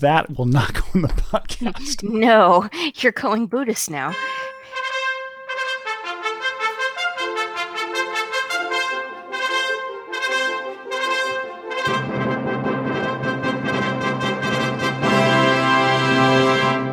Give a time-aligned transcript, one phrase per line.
[0.00, 2.02] that will not go in the podcast.
[2.08, 4.14] no, you're going Buddhist now.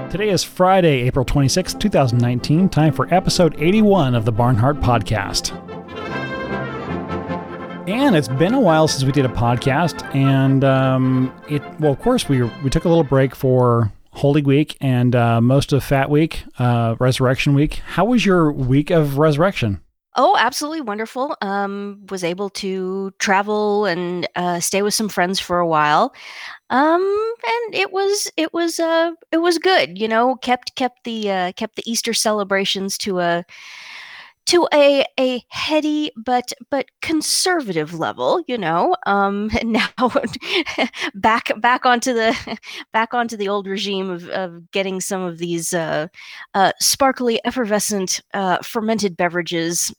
[0.09, 2.68] Today is Friday, April 26, 2019.
[2.70, 5.69] Time for episode 81 of the Barnhardt Podcast.
[7.90, 12.00] And it's been a while since we did a podcast, and um, it well, of
[12.00, 16.12] course, we we took a little break for Holy Week and uh, most of Fat
[16.12, 17.82] Week, uh, Resurrection Week.
[17.88, 19.82] How was your week of Resurrection?
[20.16, 21.36] Oh, absolutely wonderful.
[21.41, 26.13] Um, was able to travel and uh, stay with some friends for a while,
[26.70, 29.98] um, and it was it was uh, it was good.
[29.98, 33.44] You know, kept kept the uh, kept the Easter celebrations to a
[34.49, 38.95] to a a heady but but conservative level, you know.
[39.05, 39.90] Um, now
[41.13, 42.57] back back onto the
[42.93, 46.07] back onto the old regime of, of getting some of these uh,
[46.55, 49.93] uh, sparkly, effervescent, uh, fermented beverages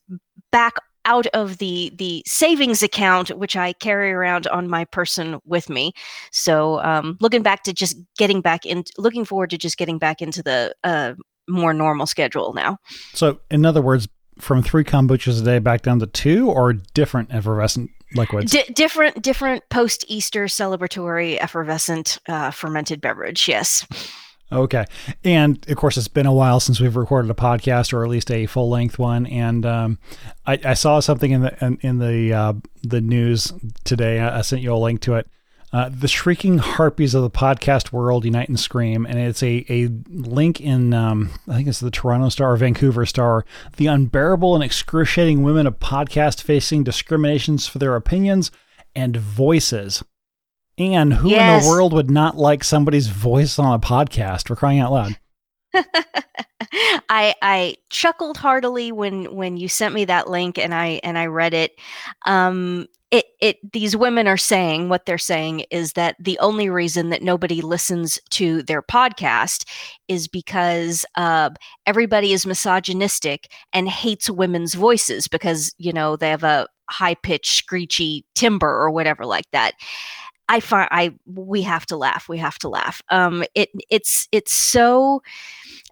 [0.51, 5.71] back out of the the savings account which I carry around on my person with
[5.71, 5.93] me.
[6.33, 10.21] So um, looking back to just getting back in, looking forward to just getting back
[10.21, 11.15] into the uh,
[11.49, 12.79] more normal schedule now.
[13.15, 14.09] So, in other words,
[14.41, 18.53] from three kombuchas a day back down to two, or different effervescent liquids?
[18.53, 23.49] D- different, different post Easter celebratory effervescent uh, fermented beverage.
[23.49, 23.87] Yes.
[24.53, 24.85] Okay,
[25.23, 28.33] and of course, it's been a while since we've recorded a podcast, or at least
[28.33, 29.27] a full length one.
[29.27, 29.99] And um,
[30.45, 33.53] I, I, saw something in the in, in the uh, the news
[33.85, 34.19] today.
[34.19, 35.29] I, I sent you a link to it
[35.73, 39.89] uh, the Shrieking Harpies of the podcast world unite and scream, and it's a, a
[40.09, 43.45] link in um, I think it's the Toronto Star or Vancouver Star.
[43.77, 48.51] The unbearable and excruciating women of podcast facing discriminations for their opinions
[48.97, 50.03] and voices.
[50.77, 51.63] And who yes.
[51.63, 54.49] in the world would not like somebody's voice on a podcast?
[54.49, 55.19] For crying out loud.
[57.09, 61.27] I I chuckled heartily when when you sent me that link and I and I
[61.27, 61.79] read it.
[62.27, 67.11] Um, it it these women are saying what they're saying is that the only reason
[67.11, 69.65] that nobody listens to their podcast
[70.07, 71.51] is because uh,
[71.87, 77.57] everybody is misogynistic and hates women's voices because you know they have a high pitched
[77.57, 79.75] screechy timbre or whatever like that.
[80.49, 82.29] I find I we have to laugh.
[82.29, 83.01] We have to laugh.
[83.11, 85.23] Um, it it's it's so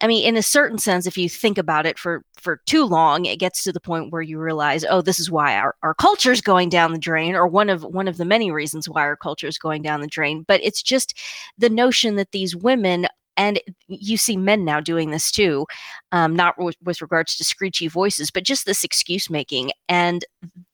[0.01, 3.25] I mean, in a certain sense, if you think about it for for too long,
[3.25, 6.31] it gets to the point where you realize, oh, this is why our, our culture
[6.33, 9.17] is going down the drain, or one of one of the many reasons why our
[9.17, 10.45] culture is going down the drain.
[10.47, 11.19] But it's just
[11.59, 13.07] the notion that these women
[13.38, 15.65] and you see men now doing this too
[16.12, 20.25] um, not w- with regards to screechy voices but just this excuse making and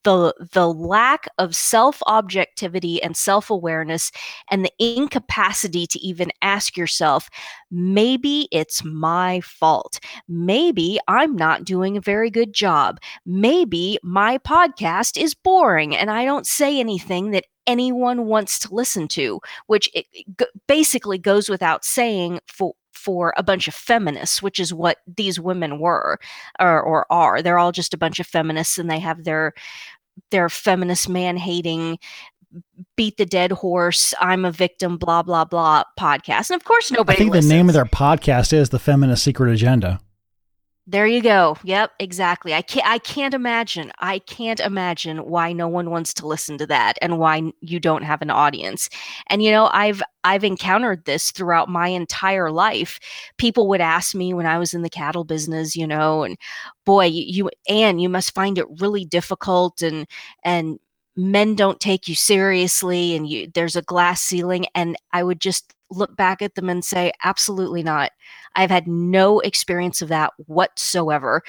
[0.04, 4.10] the the lack of self objectivity and self awareness
[4.50, 7.28] and the incapacity to even ask yourself
[7.70, 9.98] maybe it's my fault.
[10.28, 13.00] Maybe i'm not doing a very good job.
[13.26, 19.08] Maybe my podcast is boring and i don't say anything that anyone wants to listen
[19.08, 20.26] to, which it, it
[20.66, 25.78] basically goes without saying for for a bunch of feminists, which is what these women
[25.78, 26.18] were
[26.58, 27.42] or, or are.
[27.42, 29.52] They're all just a bunch of feminists, and they have their
[30.30, 31.98] their feminist man hating
[32.96, 37.16] beat the dead horse i'm a victim blah blah blah podcast and of course nobody
[37.16, 37.48] i think listens.
[37.48, 40.00] the name of their podcast is the feminist secret agenda
[40.86, 41.56] there you go.
[41.64, 42.52] Yep, exactly.
[42.52, 43.90] I can't I can't imagine.
[44.00, 48.02] I can't imagine why no one wants to listen to that and why you don't
[48.02, 48.90] have an audience.
[49.30, 53.00] And you know, I've I've encountered this throughout my entire life.
[53.38, 56.36] People would ask me when I was in the cattle business, you know, and
[56.84, 60.06] boy, you, you Anne, you must find it really difficult and
[60.44, 60.78] and
[61.16, 65.74] men don't take you seriously and you there's a glass ceiling and I would just
[65.90, 68.10] look back at them and say, absolutely not.
[68.56, 71.42] I've had no experience of that whatsoever.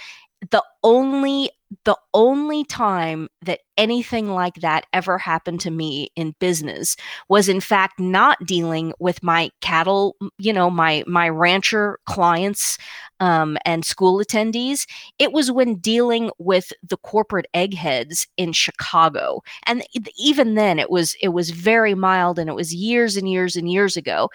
[0.51, 1.51] The only
[1.83, 6.95] the only time that anything like that ever happened to me in business
[7.28, 12.77] was in fact not dealing with my cattle you know my my rancher clients
[13.19, 14.86] um, and school attendees.
[15.19, 19.42] It was when dealing with the corporate eggheads in chicago.
[19.65, 19.83] And
[20.18, 23.71] even then it was it was very mild and it was years and years and
[23.71, 24.30] years ago.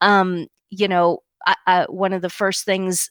[0.00, 3.10] Um, you know I, I, one of the first things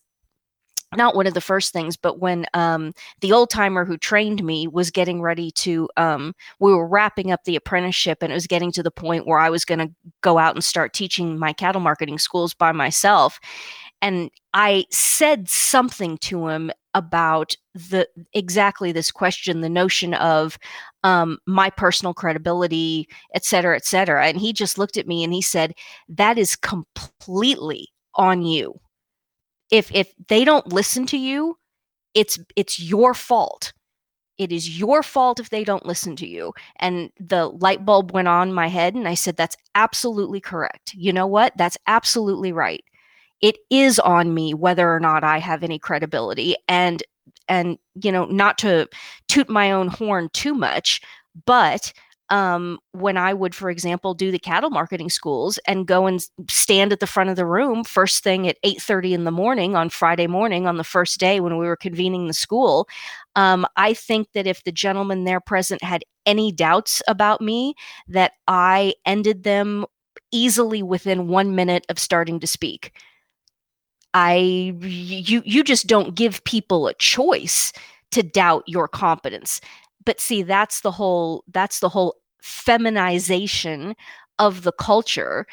[0.95, 4.67] not one of the first things, but when um, the old timer who trained me
[4.67, 8.71] was getting ready to, um, we were wrapping up the apprenticeship and it was getting
[8.73, 9.91] to the point where I was going to
[10.21, 13.39] go out and start teaching my cattle marketing schools by myself.
[14.01, 20.59] And I said something to him about the exactly this question the notion of
[21.03, 25.33] um, my personal credibility et cetera et cetera and he just looked at me and
[25.33, 25.73] he said
[26.07, 28.79] that is completely on you
[29.73, 31.57] if if they don't listen to you
[32.13, 33.73] it's it's your fault.
[34.37, 36.53] It is your fault if they don't listen to you.
[36.77, 40.93] And the light bulb went on my head and i said that's absolutely correct.
[40.93, 41.53] You know what?
[41.57, 42.83] That's absolutely right.
[43.41, 46.55] It is on me whether or not i have any credibility.
[46.67, 47.03] And
[47.49, 48.87] and you know not to
[49.27, 51.01] toot my own horn too much
[51.45, 51.93] but
[52.33, 56.19] um, when I would, for example, do the cattle marketing schools and go and
[56.49, 59.89] stand at the front of the room first thing at 8:30 in the morning on
[59.91, 62.87] Friday morning on the first day when we were convening the school,
[63.35, 67.75] um, I think that if the gentleman there present had any doubts about me,
[68.07, 69.85] that I ended them
[70.31, 72.93] easily within one minute of starting to speak.
[74.15, 77.73] I you you just don't give people a choice
[78.09, 79.61] to doubt your competence
[80.05, 83.95] but see that's the whole that's the whole feminization
[84.39, 85.47] of the culture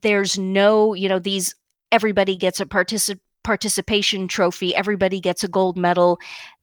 [0.00, 1.54] there's no you know these
[1.90, 6.18] everybody gets a particip- participation trophy everybody gets a gold medal.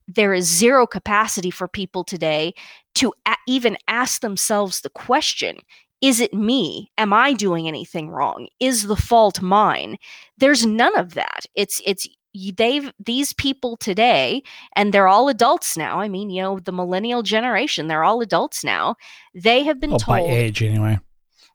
[0.08, 2.52] There is zero capacity for people today
[2.96, 5.58] to a- even ask themselves the question
[6.00, 6.90] is it me?
[6.96, 8.48] Am i doing anything wrong?
[8.58, 9.98] Is the fault mine?
[10.38, 11.44] There's none of that.
[11.54, 12.08] It's it's
[12.56, 14.42] they've these people today
[14.76, 18.62] and they're all adults now i mean you know the millennial generation they're all adults
[18.62, 18.94] now
[19.34, 20.98] they have been oh, told by age anyway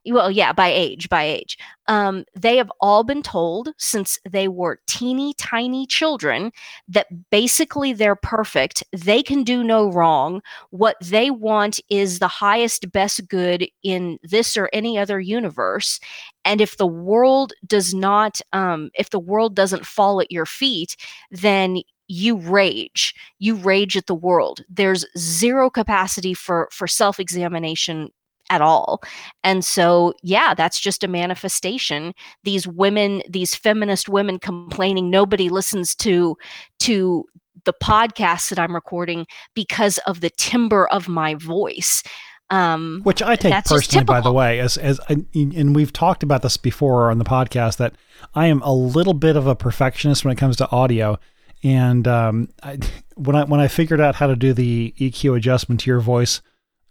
[0.08, 1.58] well yeah by age by age.
[1.88, 6.52] Um, they have all been told since they were teeny tiny children
[6.88, 8.84] that basically they're perfect.
[8.92, 10.42] They can do no wrong.
[10.72, 16.00] What they want is the highest best good in this or any other universe.
[16.44, 20.96] And if the world does not um, if the world doesn't fall at your feet
[21.32, 23.16] then you rage.
[23.40, 24.62] You rage at the world.
[24.70, 28.10] There's zero capacity for for self examination
[28.50, 29.02] at all.
[29.44, 32.14] And so, yeah, that's just a manifestation.
[32.44, 36.38] These women, these feminist women complaining nobody listens to
[36.80, 37.26] to
[37.66, 42.04] the podcast that I'm recording because of the timbre of my voice.
[42.52, 46.44] Um, Which I take personally, by the way, as as I, and we've talked about
[46.44, 47.96] this before on the podcast that
[48.36, 51.18] I am a little bit of a perfectionist when it comes to audio.
[51.64, 52.78] And um, I,
[53.16, 56.42] when I when I figured out how to do the EQ adjustment to your voice,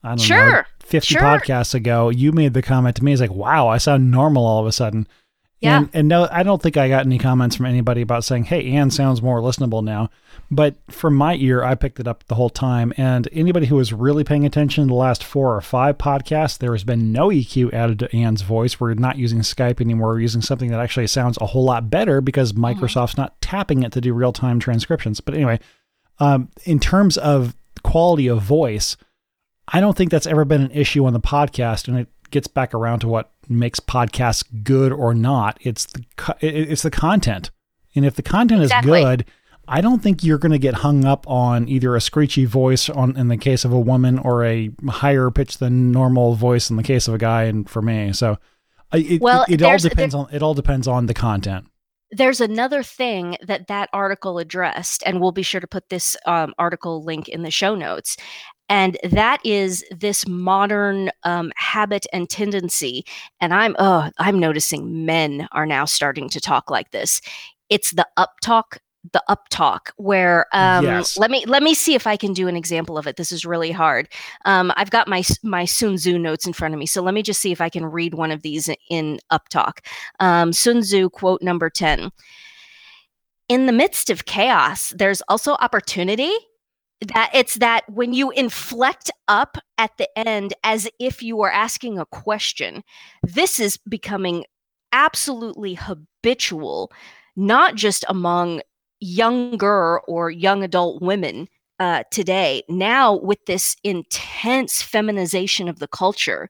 [0.04, 0.52] I don't sure.
[0.52, 1.22] know, 50 sure.
[1.22, 3.12] podcasts ago, you made the comment to me.
[3.12, 5.08] It's like, wow, I sound normal all of a sudden.
[5.60, 5.78] Yeah.
[5.78, 8.72] And, and no, I don't think I got any comments from anybody about saying, hey,
[8.72, 10.10] Ann sounds more listenable now.
[10.50, 12.92] But from my ear, I picked it up the whole time.
[12.98, 16.72] And anybody who was really paying attention to the last four or five podcasts, there
[16.72, 18.78] has been no EQ added to Ann's voice.
[18.78, 20.08] We're not using Skype anymore.
[20.08, 22.64] We're using something that actually sounds a whole lot better because mm-hmm.
[22.66, 23.22] Microsoft's mm-hmm.
[23.22, 25.20] not tapping it to do real time transcriptions.
[25.20, 25.60] But anyway,
[26.18, 28.98] um, in terms of quality of voice,
[29.68, 32.74] I don't think that's ever been an issue on the podcast, and it gets back
[32.74, 35.58] around to what makes podcasts good or not.
[35.60, 36.04] It's the
[36.40, 37.50] it's the content,
[37.94, 39.00] and if the content exactly.
[39.00, 39.24] is good,
[39.66, 43.16] I don't think you're going to get hung up on either a screechy voice on
[43.16, 46.82] in the case of a woman or a higher pitch than normal voice in the
[46.82, 47.44] case of a guy.
[47.44, 48.38] And for me, so
[48.92, 51.66] it, well, it, it all depends on it all depends on the content
[52.16, 56.54] there's another thing that that article addressed and we'll be sure to put this um,
[56.58, 58.16] article link in the show notes
[58.68, 63.04] and that is this modern um, habit and tendency
[63.40, 67.20] and i'm oh i'm noticing men are now starting to talk like this.
[67.70, 68.78] It's the up talk
[69.12, 71.18] the up talk where um, yes.
[71.18, 73.16] let me let me see if i can do an example of it.
[73.16, 74.08] This is really hard.
[74.44, 77.22] Um, i've got my my sun tzu notes in front of me so let me
[77.22, 79.86] just see if i can read one of these in up talk.
[80.20, 82.10] Um, sun tzu quote number 10
[83.48, 86.32] in the midst of chaos there's also opportunity
[87.14, 91.98] that it's that when you inflect up at the end as if you are asking
[91.98, 92.82] a question
[93.22, 94.44] this is becoming
[94.92, 96.90] absolutely habitual
[97.36, 98.60] not just among
[99.00, 101.48] younger or young adult women
[101.80, 102.62] uh, today.
[102.68, 106.48] Now with this intense feminization of the culture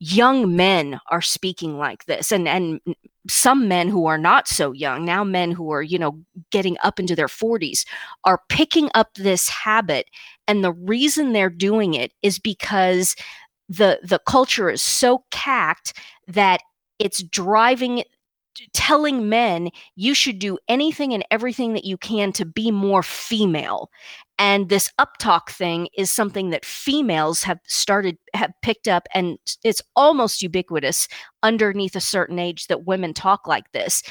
[0.00, 2.80] young men are speaking like this and and
[3.28, 6.18] some men who are not so young now men who are you know
[6.50, 7.84] getting up into their 40s
[8.24, 10.06] are picking up this habit
[10.48, 13.14] and the reason they're doing it is because
[13.68, 15.92] the the culture is so cacked
[16.26, 16.62] that
[16.98, 18.02] it's driving
[18.72, 23.90] telling men you should do anything and everything that you can to be more female.
[24.38, 29.82] And this uptalk thing is something that females have started have picked up and it's
[29.96, 31.08] almost ubiquitous
[31.42, 34.02] underneath a certain age that women talk like this.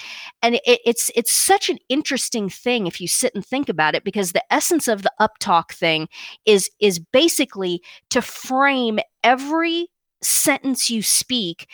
[0.43, 4.03] And it, it's it's such an interesting thing if you sit and think about it
[4.03, 6.07] because the essence of the uptalk thing
[6.45, 9.87] is is basically to frame every
[10.21, 11.67] sentence you speak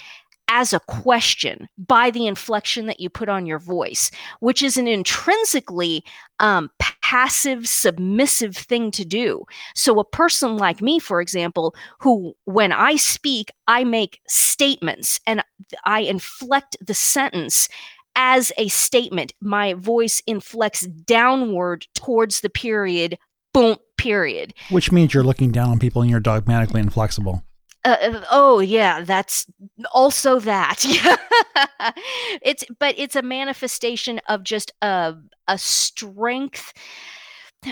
[0.48, 4.88] as a question by the inflection that you put on your voice, which is an
[4.88, 6.04] intrinsically
[6.40, 6.70] um,
[7.02, 9.44] passive, submissive thing to do.
[9.76, 15.44] So, a person like me, for example, who when I speak, I make statements and
[15.86, 17.70] I inflect the sentence
[18.16, 19.34] as a statement.
[19.42, 23.18] My voice inflects downward towards the period,
[23.54, 24.54] boom, period.
[24.70, 27.44] Which means you're looking down on people and you're dogmatically inflexible.
[27.86, 29.46] Uh, uh, oh yeah, that's
[29.94, 30.84] also that.
[32.42, 35.16] it's but it's a manifestation of just a
[35.48, 36.74] a strength.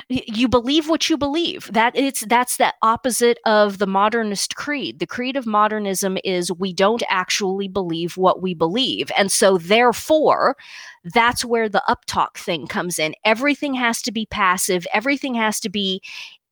[0.10, 1.70] You believe what you believe.
[1.72, 4.98] That it's that's the opposite of the modernist creed.
[5.00, 9.12] The creed of modernism is we don't actually believe what we believe.
[9.18, 10.56] And so therefore
[11.04, 13.14] that's where the uptalk thing comes in.
[13.24, 14.88] Everything has to be passive.
[14.94, 16.02] Everything has to be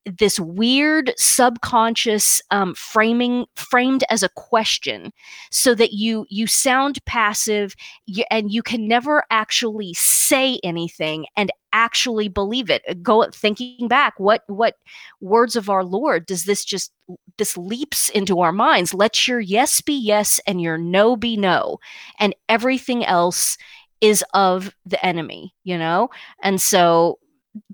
[0.06, 5.12] this weird subconscious um, framing framed as a question
[5.52, 7.76] so that you you sound passive
[8.08, 12.82] you, and you can never actually say anything and actually believe it.
[12.90, 14.76] Uh, go thinking back what what
[15.22, 16.92] words of our lord does this just
[17.38, 18.94] this leaps into our minds?
[18.94, 21.80] Let your yes be yes and your no be no.
[22.20, 23.58] And everything else
[24.00, 26.10] is of the enemy you know?
[26.42, 27.20] And so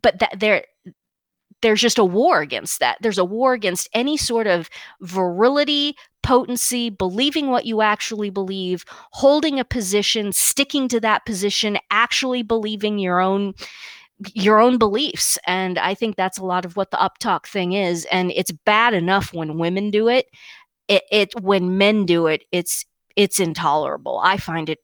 [0.02, 0.66] but that there
[1.62, 2.98] there's just a war against that.
[3.02, 4.70] There's a war against any sort of
[5.02, 12.44] virility, potency, believing what you actually believe, holding a position, sticking to that position, actually
[12.44, 13.54] believing your own
[14.34, 15.38] your own beliefs.
[15.46, 18.06] And I think that's a lot of what the uptalk thing is.
[18.12, 20.26] And it's bad enough when women do it.
[20.88, 22.86] It, it when men do it, it's
[23.16, 24.20] it's intolerable.
[24.24, 24.80] I find it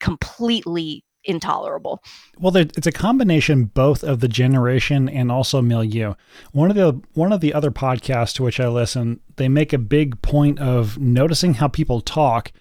[0.00, 2.02] completely intolerable.
[2.38, 6.14] Well, it's a combination both of the generation and also milieu.
[6.52, 9.78] One of the one of the other podcasts to which I listen, they make a
[9.78, 12.52] big point of noticing how people talk,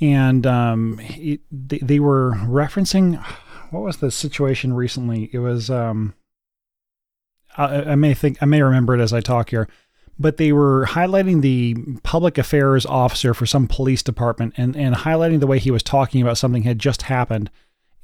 [0.00, 3.22] and um, it, they, they were referencing
[3.70, 5.30] what was the situation recently?
[5.32, 6.14] It was um,
[7.56, 9.68] I, I may think I may remember it as I talk here
[10.18, 15.40] but they were highlighting the public affairs officer for some police department and, and highlighting
[15.40, 17.50] the way he was talking about something had just happened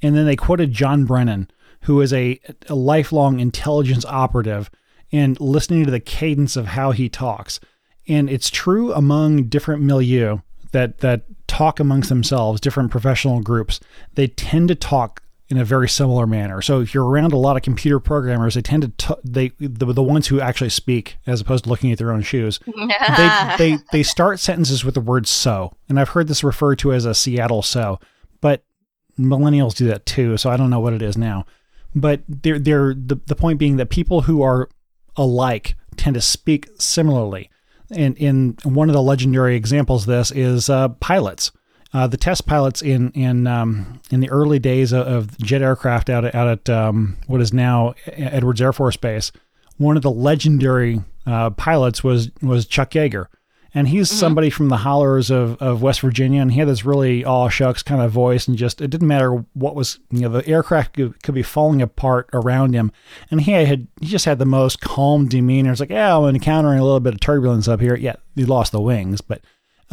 [0.01, 1.49] and then they quoted John Brennan,
[1.81, 4.69] who is a, a lifelong intelligence operative,
[5.11, 7.59] and listening to the cadence of how he talks.
[8.07, 10.39] And it's true among different milieu
[10.71, 13.79] that that talk amongst themselves, different professional groups,
[14.15, 16.61] they tend to talk in a very similar manner.
[16.61, 19.91] So if you're around a lot of computer programmers, they tend to t- they the,
[19.91, 22.59] the ones who actually speak as opposed to looking at their own shoes.
[22.65, 26.93] they, they they start sentences with the word so, and I've heard this referred to
[26.93, 27.99] as a Seattle so.
[29.19, 31.45] Millennials do that too, so I don't know what it is now.
[31.93, 34.69] But they're, they're the, the point being that people who are
[35.15, 37.49] alike tend to speak similarly.
[37.91, 41.51] And in one of the legendary examples of this is uh, pilots.
[41.93, 46.09] Uh, the test pilots in in um, in the early days of, of jet aircraft
[46.09, 49.33] out at, out at um, what is now Edwards Air Force Base,
[49.77, 53.25] one of the legendary uh, pilots was was Chuck Yeager,
[53.73, 54.17] and he's mm-hmm.
[54.17, 57.81] somebody from the hollers of, of West Virginia, and he had this really all shucks
[57.81, 61.21] kind of voice, and just it didn't matter what was you know the aircraft could,
[61.23, 62.91] could be falling apart around him,
[63.29, 65.71] and he had he just had the most calm demeanor.
[65.71, 67.95] It's like yeah, I'm encountering a little bit of turbulence up here.
[67.95, 69.41] Yeah, he lost the wings, but.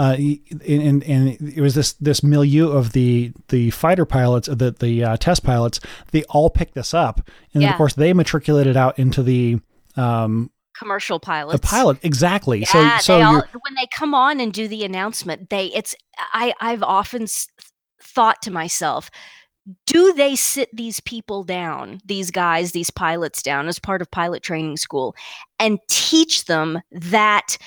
[0.00, 0.16] Uh,
[0.64, 5.16] and, and it was this this milieu of the the fighter pilots, the the uh,
[5.16, 5.80] test pilots.
[6.12, 7.72] They all picked this up, and yeah.
[7.72, 9.58] of course they matriculated out into the
[9.96, 11.60] um, commercial pilots.
[11.60, 12.60] The pilot, exactly.
[12.60, 15.94] Yeah, so, so all, when they come on and do the announcement, they it's
[16.32, 17.26] I I've often
[18.02, 19.10] thought to myself,
[19.86, 24.42] do they sit these people down, these guys, these pilots down as part of pilot
[24.42, 25.14] training school,
[25.58, 27.58] and teach them that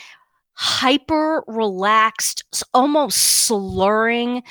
[0.61, 4.43] hyper relaxed, almost slurring.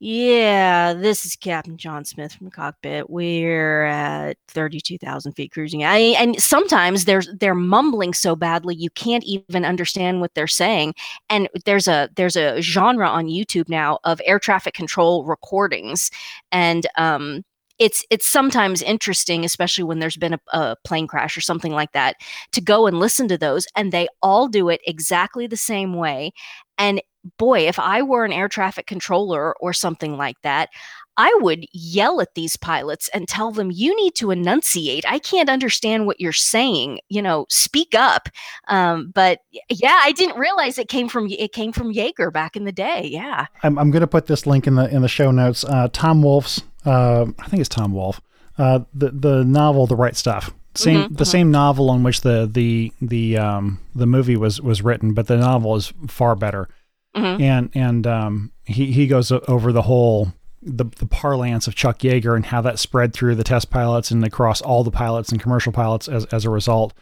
[0.00, 3.08] Yeah, this is Captain John Smith from the cockpit.
[3.08, 5.84] We're at 32,000 feet cruising.
[5.84, 10.94] I, and sometimes there's they're mumbling so badly you can't even understand what they're saying.
[11.30, 16.10] And there's a there's a genre on YouTube now of air traffic control recordings,
[16.50, 17.44] and um,
[17.78, 21.92] it's it's sometimes interesting, especially when there's been a, a, plane crash or something like
[21.92, 22.16] that,
[22.52, 26.32] to go and listen to those, and they all do it exactly the same way.
[26.76, 27.00] And
[27.36, 30.70] boy, if I were an air traffic controller or something like that,
[31.18, 35.04] I would yell at these pilots and tell them, you need to enunciate.
[35.10, 37.00] I can't understand what you're saying.
[37.08, 38.28] You know, speak up.
[38.68, 42.64] Um, but yeah, I didn't realize it came from it came from Yeager back in
[42.64, 43.08] the day.
[43.10, 43.46] Yeah.
[43.64, 45.64] I'm, I'm going to put this link in the in the show notes.
[45.64, 48.20] Uh, Tom Wolfe's, uh, I think it's Tom Wolfe,
[48.58, 50.52] uh, the the novel The Right Stuff.
[50.74, 51.30] Same mm-hmm, the mm-hmm.
[51.30, 55.36] same novel on which the the the um, the movie was was written, but the
[55.36, 56.68] novel is far better.
[57.16, 57.42] Mm-hmm.
[57.42, 60.32] And and um, he he goes over the whole
[60.62, 64.24] the, the parlance of Chuck Yeager and how that spread through the test pilots and
[64.24, 66.92] across all the pilots and commercial pilots as, as a result.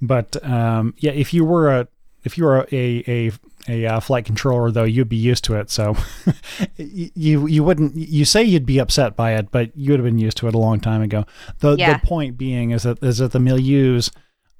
[0.00, 1.88] But um, yeah, if you were a
[2.24, 3.32] if you were a a,
[3.68, 5.70] a, a flight controller though, you'd be used to it.
[5.70, 5.96] So
[6.76, 10.18] you you wouldn't you say you'd be upset by it, but you would have been
[10.18, 11.24] used to it a long time ago.
[11.58, 11.98] The yeah.
[11.98, 14.10] the point being is that is that the milieus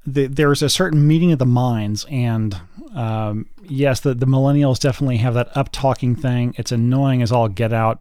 [0.07, 2.59] the, there's a certain meeting of the minds and
[2.95, 7.49] um, yes the, the millennials definitely have that up talking thing it's annoying as all
[7.49, 8.01] get out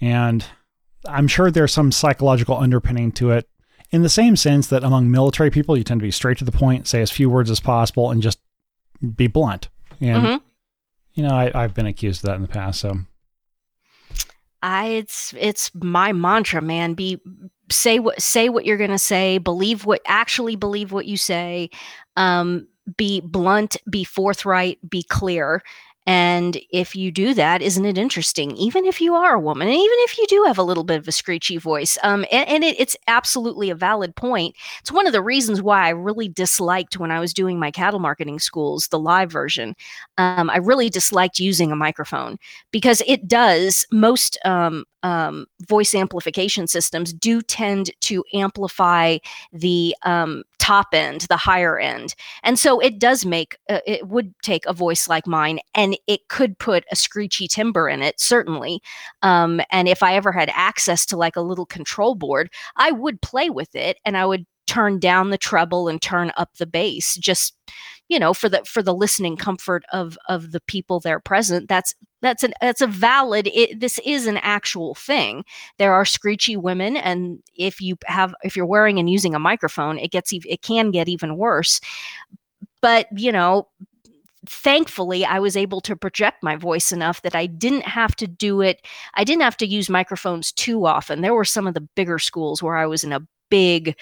[0.00, 0.44] and
[1.08, 3.48] I'm sure there's some psychological underpinning to it
[3.92, 6.52] in the same sense that among military people, you tend to be straight to the
[6.52, 8.40] point, say as few words as possible, and just
[9.14, 9.68] be blunt.
[10.02, 10.44] And, mm-hmm.
[11.14, 12.80] you know, I, I've been accused of that in the past.
[12.80, 12.98] So.
[14.62, 16.94] I it's it's my mantra, man.
[16.94, 17.20] Be
[17.70, 19.38] say what say what you're gonna say.
[19.38, 21.70] Believe what actually believe what you say.
[22.16, 23.76] Um, be blunt.
[23.90, 24.78] Be forthright.
[24.88, 25.62] Be clear.
[26.04, 28.56] And if you do that, isn't it interesting?
[28.56, 30.98] Even if you are a woman, and even if you do have a little bit
[30.98, 34.56] of a screechy voice, um, and, and it, it's absolutely a valid point.
[34.80, 38.00] It's one of the reasons why I really disliked when I was doing my cattle
[38.00, 39.76] marketing schools, the live version.
[40.18, 42.36] Um, I really disliked using a microphone
[42.72, 49.18] because it does most um, um, voice amplification systems do tend to amplify
[49.52, 52.14] the um, top end, the higher end.
[52.44, 56.28] And so it does make, uh, it would take a voice like mine and it
[56.28, 58.80] could put a screechy timber in it, certainly.
[59.22, 63.20] Um, and if I ever had access to like a little control board, I would
[63.22, 67.18] play with it and I would turn down the treble and turn up the bass
[67.18, 67.54] just
[68.08, 71.68] you know for the for the listening comfort of of the people there present.
[71.68, 75.44] That's that's an that's a valid it, this is an actual thing.
[75.76, 79.98] There are screechy women and if you have if you're wearing and using a microphone
[79.98, 81.78] it gets it can get even worse.
[82.80, 83.68] But you know
[84.44, 88.60] thankfully i was able to project my voice enough that i didn't have to do
[88.60, 91.20] it i didn't have to use microphones too often.
[91.20, 93.94] There were some of the bigger schools where i was in a big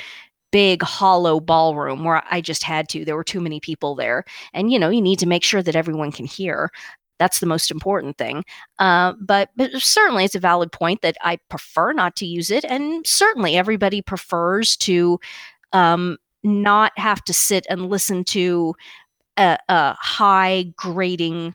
[0.51, 3.05] big hollow ballroom where I just had to.
[3.05, 4.25] There were too many people there.
[4.53, 6.71] And, you know, you need to make sure that everyone can hear.
[7.19, 8.45] That's the most important thing.
[8.79, 12.65] Uh, but, but certainly it's a valid point that I prefer not to use it.
[12.65, 15.21] And certainly everybody prefers to
[15.73, 18.75] um, not have to sit and listen to
[19.37, 21.55] a, a high grading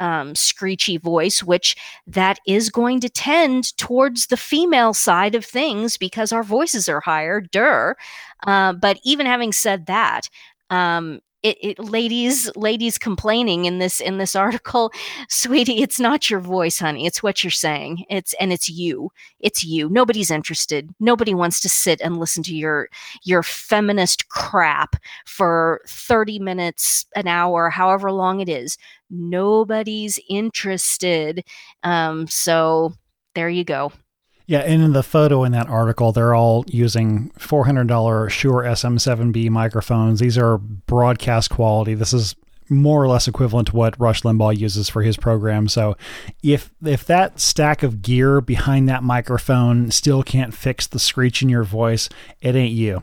[0.00, 1.76] um, screechy voice, which
[2.06, 7.00] that is going to tend towards the female side of things because our voices are
[7.00, 7.96] higher, der.
[8.46, 10.28] Uh, but even having said that,
[10.70, 14.90] um, it, it, ladies ladies complaining in this in this article
[15.28, 19.62] sweetie it's not your voice honey it's what you're saying it's and it's you it's
[19.62, 22.88] you nobody's interested nobody wants to sit and listen to your
[23.22, 28.78] your feminist crap for 30 minutes an hour however long it is
[29.10, 31.44] nobody's interested.
[31.82, 32.94] Um so
[33.34, 33.92] there you go
[34.46, 40.20] yeah, and in the photo in that article, they're all using $400 Shure SM7B microphones.
[40.20, 41.94] These are broadcast quality.
[41.94, 42.36] This is
[42.68, 45.68] more or less equivalent to what Rush Limbaugh uses for his program.
[45.68, 45.96] So,
[46.42, 51.48] if if that stack of gear behind that microphone still can't fix the screech in
[51.48, 52.08] your voice,
[52.40, 53.02] it ain't you.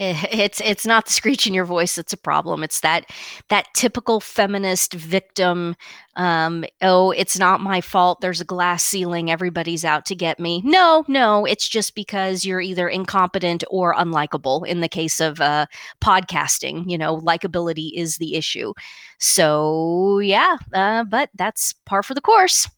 [0.00, 2.64] It's it's not the screech in your voice that's a problem.
[2.64, 3.10] It's that
[3.48, 5.76] that typical feminist victim
[6.16, 8.20] um, oh it's not my fault.
[8.20, 9.30] There's a glass ceiling.
[9.30, 10.62] Everybody's out to get me.
[10.64, 11.44] No no.
[11.44, 15.66] It's just because you're either incompetent or unlikable in the case of uh,
[16.02, 16.90] podcasting.
[16.90, 18.72] You know likability is the issue.
[19.18, 22.68] So yeah uh, but that's par for the course.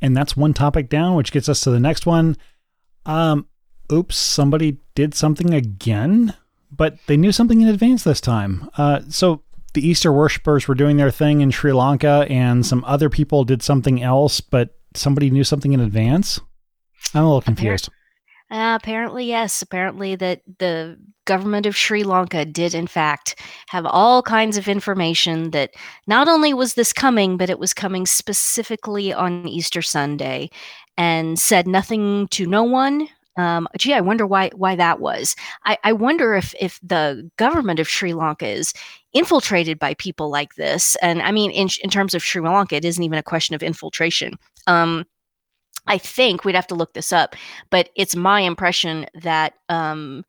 [0.00, 2.36] And that's one topic down which gets us to the next one.
[3.06, 3.48] Um
[3.92, 6.34] oops, somebody did something again,
[6.70, 8.70] but they knew something in advance this time.
[8.76, 9.42] Uh, so
[9.74, 13.62] the Easter worshippers were doing their thing in Sri Lanka, and some other people did
[13.62, 16.40] something else, but somebody knew something in advance.
[17.14, 17.88] I'm a little confused.
[18.50, 19.60] Uh, apparently, yes.
[19.60, 25.50] Apparently, that the government of Sri Lanka did, in fact, have all kinds of information
[25.50, 25.74] that
[26.06, 30.48] not only was this coming, but it was coming specifically on Easter Sunday,
[30.96, 35.36] and said nothing to no one Um, gee, I wonder why why that was.
[35.64, 38.74] I, I wonder if if the government of Sri Lanka is
[39.12, 40.96] infiltrated by people like this.
[40.96, 43.62] And I mean, in in terms of Sri Lanka, it isn't even a question of
[43.62, 44.34] infiltration.
[44.66, 45.06] Um,
[45.86, 47.36] I think we'd have to look this up,
[47.70, 50.24] but it's my impression that um,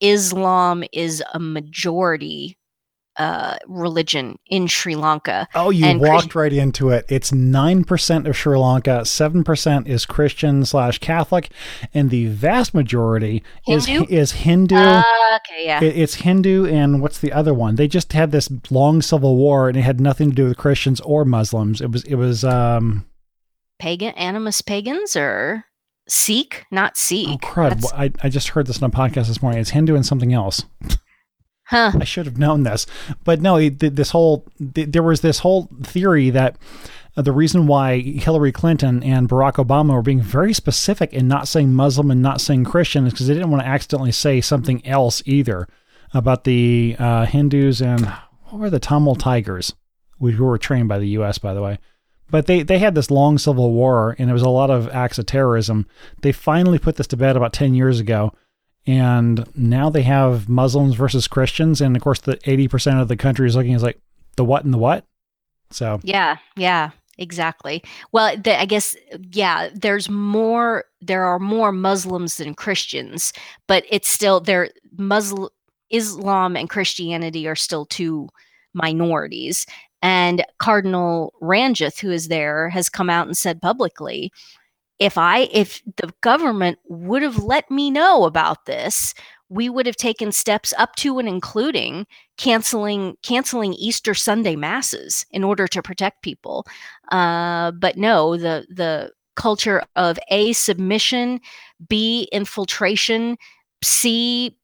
[0.00, 2.58] Islam is a majority
[3.18, 5.48] uh, religion in Sri Lanka.
[5.54, 7.06] Oh, you and walked Christ- right into it.
[7.08, 11.50] It's 9% of Sri Lanka, 7% is Christian slash Catholic,
[11.94, 14.04] and the vast majority Hindu?
[14.04, 14.74] is is Hindu.
[14.76, 15.02] Uh,
[15.36, 15.82] okay, yeah.
[15.82, 17.76] It, it's Hindu, and what's the other one?
[17.76, 21.00] They just had this long civil war, and it had nothing to do with Christians
[21.00, 21.80] or Muslims.
[21.80, 23.06] It was, it was, um,
[23.78, 25.64] pagan, animus pagans, or
[26.08, 27.28] Sikh, not Sikh.
[27.28, 27.84] Oh, crud.
[27.94, 29.60] I, I just heard this on a podcast this morning.
[29.60, 30.64] It's Hindu and something else.
[31.66, 31.92] Huh.
[32.00, 32.86] I should have known this,
[33.24, 33.68] but no.
[33.68, 36.56] This whole there was this whole theory that
[37.16, 41.48] uh, the reason why Hillary Clinton and Barack Obama were being very specific in not
[41.48, 44.86] saying Muslim and not saying Christian is because they didn't want to accidentally say something
[44.86, 45.66] else either
[46.14, 48.06] about the uh, Hindus and
[48.44, 49.74] what were the Tamil Tigers,
[50.20, 51.38] who were trained by the U.S.
[51.38, 51.80] by the way.
[52.30, 55.18] But they, they had this long civil war and it was a lot of acts
[55.18, 55.86] of terrorism.
[56.22, 58.32] They finally put this to bed about 10 years ago
[58.86, 63.16] and now they have Muslims versus Christians, and of course, the eighty percent of the
[63.16, 63.98] country is looking as like
[64.36, 65.04] the what and the what.
[65.70, 67.82] So yeah, yeah, exactly.
[68.12, 68.96] Well, the, I guess
[69.32, 70.84] yeah, there's more.
[71.00, 73.32] There are more Muslims than Christians,
[73.66, 74.70] but it's still there.
[74.96, 75.48] Muslim
[75.90, 78.28] Islam and Christianity are still two
[78.74, 79.66] minorities.
[80.02, 84.30] And Cardinal Ranjith, who is there, has come out and said publicly
[84.98, 89.14] if I if the government would have let me know about this,
[89.48, 92.06] we would have taken steps up to and including
[92.36, 96.66] canceling canceling Easter Sunday masses in order to protect people.
[97.12, 101.40] Uh, but no, the the culture of a submission,
[101.88, 103.36] b infiltration,
[103.82, 104.56] c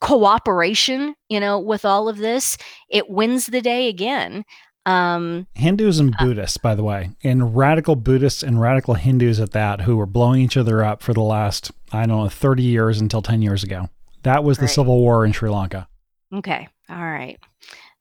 [0.00, 1.14] cooperation.
[1.28, 2.56] You know, with all of this,
[2.90, 4.44] it wins the day again.
[4.86, 9.50] Um, Hindus and uh, Buddhists, by the way, and radical Buddhists and radical Hindus at
[9.50, 13.00] that, who were blowing each other up for the last, I don't know, 30 years
[13.00, 13.90] until 10 years ago.
[14.22, 15.88] That was the civil war in Sri Lanka.
[16.32, 16.68] Okay.
[16.88, 17.38] All right.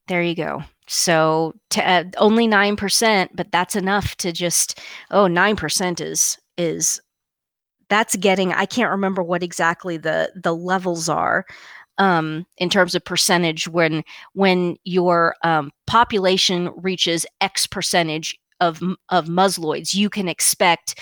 [0.07, 0.63] There you go.
[0.87, 7.01] So to, uh, only 9%, but that's enough to just, oh, 9% is, is,
[7.89, 11.45] that's getting, I can't remember what exactly the, the levels are,
[11.97, 14.03] um, in terms of percentage when
[14.33, 20.99] when your um, population reaches X percentage of of Musloids, you can expect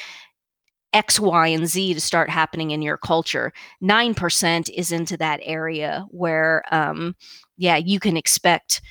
[0.93, 3.51] X, Y, and Z to start happening in your culture.
[3.81, 7.15] Nine percent is into that area where, um,
[7.57, 8.81] yeah, you can expect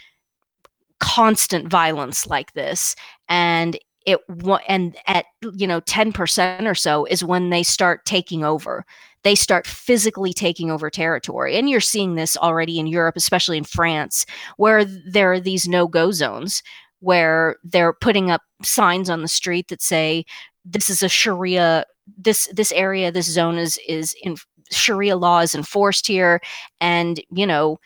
[0.98, 2.94] constant violence like this,
[3.28, 4.20] and it
[4.68, 8.84] and at you know 10% or so is when they start taking over
[9.24, 11.56] they start physically taking over territory.
[11.56, 15.86] And you're seeing this already in Europe, especially in France, where there are these no
[15.86, 16.62] go zones
[17.00, 20.24] where they're putting up signs on the street that say,
[20.64, 21.84] this is a Sharia,
[22.16, 24.36] this, this area, this zone is, is in
[24.70, 26.40] Sharia law is enforced here.
[26.80, 27.78] And, you know,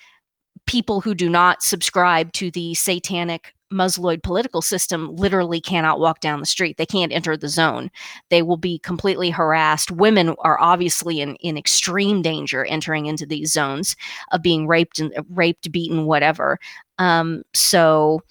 [0.67, 6.41] people who do not subscribe to the satanic Musloid political system literally cannot walk down
[6.41, 6.77] the street.
[6.77, 7.91] They can't enter the zone.
[8.31, 9.91] They will be completely harassed.
[9.91, 13.97] Women are obviously in, in extreme danger entering into these zones
[14.31, 16.59] of being raped and raped, beaten, whatever.
[16.99, 18.23] Um, so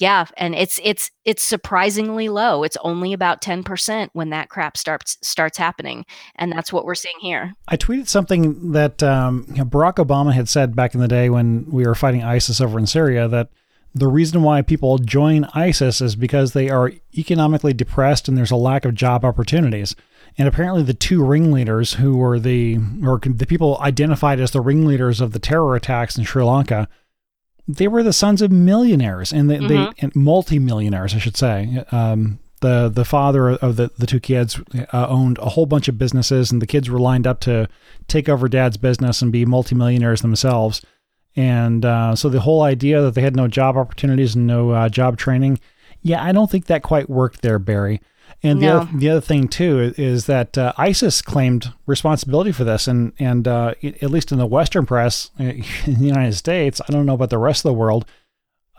[0.00, 2.64] yeah, and it's it's it's surprisingly low.
[2.64, 6.04] It's only about 10% when that crap starts starts happening.
[6.34, 7.52] And that's what we're seeing here.
[7.68, 11.86] I tweeted something that um, Barack Obama had said back in the day when we
[11.86, 13.50] were fighting ISIS over in Syria that
[13.94, 18.56] the reason why people join ISIS is because they are economically depressed and there's a
[18.56, 19.94] lack of job opportunities.
[20.38, 25.20] And apparently, the two ringleaders who were the or the people identified as the ringleaders
[25.20, 26.88] of the terror attacks in Sri Lanka,
[27.68, 29.68] they were the sons of millionaires and they, mm-hmm.
[29.68, 31.84] they and multi-millionaires, I should say.
[31.92, 34.58] Um, the the father of the the two kids
[34.92, 37.68] uh, owned a whole bunch of businesses, and the kids were lined up to
[38.08, 40.80] take over dad's business and be multimillionaires themselves.
[41.34, 44.88] And uh, so the whole idea that they had no job opportunities and no uh,
[44.88, 45.60] job training,
[46.02, 48.00] yeah, I don't think that quite worked there, Barry.
[48.42, 48.78] And the, no.
[48.78, 53.46] other, the other thing too is that uh, ISIS claimed responsibility for this, and and
[53.46, 57.30] uh, at least in the Western press in the United States, I don't know about
[57.30, 58.04] the rest of the world.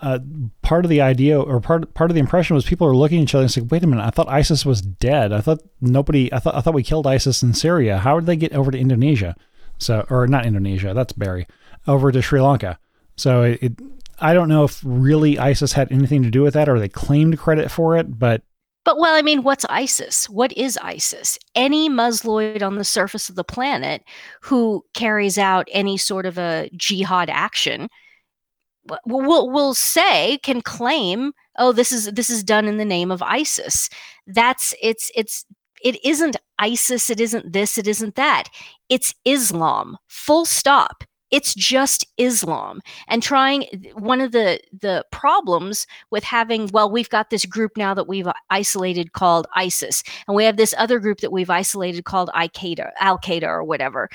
[0.01, 0.19] Uh,
[0.63, 3.23] part of the idea or part part of the impression was people are looking at
[3.23, 4.03] each other and saying, "Wait a minute!
[4.03, 5.31] I thought ISIS was dead.
[5.31, 6.33] I thought nobody.
[6.33, 7.99] I thought I thought we killed ISIS in Syria.
[7.99, 9.35] How did they get over to Indonesia?
[9.77, 10.93] So, or not Indonesia?
[10.93, 11.47] That's Barry
[11.87, 12.79] over to Sri Lanka.
[13.15, 13.73] So it, it,
[14.19, 17.37] I don't know if really ISIS had anything to do with that or they claimed
[17.37, 18.41] credit for it, but
[18.85, 20.29] But well, I mean, what's ISIS?
[20.29, 21.37] What is ISIS?
[21.55, 24.03] Any Musloid on the surface of the planet
[24.41, 27.89] who carries out any sort of a jihad action
[29.05, 33.21] will will say can claim, oh, this is this is done in the name of
[33.21, 33.89] ISIS.
[34.27, 35.45] That's it's it's
[35.83, 38.49] it isn't ISIS, it isn't this, it isn't that.
[38.89, 39.97] It's Islam.
[40.07, 42.79] Full stop it's just islam.
[43.07, 43.63] And trying
[43.95, 48.27] one of the the problems with having well we've got this group now that we've
[48.27, 52.91] uh, isolated called isis and we have this other group that we've isolated called al-qaeda
[52.99, 54.09] al-qaeda or whatever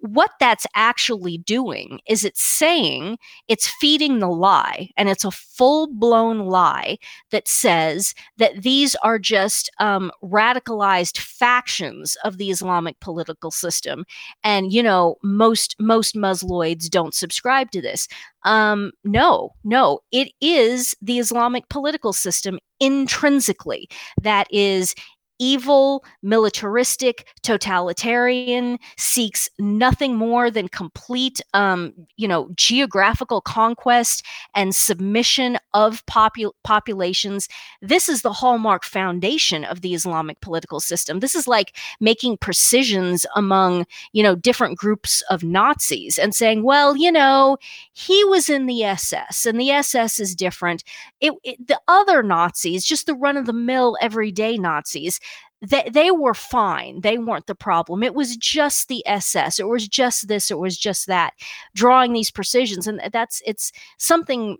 [0.00, 6.46] what that's actually doing is it's saying it's feeding the lie and it's a full-blown
[6.46, 6.98] lie
[7.30, 14.04] that says that these are just um, radicalized factions of the islamic political system.
[14.42, 18.08] And you know most most musloids don't subscribe to this.
[18.44, 23.88] Um, no no it is the islamic political system intrinsically
[24.22, 24.94] that is
[25.38, 34.24] evil, militaristic, totalitarian, seeks nothing more than complete, um, you know, geographical conquest
[34.54, 37.48] and submission of popu- populations.
[37.80, 41.20] This is the hallmark foundation of the Islamic political system.
[41.20, 46.96] This is like making precisions among, you know, different groups of Nazis and saying, well,
[46.96, 47.56] you know,
[47.92, 50.84] he was in the SS and the SS is different.
[51.20, 55.20] It, it, the other Nazis, just the run of the mill everyday Nazis,
[55.60, 57.00] they, they were fine.
[57.00, 58.02] They weren't the problem.
[58.02, 59.58] It was just the SS.
[59.58, 60.50] It was just this.
[60.50, 61.34] It was just that.
[61.74, 64.58] Drawing these precisions, and that's it's something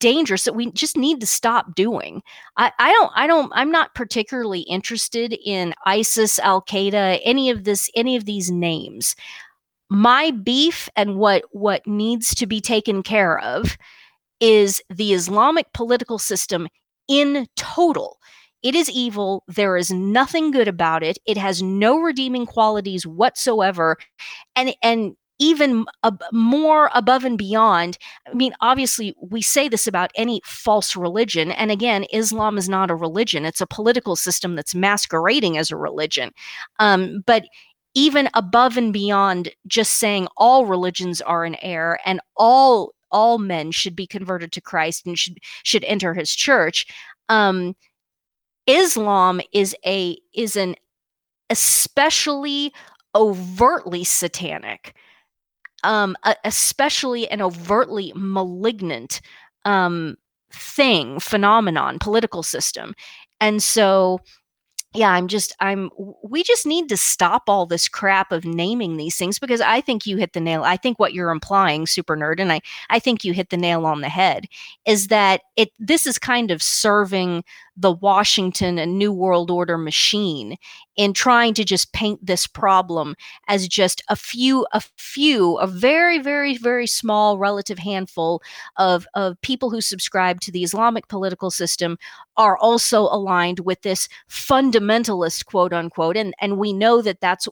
[0.00, 2.22] dangerous that we just need to stop doing.
[2.56, 7.64] I, I don't I don't I'm not particularly interested in ISIS, Al Qaeda, any of
[7.64, 9.14] this, any of these names.
[9.90, 13.76] My beef and what what needs to be taken care of
[14.40, 16.68] is the Islamic political system
[17.08, 18.18] in total
[18.62, 19.44] it is evil.
[19.46, 21.18] There is nothing good about it.
[21.26, 23.96] It has no redeeming qualities whatsoever.
[24.56, 27.96] And and even ab- more above and beyond.
[28.28, 31.52] I mean, obviously, we say this about any false religion.
[31.52, 35.76] And again, Islam is not a religion, it's a political system that's masquerading as a
[35.76, 36.30] religion.
[36.78, 37.44] Um, but
[37.94, 43.70] even above and beyond just saying all religions are in error and all all men
[43.70, 46.86] should be converted to Christ and should should enter his church.
[47.28, 47.74] Um,
[48.68, 50.76] Islam is a is an
[51.50, 52.72] especially
[53.14, 54.94] overtly satanic,
[55.82, 59.20] um, especially an overtly malignant
[59.64, 60.16] um,
[60.52, 62.94] thing, phenomenon, political system.
[63.40, 64.20] And so
[64.94, 65.90] yeah, I'm just I'm
[66.24, 70.06] we just need to stop all this crap of naming these things because I think
[70.06, 70.64] you hit the nail.
[70.64, 73.84] I think what you're implying, super nerd, and I I think you hit the nail
[73.84, 74.46] on the head
[74.86, 77.44] is that it this is kind of serving
[77.78, 80.56] the Washington and New World Order machine
[80.96, 83.14] in trying to just paint this problem
[83.46, 88.42] as just a few, a few, a very, very, very small relative handful
[88.76, 91.96] of, of people who subscribe to the Islamic political system
[92.36, 96.16] are also aligned with this fundamentalist quote unquote.
[96.16, 97.46] And, and we know that that's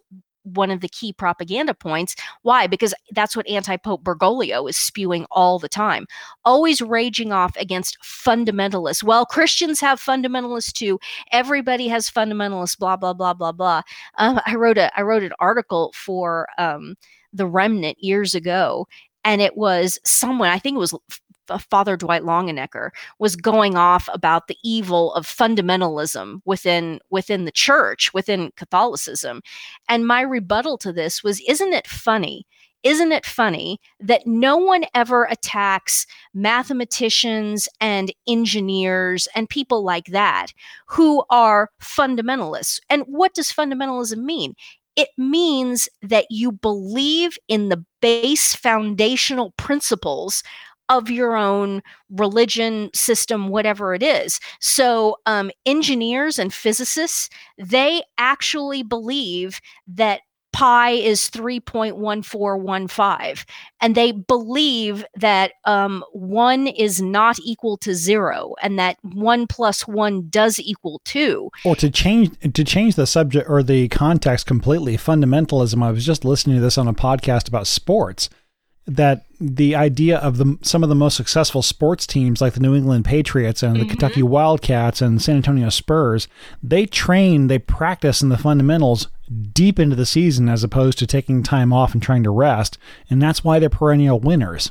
[0.55, 2.15] one of the key propaganda points.
[2.43, 2.67] Why?
[2.67, 6.07] Because that's what anti Pope Bergoglio is spewing all the time,
[6.45, 9.03] always raging off against fundamentalists.
[9.03, 10.99] Well, Christians have fundamentalists too.
[11.33, 12.79] Everybody has fundamentalists.
[12.79, 13.83] Blah blah blah blah blah.
[14.19, 16.97] Um, I wrote a I wrote an article for um,
[17.33, 18.87] the Remnant years ago,
[19.25, 20.95] and it was someone I think it was
[21.71, 28.13] Father Dwight Longenecker was going off about the evil of fundamentalism within within the church,
[28.13, 29.43] within Catholicism.
[29.89, 32.47] And my rebuttal to this was isn't it funny?
[32.83, 40.53] Isn't it funny that no one ever attacks mathematicians and engineers and people like that
[40.87, 42.79] who are fundamentalists?
[42.89, 44.55] And what does fundamentalism mean?
[44.95, 50.45] It means that you believe in the base foundational principles
[50.89, 54.41] of your own religion system whatever it is.
[54.61, 60.21] So um, engineers and physicists they actually believe that
[60.57, 63.45] pi is 3.1415
[63.83, 69.87] and they believe that um, one is not equal to zero and that one plus
[69.87, 71.51] one does equal two.
[71.63, 76.25] Or to change to change the subject or the context completely fundamentalism i was just
[76.25, 78.31] listening to this on a podcast about sports
[78.87, 82.75] that the idea of the some of the most successful sports teams like the New
[82.75, 83.91] England Patriots and the mm-hmm.
[83.91, 86.29] Kentucky Wildcats and San Antonio Spurs,
[86.63, 89.09] they train, they practice in the fundamentals
[89.53, 92.79] deep into the season as opposed to taking time off and trying to rest,
[93.11, 94.71] and that's why they're perennial winners.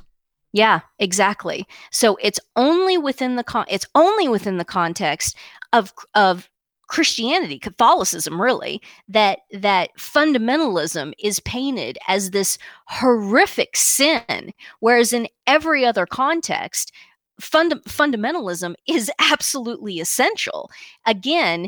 [0.53, 1.67] Yeah, exactly.
[1.91, 5.35] So it's only within the con- it's only within the context
[5.73, 6.49] of of
[6.87, 15.85] Christianity, Catholicism, really, that that fundamentalism is painted as this horrific sin, whereas in every
[15.85, 16.91] other context,
[17.39, 20.69] fund- fundamentalism is absolutely essential.
[21.05, 21.67] Again,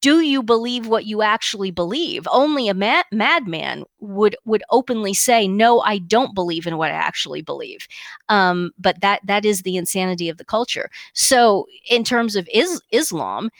[0.00, 2.28] do you believe what you actually believe?
[2.30, 6.94] Only a mad- madman would would openly say, "No, I don't believe in what I
[6.94, 7.88] actually believe."
[8.28, 10.88] Um, but that that is the insanity of the culture.
[11.14, 13.50] So, in terms of is- Islam,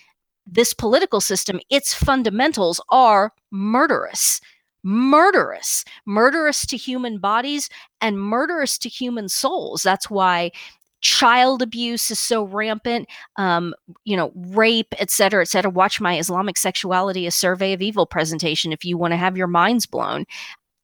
[0.46, 4.40] this political system, its fundamentals are murderous.
[4.84, 7.68] Murderous, murderous to human bodies
[8.00, 9.84] and murderous to human souls.
[9.84, 10.50] That's why
[11.02, 13.08] child abuse is so rampant.
[13.36, 13.74] Um,
[14.04, 15.70] you know rape et cetera et cetera.
[15.70, 19.46] Watch my islamic sexuality a survey of evil presentation if you want to have your
[19.46, 20.24] minds blown.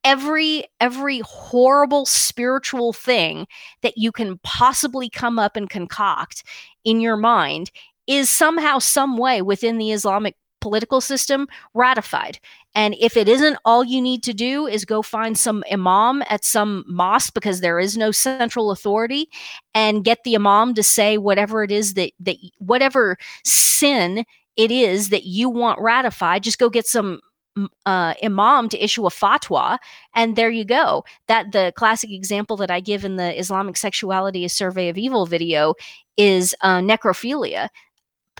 [0.04, 3.46] Every every horrible spiritual thing
[3.82, 6.44] that you can possibly come up and concoct
[6.84, 7.72] in your mind
[8.08, 12.40] is somehow some way within the islamic political system ratified.
[12.74, 16.44] And if it isn't, all you need to do is go find some imam at
[16.44, 19.28] some mosque because there is no central authority
[19.74, 24.24] and get the imam to say whatever it is that that whatever sin
[24.56, 27.20] it is that you want ratified, just go get some
[27.86, 29.78] uh, imam to issue a fatwa,
[30.14, 31.04] and there you go.
[31.28, 35.26] That the classic example that I give in the Islamic Sexuality: A Survey of Evil
[35.26, 35.74] video
[36.16, 37.68] is uh, necrophilia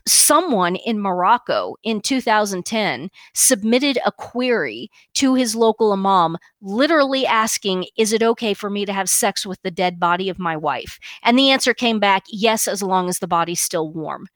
[0.07, 8.13] someone in Morocco in 2010 submitted a query to his local imam, literally asking, Is
[8.13, 10.99] it okay for me to have sex with the dead body of my wife?
[11.23, 14.27] And the answer came back, Yes, as long as the body's still warm.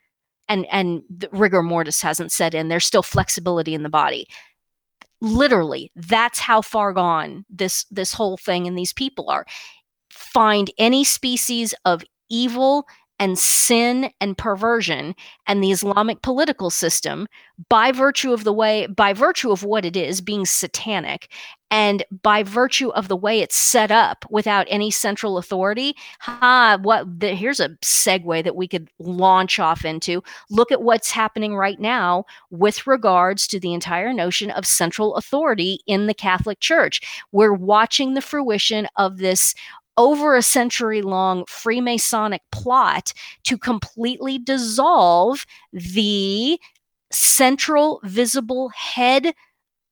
[0.48, 2.68] And, and rigor mortis hasn't set in.
[2.68, 4.26] There's still flexibility in the body.
[5.20, 9.46] Literally, that's how far gone this this whole thing and these people are.
[10.10, 12.86] Find any species of evil
[13.22, 15.14] and sin and perversion
[15.46, 17.28] and the Islamic political system
[17.68, 21.30] by virtue of the way, by virtue of what it is, being satanic,
[21.70, 25.94] and by virtue of the way it's set up without any central authority.
[26.18, 30.20] Ha, what the, here's a segue that we could launch off into.
[30.50, 35.78] Look at what's happening right now with regards to the entire notion of central authority
[35.86, 37.00] in the Catholic Church.
[37.30, 39.54] We're watching the fruition of this
[39.96, 43.12] over a century long Freemasonic plot
[43.44, 46.58] to completely dissolve the
[47.10, 49.34] central visible head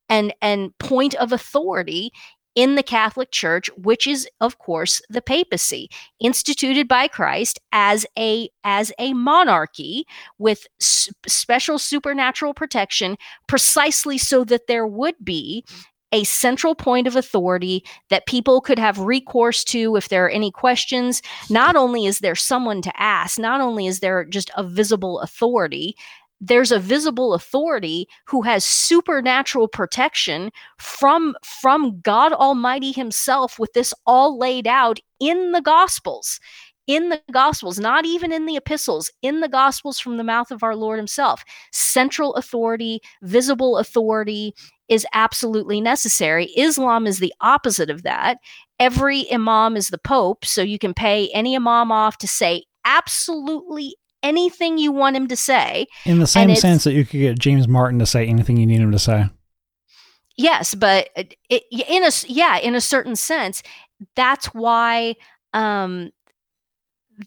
[0.09, 2.11] and and point of authority
[2.57, 5.89] in the Catholic Church, which is of course the papacy,
[6.21, 10.05] instituted by Christ as a as a monarchy
[10.39, 15.65] with s- special supernatural protection precisely so that there would be
[16.13, 20.51] a central point of authority that people could have recourse to if there are any
[20.51, 21.23] questions.
[21.49, 25.95] Not only is there someone to ask, not only is there just a visible authority,
[26.41, 33.93] there's a visible authority who has supernatural protection from from God Almighty himself with this
[34.07, 36.41] all laid out in the gospels
[36.87, 40.63] in the gospels not even in the epistles in the gospels from the mouth of
[40.63, 44.53] our lord himself central authority visible authority
[44.91, 46.47] is absolutely necessary.
[46.57, 48.39] Islam is the opposite of that.
[48.79, 53.95] Every imam is the pope, so you can pay any imam off to say absolutely
[54.23, 55.87] anything you want him to say.
[56.05, 58.81] In the same sense that you could get James Martin to say anything you need
[58.81, 59.31] him to say.
[60.37, 61.35] Yes, but it,
[61.71, 63.63] in a yeah, in a certain sense,
[64.17, 65.15] that's why
[65.53, 66.11] um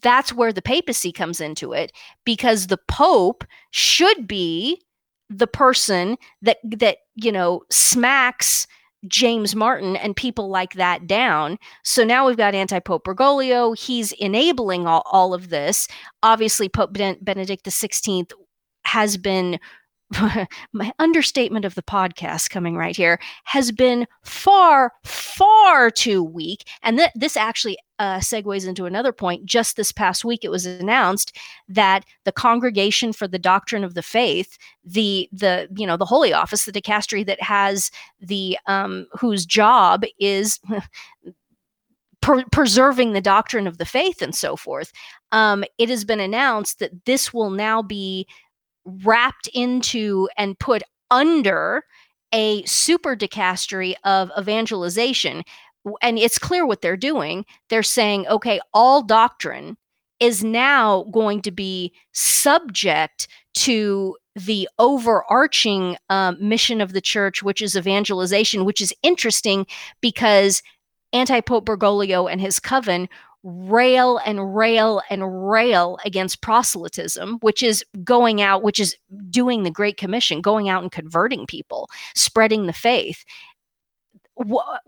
[0.02, 1.92] that's where the papacy comes into it
[2.24, 4.82] because the pope should be
[5.30, 8.66] the person that that you know smacks
[9.06, 11.58] James Martin and people like that down.
[11.82, 13.78] So now we've got anti Pope Bergoglio.
[13.78, 15.88] He's enabling all, all of this.
[16.22, 18.30] Obviously, Pope Benedict XVI
[18.84, 19.58] has been
[20.72, 26.66] my understatement of the podcast coming right here has been far, far too weak.
[26.82, 29.44] And th- this actually uh, segues into another point.
[29.44, 31.36] Just this past week, it was announced
[31.68, 36.32] that the Congregation for the Doctrine of the Faith, the the you know the Holy
[36.32, 40.60] Office, the dicastery that has the um, whose job is.
[42.20, 44.92] Per- preserving the doctrine of the faith and so forth.
[45.30, 48.26] Um, it has been announced that this will now be
[48.84, 51.84] wrapped into and put under
[52.32, 55.42] a super dicastery of evangelization.
[56.02, 57.44] And it's clear what they're doing.
[57.68, 59.76] They're saying, okay, all doctrine
[60.20, 67.62] is now going to be subject to the overarching um, mission of the church, which
[67.62, 69.66] is evangelization, which is interesting
[70.00, 70.62] because
[71.12, 73.08] anti Pope Bergoglio and his coven
[73.44, 78.96] rail and rail and rail against proselytism, which is going out, which is
[79.28, 83.24] doing the Great Commission, going out and converting people, spreading the faith.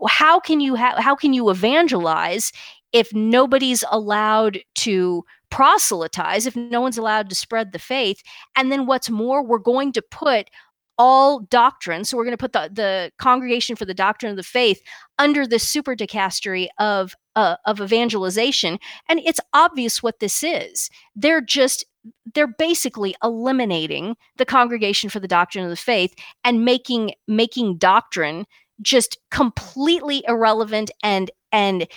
[0.07, 2.51] How can you ha- how can you evangelize
[2.91, 8.21] if nobody's allowed to proselytize, if no one's allowed to spread the faith?
[8.55, 10.49] And then what's more, we're going to put
[10.97, 12.03] all doctrine.
[12.03, 14.81] So we're going to put the, the congregation for the doctrine of the faith
[15.19, 20.89] under the super dicastery of uh, of evangelization, and it's obvious what this is.
[21.15, 21.85] They're just
[22.33, 28.45] they're basically eliminating the congregation for the doctrine of the faith and making making doctrine
[28.81, 31.87] just completely irrelevant and and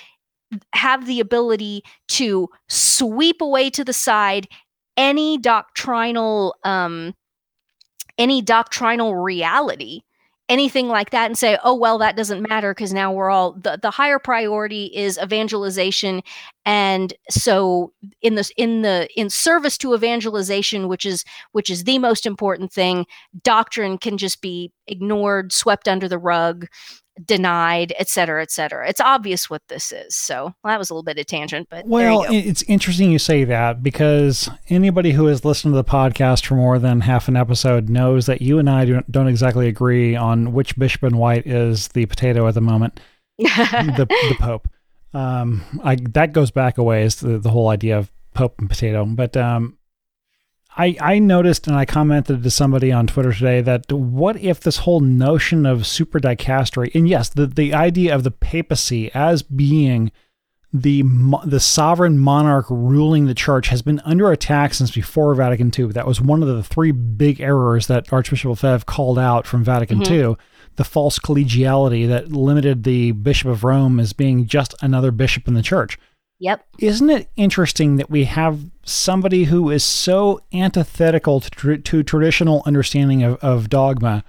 [0.74, 4.46] have the ability to sweep away to the side
[4.98, 7.14] any doctrinal um,
[8.18, 10.02] any doctrinal reality
[10.50, 13.78] anything like that and say oh well that doesn't matter because now we're all the,
[13.80, 16.22] the higher priority is evangelization.
[16.66, 21.98] And so in this in the in service to evangelization which is which is the
[21.98, 23.06] most important thing
[23.42, 26.66] doctrine can just be ignored swept under the rug
[27.24, 28.88] denied, et cetera, et cetera.
[28.88, 30.14] It's obvious what this is.
[30.14, 33.44] So well, that was a little bit of tangent, but well, it's interesting you say
[33.44, 37.88] that because anybody who has listened to the podcast for more than half an episode
[37.88, 42.06] knows that you and I don't exactly agree on which bishop and white is the
[42.06, 43.00] potato at the moment,
[43.38, 44.68] the, the Pope.
[45.12, 49.04] Um, I that goes back a ways the, the whole idea of Pope and potato,
[49.04, 49.76] but um,
[50.80, 54.78] I, I noticed and I commented to somebody on Twitter today that what if this
[54.78, 60.10] whole notion of super dicastery, and yes, the, the idea of the papacy as being
[60.72, 61.02] the
[61.44, 65.88] the sovereign monarch ruling the church has been under attack since before Vatican II.
[65.88, 70.00] That was one of the three big errors that Archbishop Lefebvre called out from Vatican
[70.00, 70.30] mm-hmm.
[70.30, 70.36] II.
[70.76, 75.52] The false collegiality that limited the Bishop of Rome as being just another bishop in
[75.52, 75.98] the church.
[76.40, 76.66] Yep.
[76.78, 82.62] Isn't it interesting that we have somebody who is so antithetical to, tr- to traditional
[82.64, 84.24] understanding of, of dogma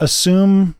[0.00, 0.76] assume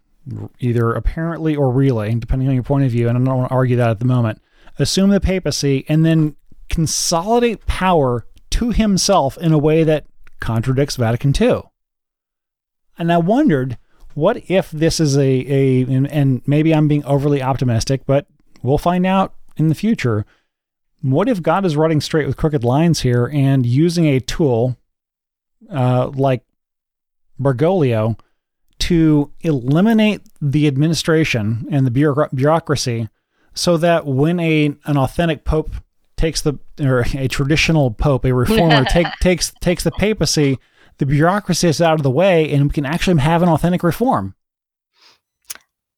[0.59, 3.55] either apparently or really, depending on your point of view, and I don't want to
[3.55, 4.41] argue that at the moment,
[4.79, 6.37] assume the papacy and then
[6.71, 10.07] consolidate power to himself in a way that
[10.41, 11.63] contradicts Vatican II.
[12.97, 13.77] And I wondered,
[14.15, 18.27] what if this is a, a and, and maybe I'm being overly optimistic, but
[18.63, 20.25] we'll find out in the future,
[21.01, 24.77] what if God is running straight with crooked lines here and using a tool
[25.71, 26.43] uh, like
[27.41, 28.19] Bergoglio
[28.81, 33.09] to eliminate the administration and the bureaucracy
[33.55, 35.71] so that when a an authentic pope
[36.17, 40.59] takes the or a traditional pope, a reformer take, takes takes the papacy,
[40.99, 44.35] the bureaucracy is out of the way and we can actually have an authentic reform.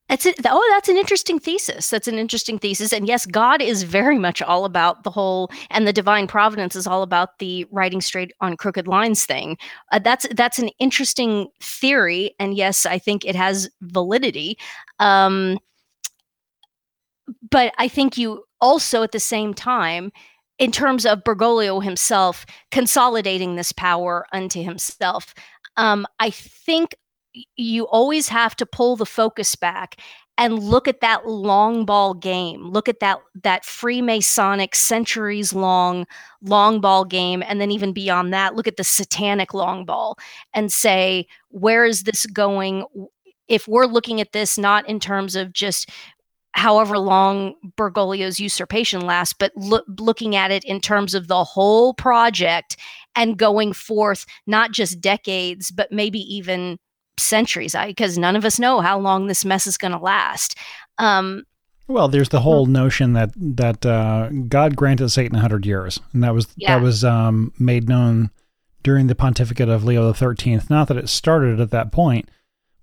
[0.09, 1.91] Oh, that's an interesting thesis.
[1.91, 2.93] That's an interesting thesis.
[2.93, 6.87] And yes, God is very much all about the whole, and the divine providence is
[6.87, 9.59] all about the writing straight on crooked lines thing.
[9.91, 14.59] Uh, that's that's an interesting theory, and yes, I think it has validity.
[15.01, 15.59] Um,
[17.51, 20.13] but I think you also, at the same time,
[20.59, 25.35] in terms of Bergoglio himself consolidating this power unto himself,
[25.77, 26.95] um, I think
[27.57, 29.97] you always have to pull the focus back
[30.39, 32.69] and look at that long ball game.
[32.69, 36.07] Look at that that freemasonic centuries long
[36.43, 40.19] long ball game and then even beyond that look at the satanic long ball
[40.55, 42.85] and say where is this going?
[43.49, 45.91] If we're looking at this not in terms of just
[46.53, 51.93] however long Bergoglio's usurpation lasts, but lo- looking at it in terms of the whole
[51.93, 52.79] project
[53.15, 56.79] and going forth not just decades, but maybe even
[57.19, 60.57] centuries because none of us know how long this mess is going to last.
[60.99, 61.45] Um,
[61.89, 66.35] well, there's the whole notion that that uh, God granted Satan 100 years, and that
[66.35, 66.75] was yeah.
[66.77, 68.31] that was um, made known
[68.83, 70.69] during the pontificate of Leo the 13th.
[70.69, 72.29] Not that it started at that point,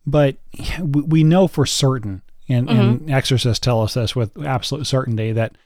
[0.06, 0.38] but
[0.80, 2.80] we know for certain, and, mm-hmm.
[2.80, 5.58] and exorcists tell us this with absolute certainty that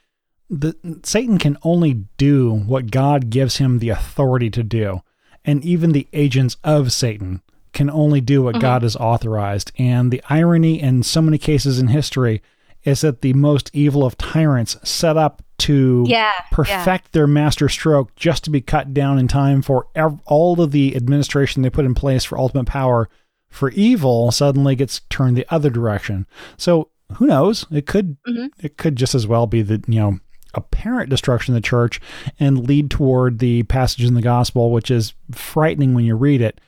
[0.50, 5.02] the Satan can only do what God gives him the authority to do,
[5.46, 7.42] and even the agents of Satan
[7.74, 8.62] can only do what mm-hmm.
[8.62, 9.72] God has authorized.
[9.78, 12.42] And the irony in so many cases in history
[12.84, 17.10] is that the most evil of tyrants set up to yeah, perfect yeah.
[17.12, 20.96] their master stroke just to be cut down in time for ev- all of the
[20.96, 23.10] administration they put in place for ultimate power
[23.50, 26.28] for evil suddenly gets turned the other direction.
[26.58, 27.66] So who knows?
[27.72, 28.48] It could mm-hmm.
[28.64, 30.20] it could just as well be the you know
[30.54, 32.00] apparent destruction of the church
[32.40, 36.60] and lead toward the passage in the gospel, which is frightening when you read it,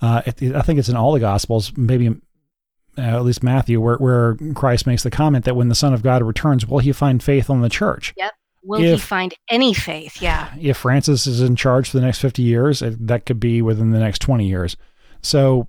[0.00, 4.36] uh, I think it's in all the Gospels, maybe uh, at least Matthew, where, where
[4.54, 7.50] Christ makes the comment that when the Son of God returns, will he find faith
[7.50, 8.14] on the church?
[8.16, 8.32] Yep.
[8.62, 10.20] will if, he find any faith?
[10.20, 10.52] Yeah.
[10.60, 14.00] If Francis is in charge for the next 50 years, that could be within the
[14.00, 14.76] next 20 years.
[15.22, 15.66] So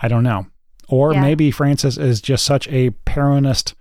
[0.00, 0.46] I don't know.
[0.88, 1.20] Or yeah.
[1.20, 3.74] maybe Francis is just such a Peronist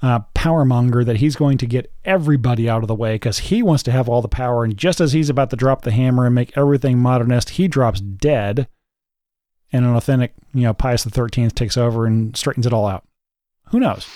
[0.00, 3.62] uh, power monger that he's going to get everybody out of the way because he
[3.62, 4.64] wants to have all the power.
[4.64, 8.00] And just as he's about to drop the hammer and make everything modernist, he drops
[8.00, 8.68] dead.
[9.72, 13.06] And an authentic, you know, Pius the Thirteenth takes over and straightens it all out.
[13.70, 14.08] Who knows?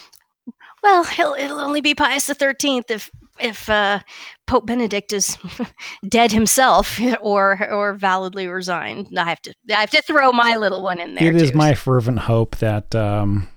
[0.82, 4.00] Well, it'll, it'll only be Pius the Thirteenth if if uh,
[4.46, 5.38] Pope Benedict is
[6.08, 9.08] dead himself or or validly resigned.
[9.16, 11.28] I have to I have to throw my little one in there.
[11.28, 11.44] It too.
[11.44, 13.48] is my fervent hope that um,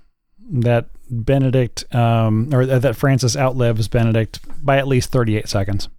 [0.52, 5.90] that Benedict um, or that Francis outlives Benedict by at least 38 seconds.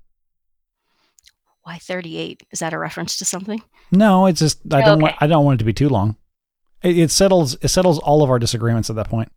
[1.66, 2.44] Why 38?
[2.52, 3.60] Is that a reference to something?
[3.90, 5.02] No, it's just I don't okay.
[5.02, 6.14] want I don't want it to be too long.
[6.80, 9.32] It, it settles it settles all of our disagreements at that point.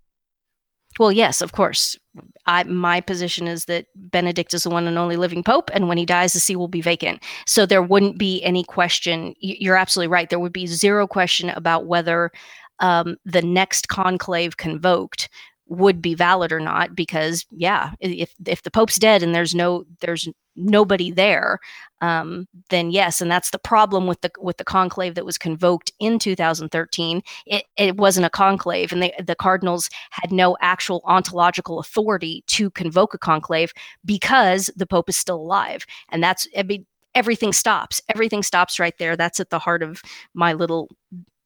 [0.99, 1.97] Well, yes, of course.
[2.45, 5.97] I, my position is that Benedict is the one and only living pope, and when
[5.97, 7.23] he dies, the see will be vacant.
[7.47, 9.33] So there wouldn't be any question.
[9.39, 10.29] You're absolutely right.
[10.29, 12.31] There would be zero question about whether
[12.77, 15.29] um, the next conclave convoked
[15.69, 19.85] would be valid or not because yeah if if the pope's dead and there's no
[20.01, 20.27] there's
[20.59, 21.59] nobody there
[22.01, 25.91] um, then yes and that's the problem with the with the conclave that was convoked
[25.99, 31.79] in 2013 it, it wasn't a conclave and the, the cardinals had no actual ontological
[31.79, 33.71] authority to convoke a conclave
[34.05, 36.85] because the pope is still alive and that's I mean,
[37.15, 38.01] everything stops.
[38.09, 39.15] Everything stops right there.
[39.15, 40.01] That's at the heart of
[40.33, 40.89] my little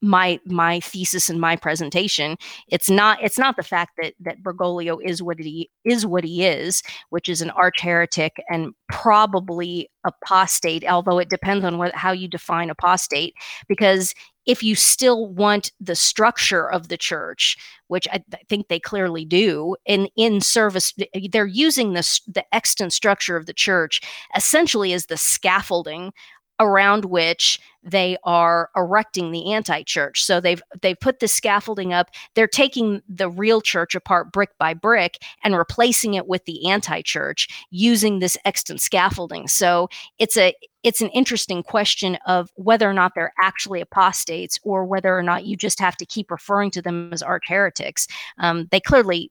[0.04, 2.36] my my thesis and my presentation.
[2.68, 6.44] It's not it's not the fact that that bergoglio is what he is what he
[6.44, 12.12] is which is an arch heretic and probably apostate although it depends on what how
[12.12, 13.34] you define apostate
[13.66, 14.14] because
[14.46, 17.56] if you still want the structure of the church
[17.88, 20.92] which I, th- think they clearly do in in service
[21.30, 24.02] they're using this the extant structure of the church
[24.36, 26.12] essentially as the scaffolding
[26.60, 30.24] around which they are erecting the anti-church.
[30.24, 32.10] So they've they've put the scaffolding up.
[32.34, 37.48] They're taking the real church apart brick by brick and replacing it with the anti-church
[37.70, 39.48] using this extant scaffolding.
[39.48, 44.84] So it's a it's an interesting question of whether or not they're actually apostates or
[44.84, 48.06] whether or not you just have to keep referring to them as arch heretics.
[48.38, 49.30] Um, they clearly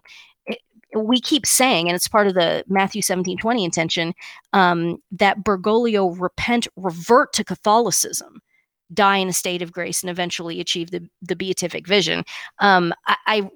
[0.96, 4.14] we keep saying, and it's part of the Matthew 17 20 intention,
[4.54, 8.42] um, that Bergoglio repent, revert to Catholicism,
[8.94, 12.24] die in a state of grace, and eventually achieve the, the beatific vision.
[12.60, 13.50] Um, I, I,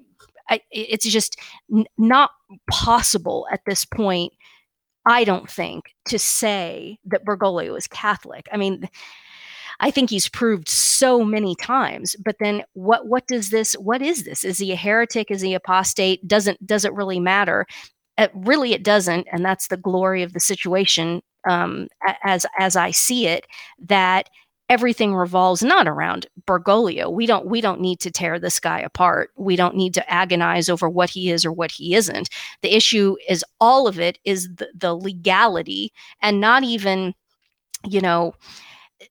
[0.50, 1.38] I, it's just
[1.72, 2.30] n- not
[2.70, 4.32] possible at this point,
[5.06, 8.46] I don't think, to say that Bergoglio is Catholic.
[8.52, 8.88] I mean,
[9.80, 12.16] I think he's proved so many times.
[12.24, 14.44] But then what what does this what is this?
[14.44, 15.30] Is he a heretic?
[15.30, 16.26] Is he apostate?
[16.26, 17.66] Doesn't does it really matter?
[18.16, 21.88] It, uh, really it doesn't and that's the glory of the situation um,
[22.24, 23.46] as as I see it
[23.86, 24.28] that
[24.68, 27.12] everything revolves not around Bergoglio.
[27.12, 29.30] We don't we don't need to tear this guy apart.
[29.36, 32.28] We don't need to agonize over what he is or what he isn't.
[32.62, 37.14] The issue is all of it is the, the legality and not even
[37.86, 38.34] you know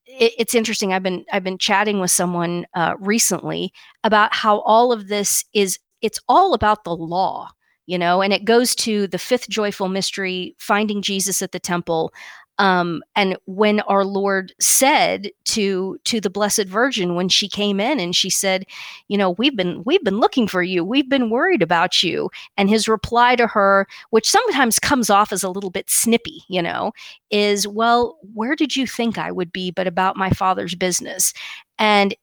[0.06, 0.94] it, it's interesting.
[0.94, 5.80] I've been I've been chatting with someone uh, recently about how all of this is.
[6.02, 7.50] It's all about the law,
[7.88, 12.14] you know, and it goes to the fifth joyful mystery, finding Jesus at the temple.
[12.60, 18.00] Um, and when our Lord said to to the Blessed Virgin when she came in
[18.00, 18.66] and she said,
[19.08, 22.70] you know, we've been we've been looking for you, we've been worried about you, and
[22.70, 26.92] his reply to her, which sometimes comes off as a little bit snippy, you know,
[27.30, 31.34] is, well, where did you think I would be, but about my Father's business,
[31.78, 32.16] and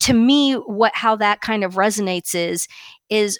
[0.00, 2.68] to me what how that kind of resonates is
[3.08, 3.38] is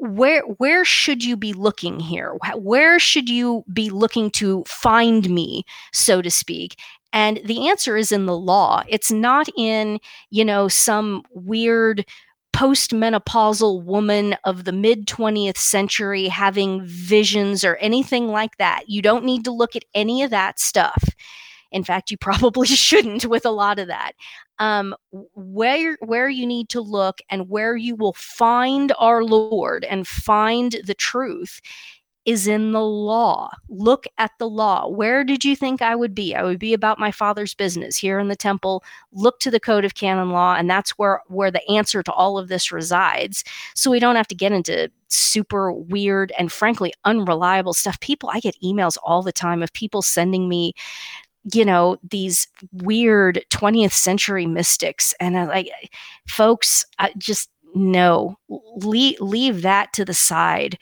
[0.00, 2.36] where where should you be looking here?
[2.56, 6.76] Where should you be looking to find me so to speak?
[7.12, 8.82] And the answer is in the law.
[8.88, 12.06] It's not in you know some weird
[12.54, 18.84] postmenopausal woman of the mid 20th century having visions or anything like that.
[18.88, 21.04] You don't need to look at any of that stuff.
[21.72, 24.12] In fact, you probably shouldn't with a lot of that.
[24.60, 24.94] Um,
[25.34, 30.76] where where you need to look and where you will find our Lord and find
[30.84, 31.60] the truth
[32.26, 33.50] is in the law.
[33.68, 34.86] Look at the law.
[34.88, 36.34] Where did you think I would be?
[36.34, 38.84] I would be about my father's business here in the temple.
[39.12, 42.38] Look to the code of canon law and that's where where the answer to all
[42.38, 43.42] of this resides.
[43.74, 47.98] So we don't have to get into super weird and frankly unreliable stuff.
[48.00, 50.74] People I get emails all the time of people sending me
[51.52, 55.70] you know these weird 20th century mystics and like
[56.28, 58.38] folks I just no
[58.76, 60.78] leave, leave that to the side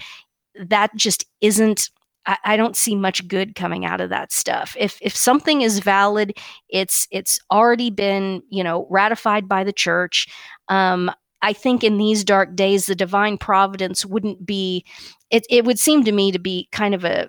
[0.59, 1.91] that just isn't
[2.27, 4.77] I, I don't see much good coming out of that stuff.
[4.79, 6.37] If if something is valid,
[6.69, 10.29] it's it's already been you know ratified by the church.
[10.69, 14.85] Um, I think in these dark days, the divine providence wouldn't be.
[15.31, 17.29] It it would seem to me to be kind of a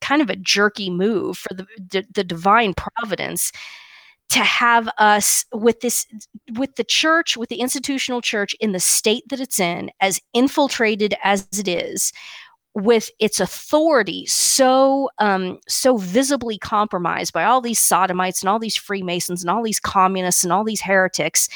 [0.00, 3.52] kind of a jerky move for the the, the divine providence
[4.30, 6.06] to have us with this
[6.56, 11.14] with the church with the institutional church in the state that it's in as infiltrated
[11.22, 12.12] as it is
[12.74, 18.76] with its authority so um, so visibly compromised by all these sodomites and all these
[18.76, 21.48] freemasons and all these communists and all these heretics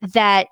[0.00, 0.48] that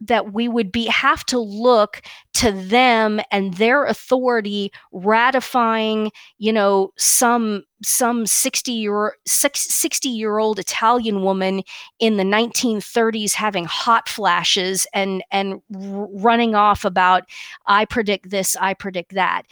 [0.00, 2.02] that we would be have to look
[2.34, 10.58] to them and their authority ratifying you know some some 60 year 60 year old
[10.58, 11.62] italian woman
[11.98, 17.24] in the 1930s having hot flashes and and running off about
[17.66, 19.42] i predict this i predict that.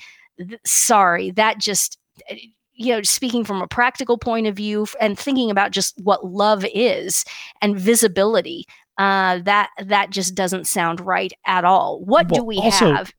[0.64, 2.36] Sorry that just eh,
[2.74, 6.64] you know speaking from a practical point of view and thinking about just what love
[6.74, 7.24] is
[7.60, 8.66] and visibility
[8.98, 12.00] uh, that that just doesn't sound right at all.
[12.04, 13.12] What well, do we also, have?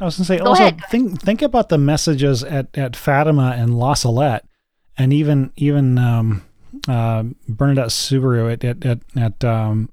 [0.00, 0.80] I was going to say Go also ahead.
[0.90, 4.46] think think about the messages at at Fatima and La Salette,
[4.96, 6.44] and even even um,
[6.86, 9.90] uh, Bernadette Soubirous at at at, at um,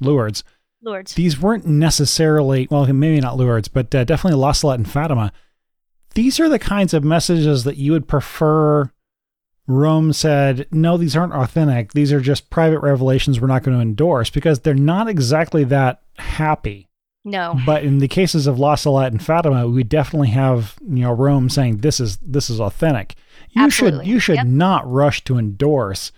[0.00, 0.44] Lourdes.
[0.82, 1.14] Lourdes.
[1.14, 5.32] These weren't necessarily well, maybe not Lourdes, but uh, definitely La Salette and Fatima.
[6.14, 8.90] These are the kinds of messages that you would prefer
[9.66, 11.92] Rome said, no, these aren't authentic.
[11.92, 16.02] These are just private revelations we're not going to endorse because they're not exactly that
[16.18, 16.88] happy.
[17.24, 17.58] No.
[17.64, 21.48] But in the cases of La Salette and Fatima, we definitely have, you know, Rome
[21.48, 23.14] saying this is this is authentic.
[23.50, 24.00] You Absolutely.
[24.00, 24.46] should you should yep.
[24.46, 26.12] not rush to endorse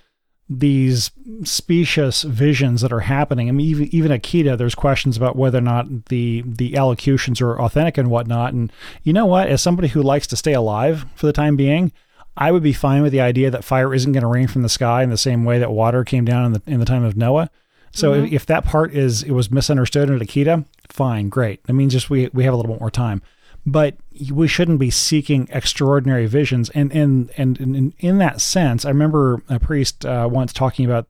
[0.48, 1.10] these
[1.44, 3.48] specious visions that are happening.
[3.48, 7.60] I mean, even, even Akita, there's questions about whether or not the the allocutions are
[7.60, 8.52] authentic and whatnot.
[8.52, 8.72] And
[9.04, 9.48] you know what?
[9.48, 11.92] As somebody who likes to stay alive for the time being,
[12.36, 14.68] I would be fine with the idea that fire isn't going to rain from the
[14.68, 17.16] sky in the same way that water came down in the in the time of
[17.16, 17.50] Noah.
[17.92, 18.26] So mm-hmm.
[18.26, 21.64] if, if, that part is it was misunderstood in Akita, fine, great.
[21.64, 23.22] That means just we we have a little bit more time.
[23.64, 23.96] But
[24.30, 26.68] we shouldn't be seeking extraordinary visions.
[26.70, 31.08] And and and, in, in that sense, I remember a priest uh, once talking about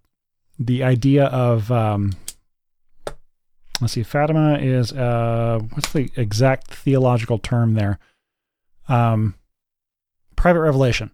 [0.59, 2.13] the idea of um,
[3.81, 7.99] let's see, Fatima is uh, what's the exact theological term there?
[8.89, 9.35] Um,
[10.37, 11.11] private revelation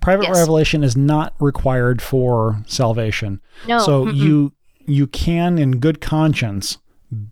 [0.00, 0.36] private yes.
[0.36, 3.40] revelation is not required for salvation.
[3.66, 3.78] No.
[3.78, 4.16] So Mm-mm.
[4.16, 4.52] you
[4.86, 6.78] you can in good conscience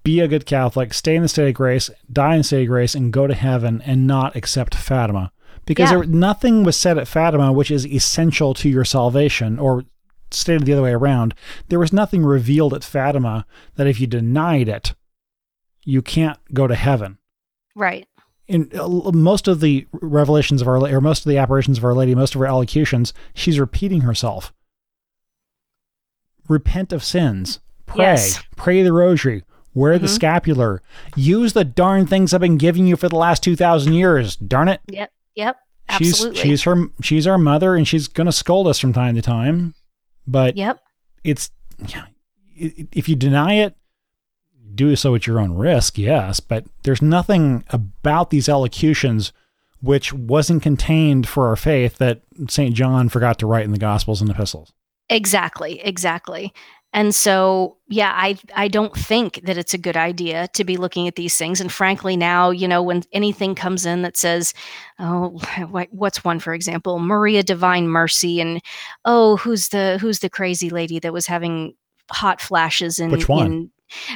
[0.03, 2.69] be a good Catholic, stay in the state of grace, die in the state of
[2.69, 5.33] grace, and go to heaven and not accept Fatima.
[5.67, 5.99] Because yeah.
[5.99, 9.85] there, nothing was said at Fatima which is essential to your salvation, or
[10.31, 11.35] stated the other way around.
[11.69, 13.47] There was nothing revealed at Fatima
[13.77, 14.95] that if you denied it,
[15.85, 17.19] you can't go to heaven.
[17.75, 18.07] Right
[18.49, 21.85] in uh, most of the revelations of our lady, or most of the apparitions of
[21.85, 24.53] our lady most of her allocutions she's repeating herself.
[26.49, 27.61] Repent of sins.
[27.87, 28.05] Pray.
[28.05, 28.43] Yes.
[28.57, 29.45] pray the rosary.
[29.75, 30.03] Wear mm-hmm.
[30.03, 30.83] the scapular.
[31.15, 34.37] Use the darn things i've been giving you for the last 2000 years.
[34.37, 34.81] Darn it.
[34.89, 35.13] Yep.
[35.35, 35.57] Yep.
[35.91, 36.37] Absolutely.
[36.37, 39.23] she's she's her she's our mother and she's going to scold us from time to
[39.23, 39.75] time.
[40.27, 40.81] But yep.
[41.23, 41.51] it's
[41.87, 42.07] yeah.
[42.57, 43.75] if you deny it
[44.79, 49.33] do so at your own risk, yes, but there's nothing about these elocutions
[49.81, 52.75] which wasn't contained for our faith that St.
[52.75, 54.73] John forgot to write in the Gospels and Epistles.
[55.11, 56.53] Exactly, exactly.
[56.93, 61.07] And so, yeah, I I don't think that it's a good idea to be looking
[61.07, 61.61] at these things.
[61.61, 64.55] And frankly, now you know when anything comes in that says,
[64.99, 65.39] "Oh,
[65.91, 68.63] what's one for example, Maria Divine Mercy," and
[69.05, 71.75] oh, who's the who's the crazy lady that was having
[72.11, 73.47] hot flashes in Which one?
[73.47, 73.71] in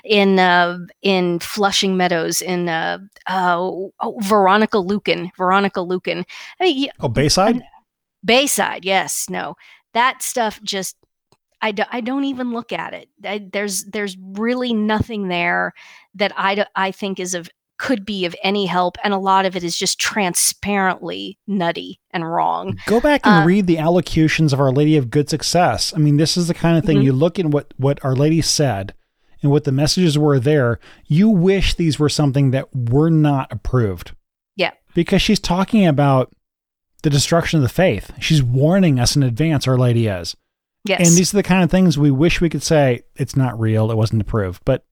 [0.04, 5.30] in uh, in Flushing Meadows in uh, uh, oh, Veronica Lueken.
[5.36, 6.24] Veronica Lueken.
[6.60, 7.62] I mean, oh, Bayside.
[8.24, 9.28] Bayside, yes.
[9.28, 9.56] No,
[9.94, 10.96] that stuff just
[11.62, 13.08] I, do, I don't even look at it.
[13.24, 15.72] I, there's there's really nothing there
[16.14, 17.48] that I, I think is of
[17.78, 22.30] could be of any help and a lot of it is just transparently nutty and
[22.30, 25.98] wrong go back and uh, read the allocutions of our lady of good success i
[25.98, 27.06] mean this is the kind of thing mm-hmm.
[27.06, 28.94] you look at what what our lady said
[29.42, 34.12] and what the messages were there, you wish these were something that were not approved.
[34.56, 34.72] Yeah.
[34.94, 36.32] Because she's talking about
[37.02, 38.12] the destruction of the faith.
[38.20, 40.36] She's warning us in advance, Our Lady is.
[40.84, 41.06] Yes.
[41.06, 43.90] And these are the kind of things we wish we could say it's not real,
[43.90, 44.62] it wasn't approved.
[44.64, 44.84] But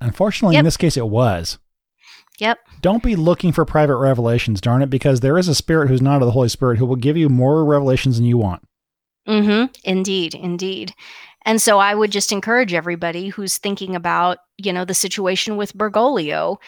[0.00, 0.60] unfortunately, yep.
[0.60, 1.58] in this case, it was.
[2.38, 2.58] Yep.
[2.80, 6.22] Don't be looking for private revelations, darn it, because there is a spirit who's not
[6.22, 8.62] of the Holy Spirit who will give you more revelations than you want.
[9.26, 9.72] Mm-hmm.
[9.84, 10.94] Indeed, indeed.
[11.44, 15.76] And so I would just encourage everybody who's thinking about, you know, the situation with
[15.76, 16.58] Bergoglio,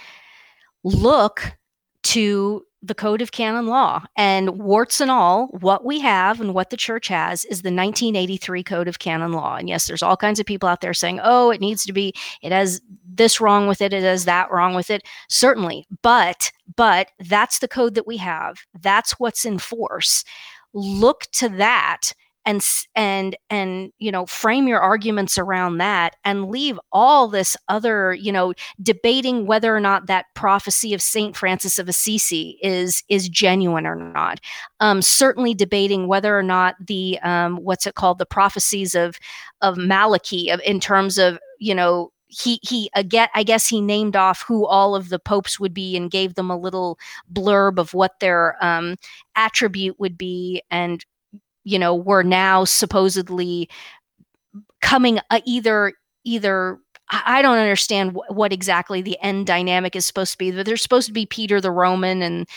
[0.84, 1.56] look
[2.02, 4.04] to the Code of Canon Law.
[4.16, 8.62] And warts and all, what we have and what the church has is the 1983
[8.62, 9.56] Code of Canon Law.
[9.56, 12.14] And yes, there's all kinds of people out there saying, oh, it needs to be,
[12.42, 15.02] it has this wrong with it, it has that wrong with it.
[15.28, 15.86] Certainly.
[16.02, 18.60] But, but that's the code that we have.
[18.80, 20.24] That's what's in force.
[20.72, 22.12] Look to that
[22.51, 22.61] and
[22.96, 28.32] and and you know frame your arguments around that and leave all this other you
[28.32, 33.86] know debating whether or not that prophecy of saint francis of assisi is is genuine
[33.86, 34.40] or not.
[34.80, 39.16] Um, certainly debating whether or not the um, what's it called the prophecies of
[39.61, 44.14] of malachi of, in terms of you know he he again i guess he named
[44.14, 46.98] off who all of the popes would be and gave them a little
[47.32, 48.96] blurb of what their um,
[49.36, 51.05] attribute would be and
[51.64, 53.68] you know were now supposedly
[54.80, 55.92] coming uh, either
[56.24, 56.78] either
[57.11, 60.52] I don't understand wh- what exactly the end dynamic is supposed to be.
[60.52, 62.48] But there's supposed to be Peter the Roman and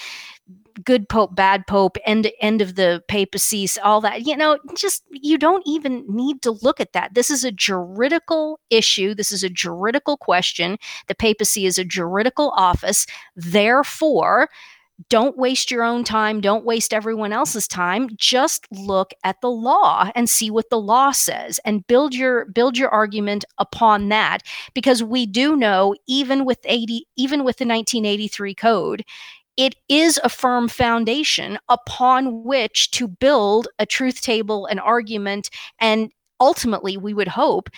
[0.84, 4.26] good pope, bad pope, end end of the papacy, all that.
[4.26, 7.14] You know, just you don't even need to look at that.
[7.14, 9.14] This is a juridical issue.
[9.14, 10.78] This is a juridical question.
[11.08, 13.06] The papacy is a juridical office.
[13.36, 14.49] Therefore,
[15.10, 16.41] don't waste your own time.
[16.41, 18.10] Don't waste everyone else's time.
[18.16, 22.78] Just look at the law and see what the law says and build your build
[22.78, 24.39] your argument upon that
[24.74, 29.04] because we do know even with 80 even with the 1983 code
[29.56, 35.49] it is a firm foundation upon which to build a truth table, an argument,
[35.80, 37.70] and ultimately we would hope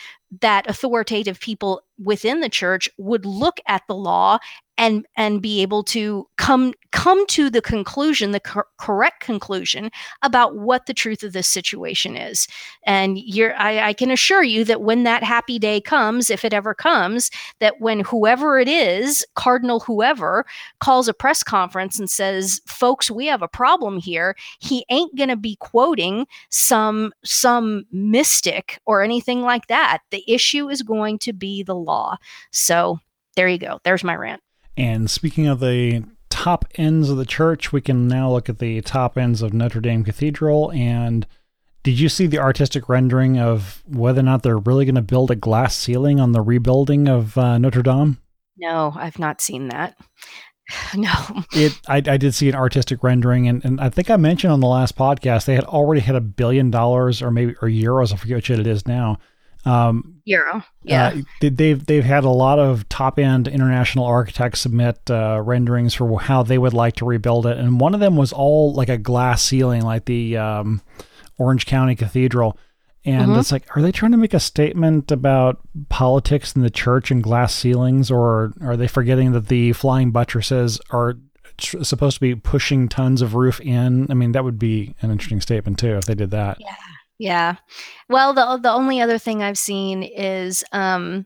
[0.42, 4.38] that authoritative people within the church would look at the law
[4.78, 9.90] and and be able to come come to the conclusion the cor- correct conclusion
[10.22, 12.48] about what the truth of this situation is.
[12.86, 16.54] And you're I, I can assure you that when that happy day comes if it
[16.54, 20.46] ever comes that when whoever it is cardinal whoever
[20.80, 25.30] calls a press conference and says folks we have a problem here he ain't going
[25.30, 30.00] to be quoting some some mystic or anything like that.
[30.12, 32.18] The issue is going to be the law
[32.52, 33.00] so
[33.36, 34.42] there you go there's my rant
[34.78, 36.04] and speaking of the
[36.36, 39.80] top ends of the church, we can now look at the top ends of Notre
[39.80, 40.70] Dame Cathedral.
[40.74, 41.26] And
[41.84, 45.32] did you see the artistic rendering of whether or not they're really going to build
[45.32, 48.18] a glass ceiling on the rebuilding of uh, Notre Dame?
[48.58, 49.96] No, I've not seen that.
[50.96, 51.14] No.
[51.54, 54.62] It I, I did see an artistic rendering and, and I think I mentioned on
[54.62, 58.18] the last podcast they had already had a billion dollars or maybe or euros, I
[58.18, 59.20] forget which it is now,
[59.66, 61.08] um, Euro, yeah.
[61.42, 66.20] Uh, they've they've had a lot of top end international architects submit uh, renderings for
[66.20, 68.98] how they would like to rebuild it, and one of them was all like a
[68.98, 70.82] glass ceiling, like the um,
[71.38, 72.58] Orange County Cathedral.
[73.08, 73.40] And mm-hmm.
[73.40, 75.60] it's like, are they trying to make a statement about
[75.90, 80.82] politics in the church and glass ceilings, or are they forgetting that the flying buttresses
[80.90, 81.16] are
[81.58, 84.08] tr- supposed to be pushing tons of roof in?
[84.10, 86.58] I mean, that would be an interesting statement too if they did that.
[86.60, 86.76] Yeah.
[87.18, 87.56] Yeah.
[88.10, 91.26] Well, the the only other thing I've seen is um,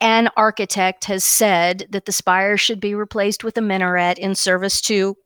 [0.00, 4.80] an architect has said that the spire should be replaced with a minaret in service
[4.82, 5.16] to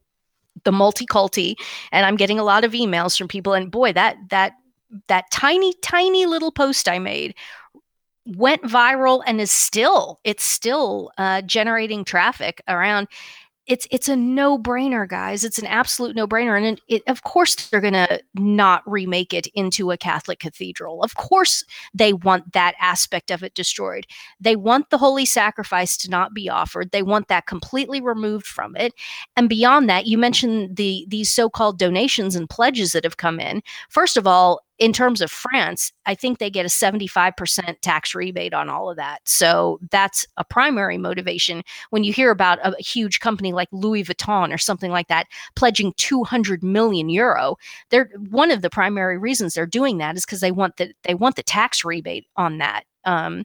[0.64, 1.57] the multiculti,
[1.93, 3.55] and I'm getting a lot of emails from people.
[3.55, 4.55] And boy, that that
[5.09, 7.34] that tiny tiny little post I made
[8.26, 13.09] went viral and is still it's still uh, generating traffic around
[13.66, 15.44] it's it's a no-brainer guys.
[15.44, 19.46] It's an absolute no-brainer and it, it, of course they're going to not remake it
[19.54, 21.02] into a catholic cathedral.
[21.02, 24.06] Of course they want that aspect of it destroyed.
[24.40, 26.90] They want the holy sacrifice to not be offered.
[26.90, 28.94] They want that completely removed from it.
[29.36, 33.62] And beyond that you mentioned the these so-called donations and pledges that have come in.
[33.88, 38.53] First of all in terms of France, I think they get a 75% tax rebate
[38.53, 39.20] on all of that.
[39.24, 41.62] So that's a primary motivation.
[41.91, 45.93] When you hear about a, huge company like Louis Vuitton or something like that pledging
[45.99, 47.59] 200 million euro,
[47.91, 51.14] they're one of the primary reasons they're doing that is because they want the they
[51.14, 52.83] want the tax rebate on that.
[53.05, 53.45] Um,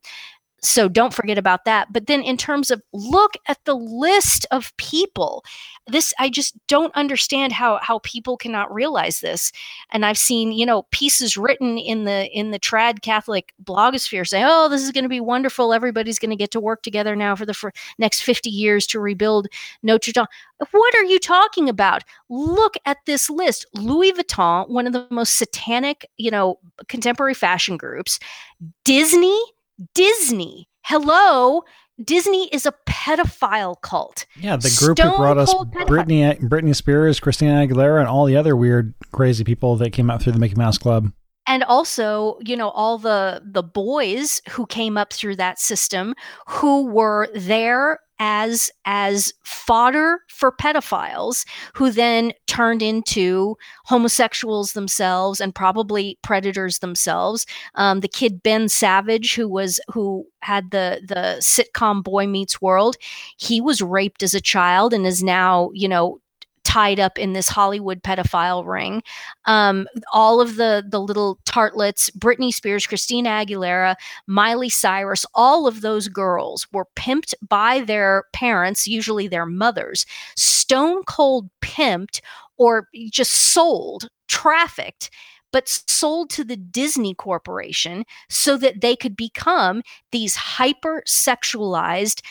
[0.68, 1.93] so don't forget about that.
[1.93, 5.45] But then, in terms of look at the list of people,
[5.88, 9.51] this I just don't understand how how people cannot realize this.
[9.91, 14.43] And I've seen you know pieces written in the in the trad Catholic blogosphere say,
[14.45, 15.74] "Oh, this is going to be wonderful.
[15.74, 18.99] Everybody's going to get to work together now for the for next fifty years to
[18.99, 19.47] rebuild
[19.84, 20.26] Notre Dame."
[20.72, 22.03] What are you talking about?
[22.30, 23.65] Look at this list.
[23.74, 26.59] Louis Vuitton, one of the most satanic, you know,
[26.89, 28.20] contemporary fashion groups.
[28.84, 29.39] Disney
[29.93, 30.67] Disney.
[30.84, 31.63] Hello.
[32.03, 34.25] Disney is a pedophile cult.
[34.39, 38.38] Yeah, the group Stone who brought us Britney, Britney Spears, Christina Aguilera, and all the
[38.38, 41.11] other weird, crazy people that came out through the Mickey Mouse Club.
[41.48, 46.14] And also you know all the the boys who came up through that system
[46.48, 51.45] who were there as as fodder for pedophiles
[51.76, 57.45] who then turned into homosexuals themselves and probably predators themselves.
[57.76, 62.95] Um, the kid ben savage who was who had the the sitcom boy meets world
[63.38, 66.20] he was raped as a child and is now you know
[66.68, 69.01] tied up in this Hollywood pedophile ring.
[69.45, 73.95] Um, all of the the little tartlets, Britney Spears, Christina Aguilera,
[74.28, 80.05] Miley Cyrus, all of those girls were pimped by their parents, usually their mothers,
[80.36, 82.20] stone cold pimped
[82.57, 85.09] or just sold, trafficked
[85.53, 92.22] but sold to the Disney Corporation so that they could become these hyper sexualized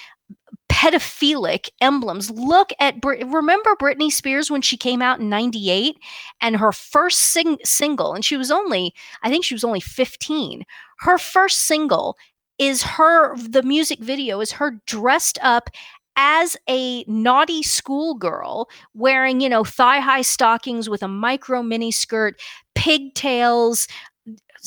[0.68, 2.30] pedophilic emblems.
[2.30, 5.96] Look at remember Britney Spears when she came out in 98
[6.40, 10.64] and her first sing- single and she was only I think she was only 15.
[10.98, 12.16] Her first single
[12.58, 15.70] is her the music video is her dressed up
[16.16, 22.40] as a naughty schoolgirl wearing, you know, thigh high stockings with a micro mini skirt,
[22.74, 23.86] pigtails,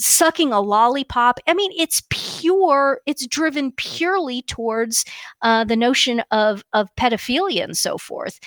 [0.06, 1.39] sucking a lollipop.
[1.47, 3.02] I mean, it's pure.
[3.06, 5.06] It's driven purely towards
[5.41, 8.39] uh, the notion of of pedophilia and so forth.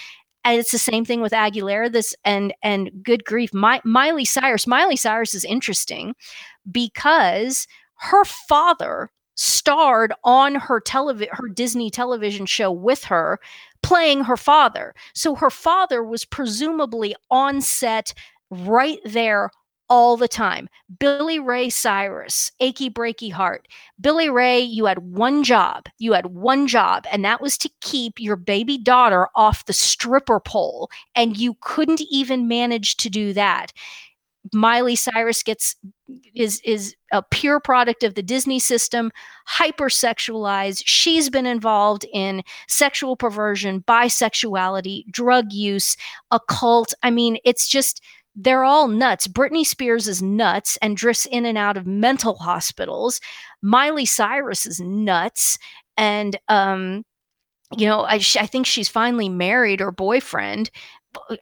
[0.44, 1.92] And it's the same thing with Aguilera.
[1.92, 4.66] This and and good grief, My, Miley Cyrus.
[4.66, 6.14] Miley Cyrus is interesting
[6.70, 13.38] because her father starred on her television her Disney television show with her
[13.82, 14.94] playing her father.
[15.14, 18.14] So her father was presumably on set
[18.50, 19.50] right there
[19.92, 20.70] all the time.
[20.98, 23.68] Billy Ray Cyrus, Achy Breaky Heart.
[24.00, 25.84] Billy Ray, you had one job.
[25.98, 30.40] You had one job, and that was to keep your baby daughter off the stripper
[30.40, 30.90] pole.
[31.14, 33.74] And you couldn't even manage to do that.
[34.54, 35.76] Miley Cyrus gets
[36.34, 39.12] is is a pure product of the Disney system,
[39.46, 40.82] hypersexualized.
[40.86, 45.98] She's been involved in sexual perversion, bisexuality, drug use,
[46.30, 46.94] occult.
[47.02, 48.02] I mean, it's just
[48.34, 49.26] they're all nuts.
[49.26, 53.20] Britney Spears is nuts and drifts in and out of mental hospitals.
[53.62, 55.58] Miley Cyrus is nuts.
[55.96, 57.04] And, um,
[57.76, 60.70] you know, I, I think she's finally married her boyfriend.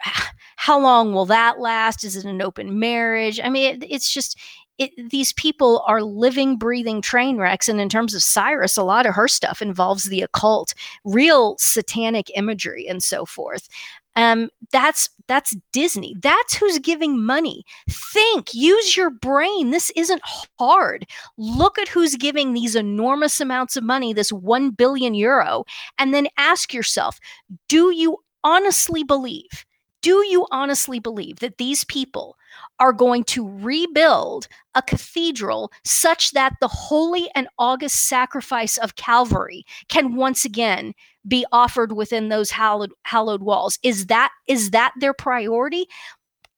[0.57, 2.05] How long will that last?
[2.05, 3.41] Is it an open marriage?
[3.43, 4.39] I mean, it, it's just,
[4.79, 7.69] it, these people are living, breathing train wrecks.
[7.69, 10.75] And in terms of Cyrus, a lot of her stuff involves the occult,
[11.05, 13.69] real satanic imagery, and so forth.
[14.17, 16.17] Um, that's that's Disney.
[16.21, 17.65] That's who's giving money.
[17.89, 19.71] Think, use your brain.
[19.71, 20.23] This isn't
[20.59, 21.07] hard.
[21.39, 25.65] Look at who's giving these enormous amounts of money, this 1 billion euro,
[25.99, 27.21] and then ask yourself,
[27.69, 29.65] do you honestly believe?
[30.03, 32.37] Do you honestly believe that these people
[32.81, 39.65] are going to rebuild a cathedral such that the holy and august sacrifice of Calvary
[39.89, 40.95] can once again
[41.27, 43.79] be offered within those hallowed, hallowed walls.
[43.83, 45.87] Is that is that their priority?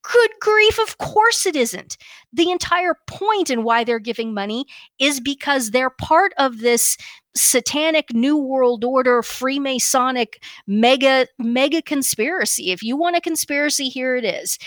[0.03, 1.97] Good grief, of course it isn't.
[2.33, 4.65] The entire point in why they're giving money
[4.99, 6.97] is because they're part of this
[7.35, 10.35] satanic new world order freemasonic
[10.67, 14.59] mega mega conspiracy if you want a conspiracy here it is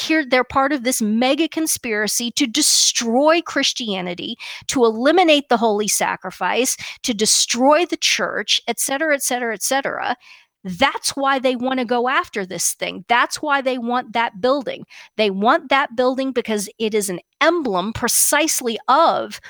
[0.00, 4.36] here they're part of this mega conspiracy to destroy Christianity,
[4.68, 10.16] to eliminate the holy sacrifice, to destroy the church, et cetera, et cetera, et cetera.
[10.64, 13.04] That's why they want to go after this thing.
[13.08, 14.84] That's why they want that building.
[15.16, 19.40] They want that building because it is an emblem precisely of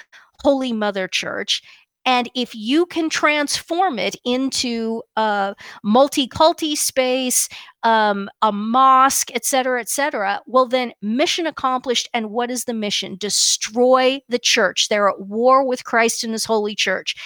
[0.43, 1.63] Holy Mother Church
[2.07, 7.49] and if you can transform it into a multi-culti space,
[7.83, 12.09] um, a mosque, et cetera, et cetera, well, then mission accomplished.
[12.15, 13.17] And what is the mission?
[13.17, 14.89] Destroy the church.
[14.89, 17.17] They're at war with Christ and his holy church.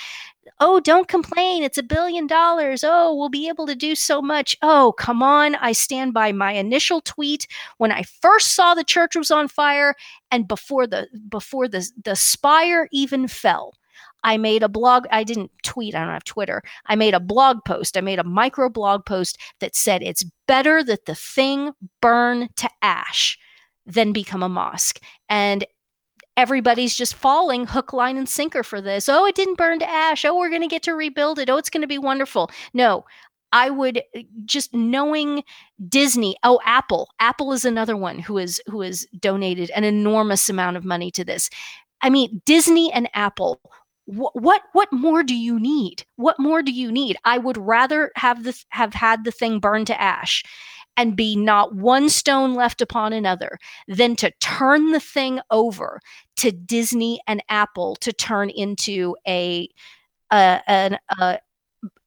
[0.59, 1.63] Oh, don't complain.
[1.63, 2.85] It's a billion dollars.
[2.85, 4.57] Oh, we'll be able to do so much.
[4.61, 5.55] Oh, come on.
[5.57, 7.47] I stand by my initial tweet
[7.79, 9.95] when I first saw the church was on fire
[10.31, 13.75] and before the before the the spire even fell.
[14.23, 15.07] I made a blog.
[15.11, 15.95] I didn't tweet.
[15.95, 16.63] I don't have Twitter.
[16.87, 17.97] I made a blog post.
[17.97, 22.71] I made a micro blog post that said it's better that the thing burn to
[22.83, 23.39] ash
[23.87, 25.01] than become a mosque.
[25.29, 25.65] And
[26.37, 29.09] everybody's just falling hook, line, and sinker for this.
[29.09, 30.25] Oh, it didn't burn to ash.
[30.25, 31.51] Oh, we're going to get to rebuild it.
[31.51, 32.51] Oh, it's going to be wonderful.
[32.73, 33.05] No,
[33.53, 35.43] I would uh, just knowing
[35.89, 36.37] Disney.
[36.43, 37.09] Oh, Apple.
[37.19, 41.25] Apple is another one who is who has donated an enormous amount of money to
[41.25, 41.51] this.
[42.03, 43.61] I mean, Disney and Apple
[44.07, 48.11] what what what more do you need what more do you need i would rather
[48.17, 50.43] have this have had the thing burned to ash
[50.97, 56.01] and be not one stone left upon another than to turn the thing over
[56.37, 59.69] to Disney and Apple to turn into a,
[60.31, 61.39] a, a, a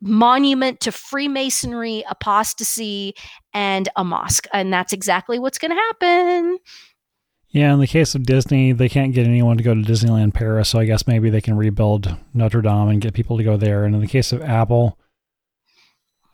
[0.01, 3.15] monument to Freemasonry, apostasy,
[3.53, 4.47] and a mosque.
[4.53, 6.57] And that's exactly what's going to happen.
[7.53, 10.69] Yeah, in the case of Disney, they can't get anyone to go to Disneyland Paris,
[10.69, 13.85] so I guess maybe they can rebuild Notre Dame and get people to go there.
[13.85, 14.97] And in the case of Apple,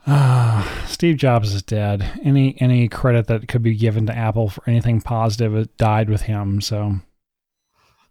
[0.08, 2.22] uh, Steve Jobs is dead.
[2.24, 6.22] Any any credit that could be given to Apple for anything positive it died with
[6.22, 6.62] him.
[6.62, 7.02] So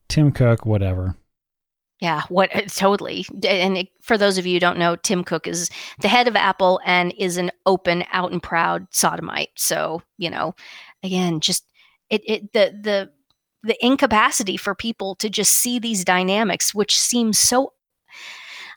[0.09, 1.17] Tim Cook, whatever.
[2.01, 3.25] Yeah, what uh, totally.
[3.43, 6.37] And it, for those of you who don't know, Tim Cook is the head of
[6.37, 9.49] Apple and is an open, out and proud sodomite.
[9.57, 10.55] So you know,
[11.03, 11.65] again, just
[12.11, 13.11] it, it the the
[13.63, 17.73] the incapacity for people to just see these dynamics which seem so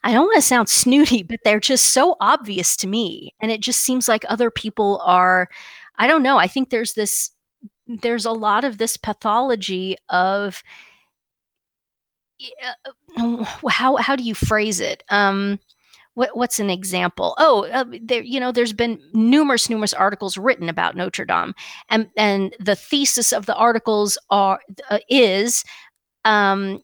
[0.04, 3.34] I don't want to sound snooty, but they're just so obvious to me.
[3.40, 5.50] And it just seems like other people are,
[5.98, 6.38] I don't know.
[6.38, 7.32] I think there's this,
[7.88, 10.64] there's a lot of this pathology of,
[13.18, 15.04] uh, how, how do you phrase it?
[15.10, 15.60] Um,
[16.14, 17.36] what, what's an example?
[17.38, 21.54] Oh, uh, there, you know, there's been numerous, numerous articles written about Notre Dame,
[21.90, 24.60] and and the thesis of the articles are
[24.90, 25.64] uh, is
[26.26, 26.82] um,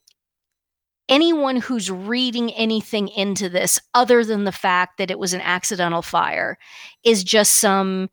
[1.08, 6.02] anyone who's reading anything into this other than the fact that it was an accidental
[6.02, 6.58] fire
[7.04, 8.08] is just some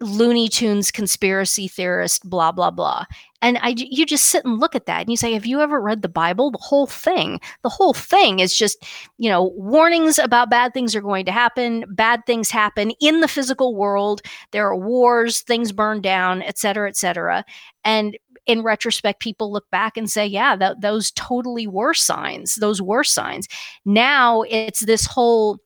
[0.00, 3.04] Looney Tunes conspiracy theorist, blah blah blah.
[3.40, 5.80] And I, you just sit and look at that, and you say, "Have you ever
[5.80, 6.50] read the Bible?
[6.50, 8.84] The whole thing, the whole thing is just,
[9.18, 11.84] you know, warnings about bad things are going to happen.
[11.88, 14.22] Bad things happen in the physical world.
[14.52, 17.44] There are wars, things burn down, et cetera, et cetera.
[17.84, 22.56] And in retrospect, people look back and say, "Yeah, that, those totally were signs.
[22.56, 23.46] Those were signs."
[23.84, 25.58] Now it's this whole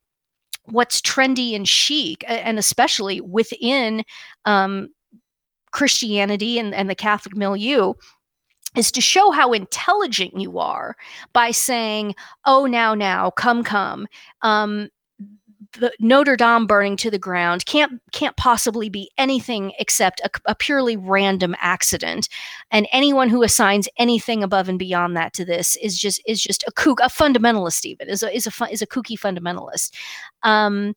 [0.67, 4.05] what's trendy and chic, and especially within
[4.45, 4.89] um,
[5.71, 7.95] Christianity and, and the Catholic milieu,
[8.77, 10.97] is to show how intelligent you are
[11.33, 12.15] by saying,
[12.47, 14.07] "Oh, now, now, come, come."
[14.43, 14.89] Um,
[15.79, 20.55] the Notre Dame burning to the ground can't can't possibly be anything except a, a,
[20.55, 22.29] purely random accident,
[22.71, 26.65] and anyone who assigns anything above and beyond that to this is just is just
[26.67, 27.85] a kook, a fundamentalist.
[27.85, 29.93] Even is a is a is a kooky fundamentalist,
[30.43, 30.95] um,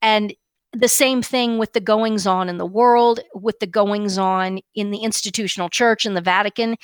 [0.00, 0.34] and
[0.72, 4.90] the same thing with the goings on in the world, with the goings on in
[4.90, 6.76] the institutional church in the Vatican.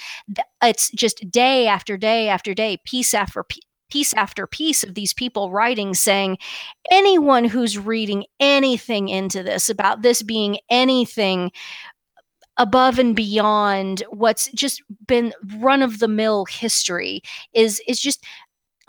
[0.62, 3.44] It's just day after day after day, piece after
[3.90, 6.38] piece after piece of these people writing saying
[6.90, 11.50] anyone who's reading anything into this about this being anything
[12.56, 17.22] above and beyond what's just been run of the mill history
[17.54, 18.24] is is just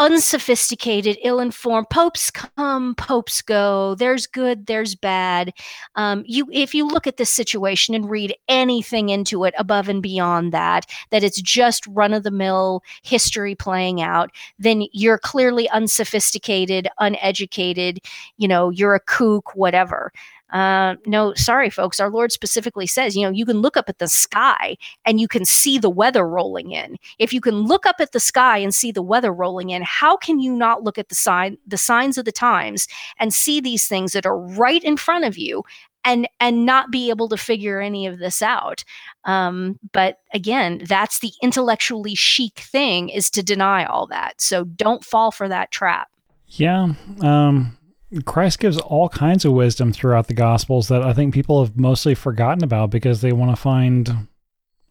[0.02, 1.88] unsophisticated, ill-informed.
[1.92, 3.94] Popes come, popes go.
[3.94, 5.54] There's good, there's bad.
[5.94, 10.02] Um, you, if you look at this situation and read anything into it above and
[10.02, 18.00] beyond that, that it's just run-of-the-mill history playing out, then you're clearly unsophisticated, uneducated.
[18.38, 20.12] You know, you're a kook, whatever.
[20.52, 22.00] Uh, no, sorry, folks.
[22.00, 25.28] Our Lord specifically says, you know, you can look up at the sky and you
[25.28, 26.98] can see the weather rolling in.
[27.20, 30.18] If you can look up at the sky and see the weather rolling in, how
[30.18, 32.88] can you not look at the sign, the signs of the times,
[33.18, 35.64] and see these things that are right in front of you
[36.04, 38.84] and and not be able to figure any of this out
[39.26, 45.06] um, but again that's the intellectually chic thing is to deny all that so don't
[45.06, 46.10] fall for that trap
[46.48, 47.78] yeah um,
[48.26, 52.16] Christ gives all kinds of wisdom throughout the Gospels that I think people have mostly
[52.16, 54.28] forgotten about because they want to find,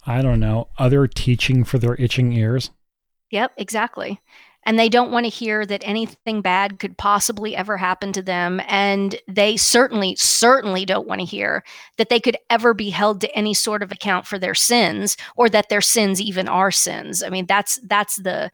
[0.07, 2.71] I don't know, other teaching for their itching ears.
[3.31, 4.21] Yep, exactly.
[4.64, 8.61] And they don't want to hear that anything bad could possibly ever happen to them.
[8.68, 11.64] And they certainly, certainly don't want to hear
[11.97, 15.49] that they could ever be held to any sort of account for their sins or
[15.49, 17.23] that their sins even are sins.
[17.23, 18.51] I mean, that's that's the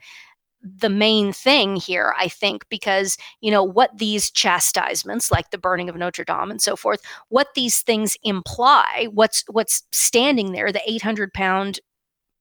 [0.62, 5.88] the main thing here, I think, because, you know, what these chastisements, like the burning
[5.88, 10.82] of Notre Dame and so forth, what these things imply, what's what's standing there, the
[10.90, 11.80] 800 pound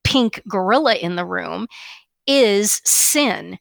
[0.04, 1.66] pink gorilla in the room,
[2.26, 3.58] is sin.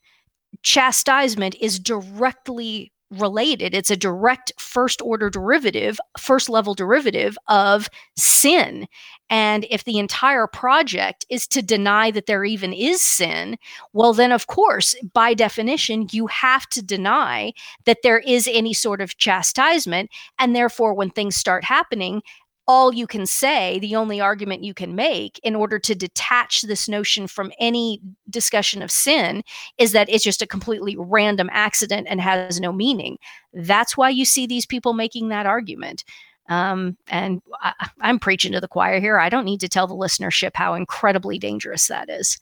[0.63, 3.73] Chastisement is directly related.
[3.73, 8.87] It's a direct first order derivative, first level derivative of sin.
[9.29, 13.57] And if the entire project is to deny that there even is sin,
[13.91, 17.53] well, then, of course, by definition, you have to deny
[17.85, 20.11] that there is any sort of chastisement.
[20.37, 22.21] And therefore, when things start happening,
[22.67, 26.89] all you can say, the only argument you can make in order to detach this
[26.89, 29.43] notion from any discussion of sin
[29.77, 33.17] is that it's just a completely random accident and has no meaning.
[33.53, 36.03] That's why you see these people making that argument.
[36.47, 39.19] Um, and I, I'm preaching to the choir here.
[39.19, 42.39] I don't need to tell the listenership how incredibly dangerous that is.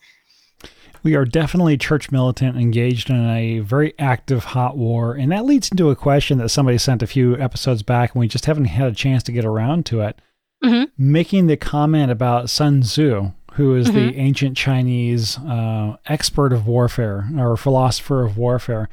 [1.03, 5.13] We are definitely church militant, engaged in a very active hot war.
[5.13, 8.27] And that leads into a question that somebody sent a few episodes back, and we
[8.27, 10.19] just haven't had a chance to get around to it.
[10.63, 10.83] Mm-hmm.
[10.97, 13.97] Making the comment about Sun Tzu, who is mm-hmm.
[13.97, 18.87] the ancient Chinese uh, expert of warfare or philosopher of warfare.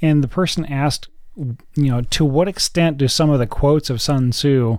[0.00, 4.00] And the person asked, you know, to what extent do some of the quotes of
[4.00, 4.78] Sun Tzu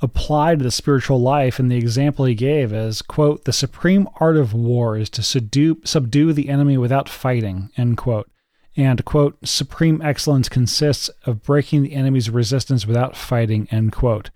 [0.00, 1.58] apply to the spiritual life?
[1.58, 5.80] And the example he gave is, quote, the supreme art of war is to subdue,
[5.84, 8.30] subdue the enemy without fighting, end quote.
[8.76, 14.30] And, quote, supreme excellence consists of breaking the enemy's resistance without fighting, end quote.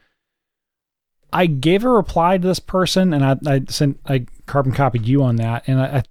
[1.32, 5.22] I gave a reply to this person, and I, I sent I carbon copied you
[5.22, 6.02] on that, and I, I,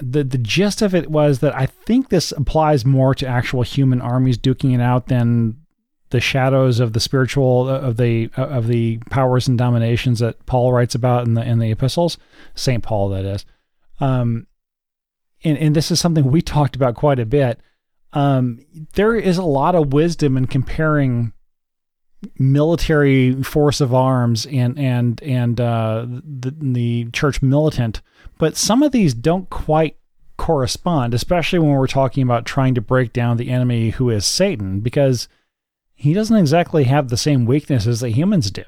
[0.00, 4.00] the the gist of it was that I think this applies more to actual human
[4.00, 5.56] armies duking it out than
[6.10, 10.94] the shadows of the spiritual of the of the powers and dominations that Paul writes
[10.94, 12.18] about in the in the epistles,
[12.54, 13.44] Saint Paul that is.
[14.00, 14.46] Um,
[15.44, 17.60] and and this is something we talked about quite a bit.
[18.12, 18.60] Um,
[18.94, 21.32] there is a lot of wisdom in comparing
[22.38, 28.00] military force of arms and and and uh, the the church militant,
[28.38, 29.96] but some of these don't quite
[30.36, 34.80] correspond, especially when we're talking about trying to break down the enemy who is Satan,
[34.80, 35.28] because
[35.94, 38.64] he doesn't exactly have the same weaknesses that humans do.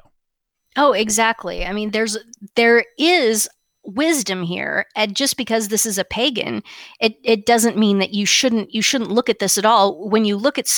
[0.76, 1.64] Oh, exactly.
[1.64, 2.18] I mean, there's
[2.56, 3.48] there is
[3.82, 6.62] wisdom here and just because this is a pagan
[7.00, 10.26] it it doesn't mean that you shouldn't you shouldn't look at this at all when
[10.26, 10.68] you look at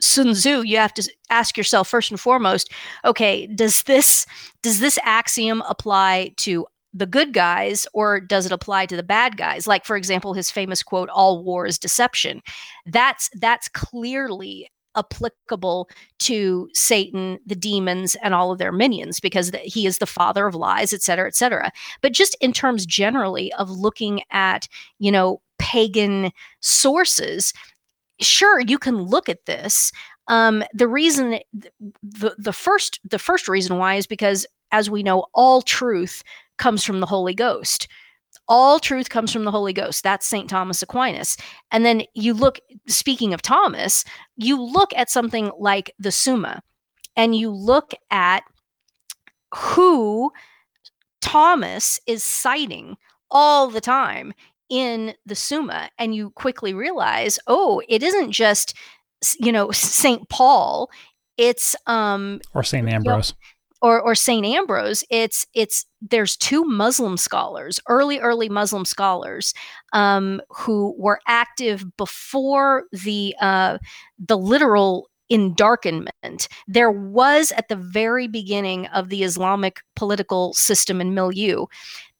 [0.00, 2.70] Sun Tzu, you have to ask yourself first and foremost,
[3.04, 4.26] okay, does this
[4.62, 6.66] does this axiom apply to
[6.96, 9.66] the good guys or does it apply to the bad guys?
[9.66, 12.42] Like for example, his famous quote, all war is deception.
[12.86, 15.90] That's that's clearly applicable
[16.20, 20.54] to Satan, the demons, and all of their minions because he is the father of
[20.54, 21.70] lies, et cetera, et cetera.
[22.00, 24.66] But just in terms generally of looking at,
[24.98, 27.52] you know, pagan sources,
[28.20, 29.92] sure you can look at this
[30.28, 31.38] um, the reason
[32.02, 36.22] the, the first the first reason why is because as we know all truth
[36.58, 37.88] comes from the holy ghost
[38.48, 41.36] all truth comes from the holy ghost that's st thomas aquinas
[41.70, 44.04] and then you look speaking of thomas
[44.36, 46.60] you look at something like the summa
[47.16, 48.42] and you look at
[49.54, 50.30] who
[51.20, 52.96] thomas is citing
[53.30, 54.32] all the time
[54.68, 58.74] in the Summa and you quickly realize, oh, it isn't just
[59.40, 60.28] you know St.
[60.28, 60.90] Paul,
[61.36, 62.88] it's um or St.
[62.88, 63.30] Ambrose.
[63.30, 64.44] You know, or, or St.
[64.44, 69.54] Ambrose, it's it's there's two Muslim scholars, early early Muslim scholars,
[69.92, 73.78] um, who were active before the uh,
[74.18, 76.48] the literal endarkenment.
[76.68, 81.66] There was at the very beginning of the Islamic political system and milieu,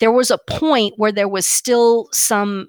[0.00, 2.68] there was a point where there was still some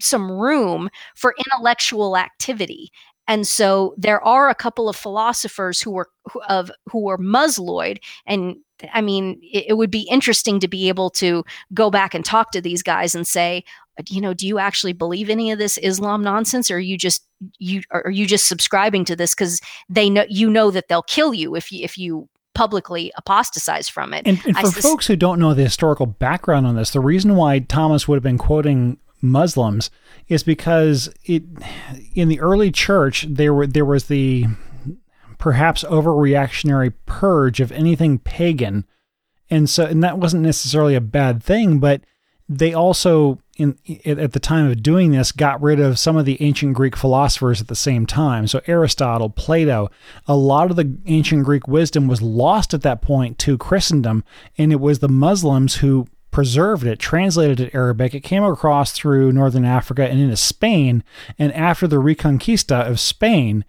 [0.00, 2.90] some room for intellectual activity
[3.28, 7.98] and so there are a couple of philosophers who were who, of who were musloid
[8.26, 8.56] and
[8.92, 12.50] i mean it, it, would be interesting to be able to go back and talk
[12.50, 13.62] to these guys and say
[14.00, 16.98] uh, you know do you actually believe any of this islam nonsense or are you
[16.98, 17.24] just
[17.58, 21.32] you are you just subscribing to this because they know you know that they'll kill
[21.32, 24.26] you if you if you publicly apostatize from it.
[24.26, 27.36] And, and for sus- folks who don't know the historical background on this, the reason
[27.36, 29.90] why Thomas would have been quoting Muslims
[30.28, 31.42] is because it
[32.14, 34.46] in the early church there were there was the
[35.38, 38.84] perhaps overreactionary purge of anything pagan.
[39.50, 42.02] And so and that wasn't necessarily a bad thing, but
[42.48, 46.40] they also in at the time of doing this got rid of some of the
[46.40, 48.46] ancient Greek philosophers at the same time.
[48.46, 49.90] So Aristotle, Plato,
[50.26, 54.24] a lot of the ancient Greek wisdom was lost at that point to Christendom,
[54.56, 58.14] and it was the Muslims who preserved it, translated it Arabic.
[58.14, 61.02] It came across through northern Africa and into Spain,
[61.38, 63.64] and after the Reconquista of Spain,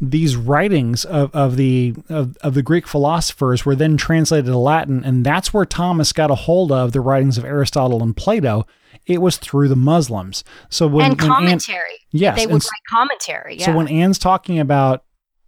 [0.00, 5.04] these writings of, of the of, of the Greek philosophers were then translated to Latin,
[5.04, 8.66] and that's where Thomas got a hold of the writings of Aristotle and Plato.
[9.06, 10.44] It was through the Muslims.
[10.68, 13.56] So when and commentary, Ann, yes, they would write commentary.
[13.56, 13.66] Yeah.
[13.66, 15.04] So when Ann's talking about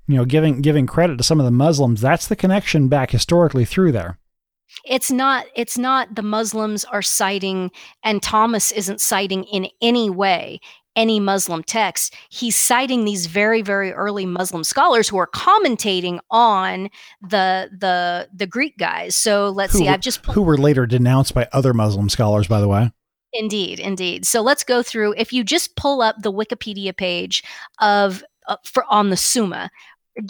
[0.07, 3.65] you know giving giving credit to some of the Muslims, that's the connection back historically
[3.65, 4.19] through there
[4.85, 7.71] it's not it's not the muslims are citing
[8.05, 10.61] and thomas isn't citing in any way
[10.97, 12.15] any Muslim text.
[12.29, 16.91] He's citing these very, very early Muslim scholars who are commentating on
[17.21, 19.17] the the the Greek guys.
[19.17, 19.89] So let's who see.
[19.89, 22.91] I've just who were later denounced by other Muslim scholars, by the way.
[23.33, 24.27] Indeed, indeed.
[24.27, 25.15] So let's go through.
[25.17, 27.43] If you just pull up the Wikipedia page
[27.81, 29.71] of uh, for on the Summa,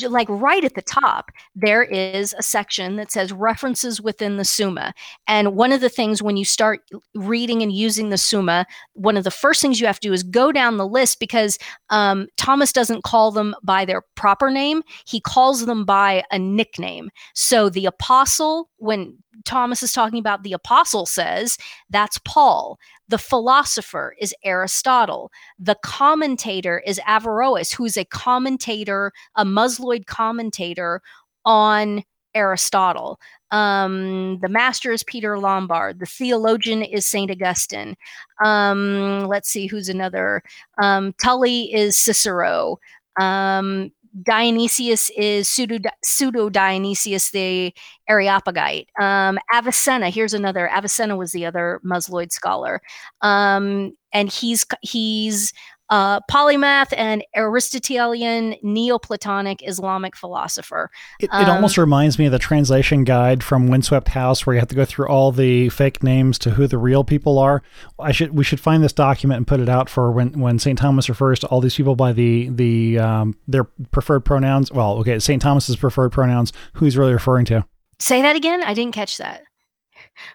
[0.08, 4.94] like right at the top, there is a section that says references within the Summa.
[5.26, 6.80] And one of the things when you start
[7.14, 10.22] reading and using the Summa, one of the first things you have to do is
[10.22, 11.58] go down the list because
[11.90, 17.10] um, Thomas doesn't call them by their proper name, he calls them by a nickname.
[17.34, 21.58] So the apostle, when Thomas is talking about the apostle says,
[21.90, 22.78] that's Paul.
[23.12, 25.30] The philosopher is Aristotle.
[25.58, 31.02] The commentator is Averroes, who's a commentator, a Musloid commentator
[31.44, 33.20] on Aristotle.
[33.50, 35.98] Um, the master is Peter Lombard.
[35.98, 37.30] The theologian is St.
[37.30, 37.96] Augustine.
[38.42, 40.42] Um, let's see who's another.
[40.82, 42.78] Um, Tully is Cicero.
[43.20, 47.72] Um, Dionysius is pseudo, pseudo Dionysius the
[48.08, 48.88] Areopagite.
[49.00, 50.68] Um, Avicenna, here's another.
[50.68, 52.82] Avicenna was the other Musloid scholar,
[53.22, 55.52] um, and he's he's
[55.92, 60.90] uh, polymath and Aristotelian Neoplatonic Islamic philosopher.
[61.20, 64.60] It, it um, almost reminds me of the translation guide from Windswept House, where you
[64.60, 67.62] have to go through all the fake names to who the real people are.
[67.98, 70.78] I should we should find this document and put it out for when when St.
[70.78, 74.72] Thomas refers to all these people by the the um, their preferred pronouns.
[74.72, 75.42] Well, okay, St.
[75.42, 76.54] Thomas's preferred pronouns.
[76.74, 77.66] Who he's really referring to?
[77.98, 78.62] Say that again.
[78.62, 79.42] I didn't catch that.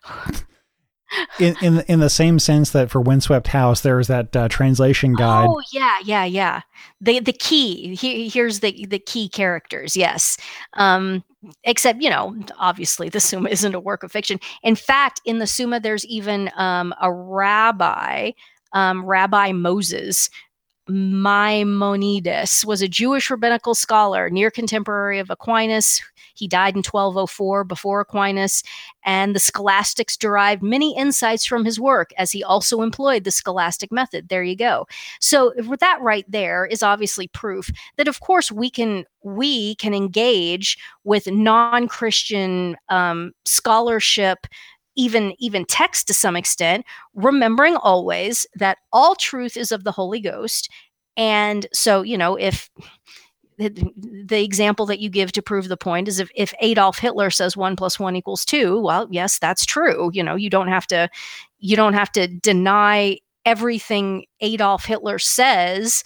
[1.39, 5.47] in in in the same sense that for Windswept House, there's that uh, translation guide.
[5.49, 6.61] Oh yeah, yeah, yeah.
[7.01, 9.95] The the key he, here's the the key characters.
[9.95, 10.37] Yes,
[10.73, 11.23] um,
[11.63, 14.39] except you know, obviously the Summa isn't a work of fiction.
[14.63, 18.31] In fact, in the Summa, there's even um, a rabbi,
[18.73, 20.29] um, Rabbi Moses,
[20.89, 26.01] Maimonides was a Jewish rabbinical scholar, near contemporary of Aquinas.
[26.37, 28.63] He died in 1204 before Aquinas,
[29.03, 33.91] and the scholastics derived many insights from his work as he also employed the scholastic
[33.91, 34.29] method.
[34.29, 34.87] There you go.
[35.19, 40.77] So that right there is obviously proof that of course we can we can engage
[41.03, 44.47] with non-Christian um, scholarship
[44.95, 50.19] even even text to some extent remembering always that all truth is of the holy
[50.19, 50.69] ghost
[51.15, 52.69] and so you know if
[53.57, 57.57] the example that you give to prove the point is if, if adolf hitler says
[57.57, 61.09] one plus one equals two well yes that's true you know you don't have to
[61.59, 66.03] you don't have to deny everything adolf hitler says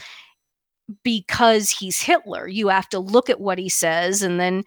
[1.03, 4.63] because he's hitler you have to look at what he says and then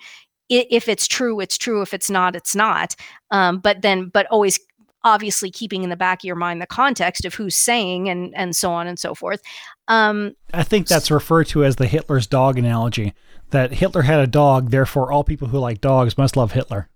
[0.51, 1.81] if it's true, it's true.
[1.83, 2.95] If it's not, it's not.
[3.31, 4.59] Um, but then, but always
[5.05, 8.57] obviously keeping in the back of your mind the context of who's saying and and
[8.57, 9.41] so on and so forth.
[9.87, 13.15] Um, I think that's referred to as the Hitler's dog analogy.
[13.51, 16.89] That Hitler had a dog, therefore all people who like dogs must love Hitler.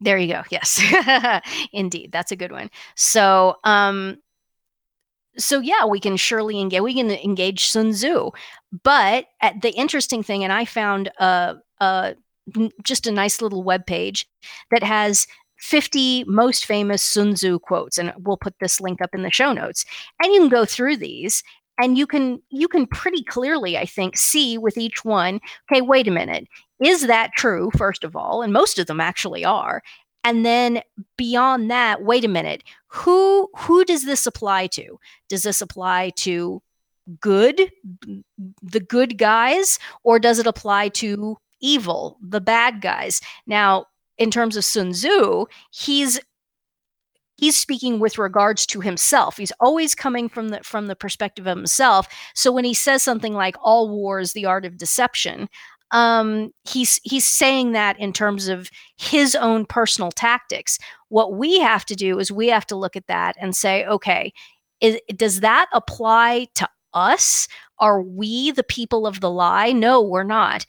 [0.00, 0.42] There you go.
[0.50, 0.80] Yes,
[1.72, 2.70] indeed, that's a good one.
[2.94, 4.18] So, um,
[5.36, 6.80] so yeah, we can surely engage.
[6.80, 8.30] We can engage Sun Tzu,
[8.82, 9.26] but
[9.60, 12.14] the interesting thing, and I found a, a
[12.84, 14.26] just a nice little web page
[14.70, 15.26] that has
[15.58, 19.52] 50 most famous Sun Tzu quotes and we'll put this link up in the show
[19.52, 19.84] notes
[20.22, 21.42] and you can go through these
[21.78, 26.08] and you can you can pretty clearly i think see with each one okay wait
[26.08, 26.46] a minute.
[26.82, 28.42] Is that true first of all?
[28.42, 29.82] And most of them actually are.
[30.24, 30.82] And then
[31.16, 32.62] beyond that wait a minute.
[32.88, 34.98] Who who does this apply to?
[35.28, 36.62] Does this apply to
[37.20, 37.70] good
[38.62, 43.20] the good guys or does it apply to evil, the bad guys.
[43.46, 43.86] Now,
[44.18, 46.20] in terms of Sun Tzu, he's
[47.38, 49.36] he's speaking with regards to himself.
[49.36, 52.06] He's always coming from the from the perspective of himself.
[52.34, 55.48] So when he says something like all war is the art of deception
[55.92, 60.78] um, he's he's saying that in terms of his own personal tactics.
[61.08, 64.32] What we have to do is we have to look at that and say okay
[64.80, 67.48] is, does that apply to us?
[67.78, 69.72] Are we the people of the lie?
[69.72, 70.66] No we're not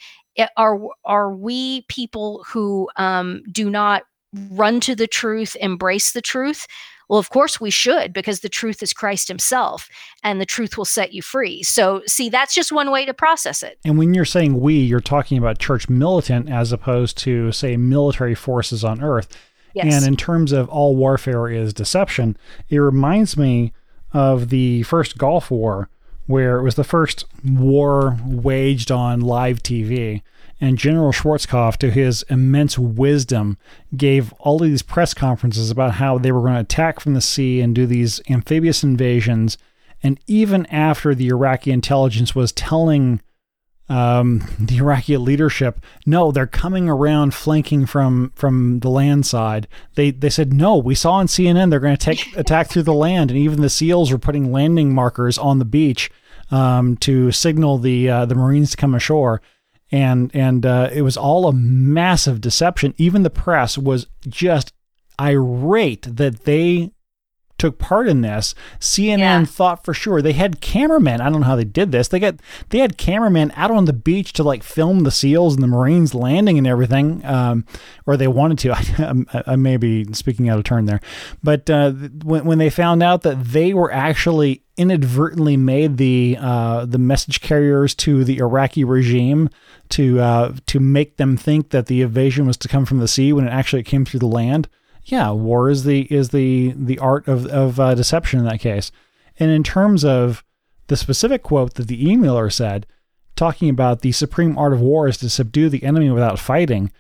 [0.55, 4.03] are are we people who um, do not
[4.51, 6.67] run to the truth, embrace the truth?
[7.09, 9.87] Well, of course we should, because the truth is Christ Himself,
[10.23, 11.63] and the truth will set you free.
[11.63, 13.79] So, see, that's just one way to process it.
[13.85, 18.35] And when you're saying we, you're talking about church militant as opposed to, say, military
[18.35, 19.37] forces on earth.
[19.73, 19.93] Yes.
[19.93, 22.35] And in terms of all warfare is deception,
[22.67, 23.73] it reminds me
[24.11, 25.89] of the first Gulf War
[26.27, 30.21] where it was the first war waged on live TV.
[30.59, 33.57] And General Schwarzkopf, to his immense wisdom,
[33.95, 37.21] gave all of these press conferences about how they were going to attack from the
[37.21, 39.57] sea and do these amphibious invasions.
[40.01, 43.21] And even after the Iraqi intelligence was telling
[43.89, 49.67] um, the Iraqi leadership, no, they're coming around flanking from from the land side.
[49.95, 50.77] They they said no.
[50.77, 53.69] We saw on CNN they're going to take attack through the land, and even the
[53.69, 56.11] SEALs were putting landing markers on the beach
[56.51, 59.41] um, to signal the uh, the Marines to come ashore.
[59.91, 62.93] and and uh, it was all a massive deception.
[62.97, 64.73] Even the press was just
[65.19, 66.91] irate that they
[67.57, 68.53] took part in this.
[68.79, 69.45] CNN Yeah.
[69.45, 71.21] thought for sure they had cameramen.
[71.21, 72.07] I don't know how they did this.
[72.07, 72.35] They got
[72.69, 76.13] they had cameramen out on the beach to like film the seals and the Marines
[76.13, 77.65] landing and everything, um,
[78.05, 79.25] or they wanted to.
[79.33, 81.01] I, I may be speaking out of turn there,
[81.43, 81.91] but uh,
[82.23, 87.41] when when they found out that they were actually inadvertently made the uh, the message
[87.41, 89.49] carriers to the Iraqi regime
[89.89, 93.33] to uh, to make them think that the invasion was to come from the sea
[93.33, 94.67] when it actually came through the land
[95.07, 98.91] yeah, war is the is the the art of of uh, deception in that case.
[99.39, 100.43] And in terms of
[100.87, 102.85] the specific quote that the emailer said,
[103.35, 106.91] talking about the supreme art of war is to subdue the enemy without fighting.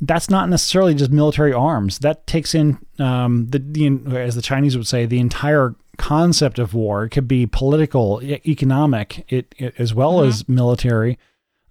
[0.00, 2.00] That's not necessarily just military arms.
[2.00, 6.74] That takes in um, the, the as the Chinese would say the entire concept of
[6.74, 7.04] war.
[7.04, 10.26] It could be political, e- economic, it, it as well Mhm.
[10.28, 11.16] as military.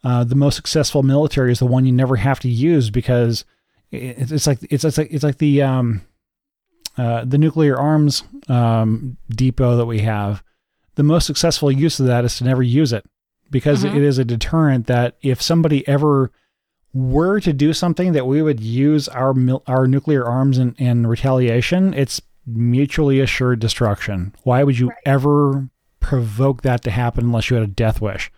[0.06, 3.44] Uh, the most successful military is the one you never have to use because
[3.94, 6.02] it's, it's like it's, it's like it's like the um,
[6.98, 10.44] uh, the nuclear arms um, depot that we have.
[10.96, 13.06] The most successful use of that is to never use it
[13.50, 13.96] because Mhm.
[13.96, 16.32] it is a deterrent that if somebody ever
[16.94, 21.08] were to do something that we would use our mil- our nuclear arms in, in
[21.08, 24.34] retaliation, it's mutually assured destruction.
[24.44, 24.98] Why would you Right.
[25.06, 28.32] ever provoke that to happen unless you had a death wish?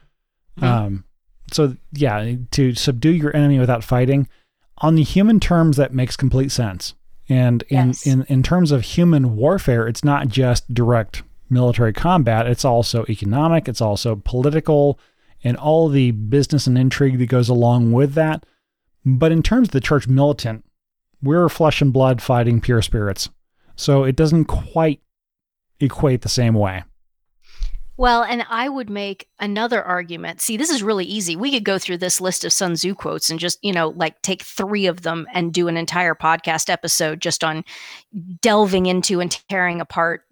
[0.60, 0.64] Mhm.
[0.64, 1.04] Um,
[1.52, 4.30] so yeah, to subdue your enemy without fighting,
[4.80, 6.94] on the human terms, that makes complete sense.
[7.30, 8.06] And in, Yes.
[8.06, 13.68] in, in terms of human warfare, it's not just direct military combat, it's also economic,
[13.68, 15.00] it's also political,
[15.44, 18.46] and all the business and intrigue that goes along with that.
[19.06, 20.66] But in terms of the church militant,
[21.22, 23.30] we're flesh and blood fighting pure spirits.
[23.76, 25.02] So it doesn't quite
[25.80, 26.84] equate the same way.
[27.98, 30.42] Well, and I would make another argument.
[30.42, 31.36] See, this is really easy.
[31.36, 34.22] We could go through this list of Sun Tzu quotes and just, you know, like
[34.22, 37.64] take three of them and do an entire podcast episode just on
[38.42, 40.24] delving into and tearing apart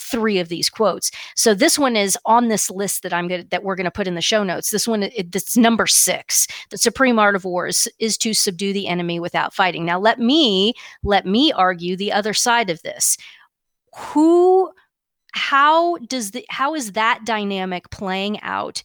[0.00, 1.10] three of these quotes.
[1.34, 4.06] So this one is on this list that I'm going that we're going to put
[4.06, 4.70] in the show notes.
[4.70, 6.46] This one it, it's number 6.
[6.70, 9.84] The supreme art of war is, is to subdue the enemy without fighting.
[9.84, 13.16] Now let me let me argue the other side of this.
[13.96, 14.70] Who
[15.32, 18.82] how does the how is that dynamic playing out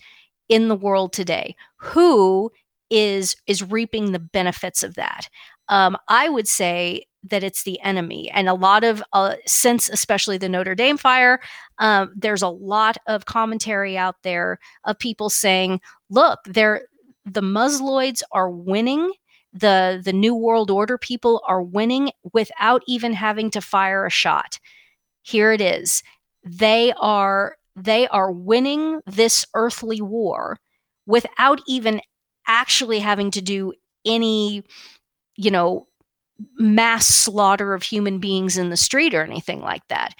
[0.49, 1.55] in the world today?
[1.77, 2.51] Who
[2.89, 5.29] is is reaping the benefits of that?
[5.69, 10.37] Um, I would say that it's the enemy, and a lot of uh, since especially
[10.37, 11.39] the Notre Dame fire,
[11.79, 16.87] um, there's a lot of commentary out there of people saying, "Look, they're
[17.25, 19.11] the Musloids are winning."
[19.57, 24.59] The, the New World Order people are winning without even having to fire a shot.
[25.21, 26.03] Here it is
[26.45, 30.57] they are they are winning this earthly war
[31.05, 31.99] without even
[32.47, 33.73] actually having to do
[34.05, 34.63] any
[35.35, 35.87] you know
[36.57, 40.13] mass slaughter of human beings in the street or anything like that.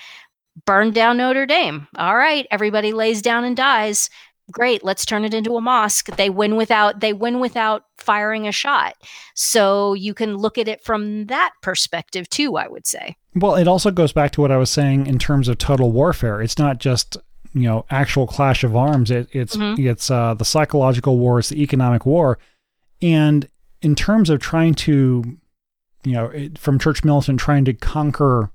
[0.65, 1.87] Burn down notre dame.
[1.97, 4.09] All right everybody lays down and dies.
[4.51, 6.15] Great let's turn it into a mosque.
[6.15, 8.95] They win without they win without firing a shot.
[9.35, 13.67] So you can look at it from that perspective too i would say Well, it
[13.67, 16.41] also goes back to what I was saying in terms of total warfare.
[16.41, 17.17] It's not just
[17.53, 19.11] you know actual clash of arms.
[19.11, 19.77] It, it's Mhm.
[19.85, 21.39] it's uh, the psychological war.
[21.39, 22.37] It's the economic war,
[23.01, 23.47] and
[23.81, 25.37] in terms of trying to,
[26.03, 28.51] you know, it, from Church Militant trying to conquer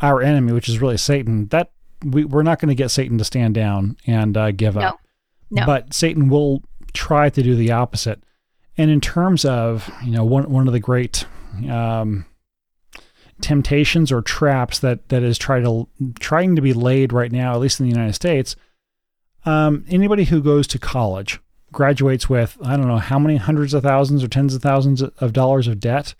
[0.00, 1.46] our enemy, which is really Satan.
[1.48, 1.70] That
[2.04, 4.80] we we're not going to get Satan to stand down and uh, give No.
[4.82, 5.00] up.
[5.50, 5.64] No.
[5.66, 6.62] But Satan will
[6.92, 8.22] try to do the opposite.
[8.76, 11.24] And in terms of you know one one of the great
[11.70, 12.24] um,
[13.40, 15.88] temptations or traps that that is trying to
[16.18, 18.56] trying to be laid right now, at least in the United States.
[19.44, 21.40] Um, anybody who goes to college
[21.72, 25.32] graduates with I don't know how many hundreds of thousands or tens of thousands of
[25.32, 26.14] dollars of debt,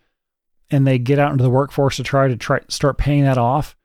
[0.70, 3.76] and they get out into the workforce to try to try start paying that off.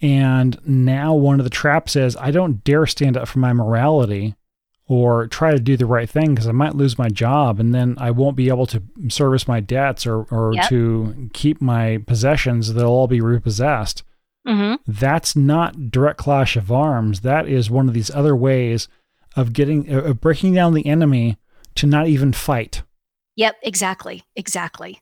[0.00, 4.36] And now one of the traps is I don't dare stand up for my morality
[4.90, 7.94] or try to do the right thing because I might lose my job and then
[7.98, 10.68] I won't be able to service my debts or, or Yep.
[10.70, 12.72] to keep my possessions.
[12.72, 14.02] They'll all be repossessed.
[14.46, 14.76] mm-hmm.
[14.90, 17.20] That's not direct clash of arms.
[17.20, 18.88] That is one of these other ways
[19.36, 21.36] of getting of breaking down the enemy
[21.74, 22.82] to not even fight.
[23.36, 25.00] Yep, exactly, exactly.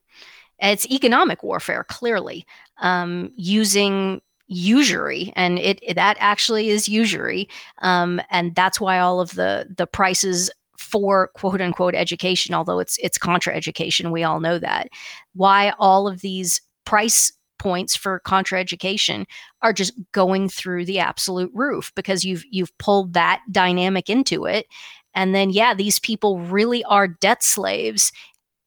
[0.59, 2.45] It's economic warfare, clearly,
[2.79, 7.49] um, using usury, and it, that actually is usury,
[7.83, 12.99] um, and that's why all of the the prices for quote unquote education, although it's
[13.03, 14.89] it's contra education, we all know that.
[15.35, 19.27] Why all of these price points for contra education
[19.63, 24.67] are just going through the absolute roof because you've you've pulled that dynamic into it
[25.15, 28.13] and then yeah these people really are debt slaves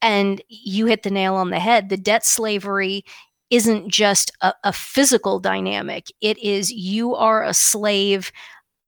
[0.02, 3.04] and you hit the nail on the head the debt slavery
[3.50, 6.06] isn't just a, a physical dynamic.
[6.20, 8.32] It is you are a slave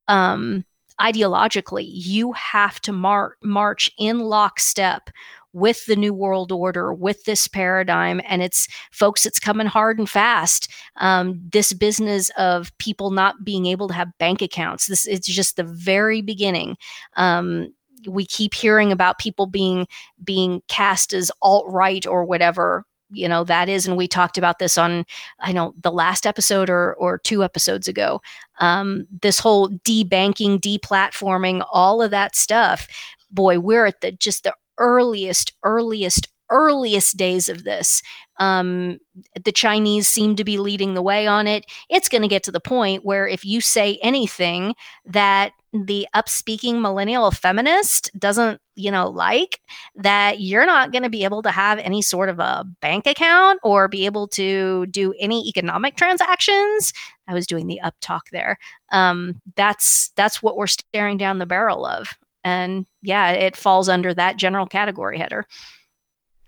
[0.09, 0.64] um
[1.01, 1.86] ideologically.
[1.89, 5.10] You have to mar- march in lockstep
[5.52, 10.09] with the new world order with this paradigm and it's folks it's coming hard and
[10.09, 10.70] fast.
[10.97, 15.56] Um, this business of people not being able to have bank accounts this it's just
[15.56, 16.76] the very beginning.
[17.16, 17.74] Um,
[18.09, 19.86] we keep hearing about people being
[20.24, 24.59] being cast as alt right or whatever you know that is and we talked about
[24.59, 25.05] this on
[25.40, 28.20] i know the last episode or or two episodes ago.
[28.59, 32.86] Um, this whole debanking deplatforming all of that stuff
[33.30, 38.02] boy we're at the just the earliest earliest earliest days of this.
[38.38, 38.98] Um,
[39.44, 41.66] the Chinese seem to be leading the way on it.
[41.90, 44.74] It's going to get to the point where if you say anything
[45.04, 49.60] that the upspeaking millennial feminist doesn't, you know, like,
[49.94, 53.58] that you're not going to be able to have any sort of a bank account
[53.62, 56.92] or be able to do any economic transactions.
[57.28, 58.58] I was doing the up talk there.
[58.90, 62.08] Um, that's that's what we're staring down the barrel of.
[62.44, 65.46] And yeah, it falls under that general category header.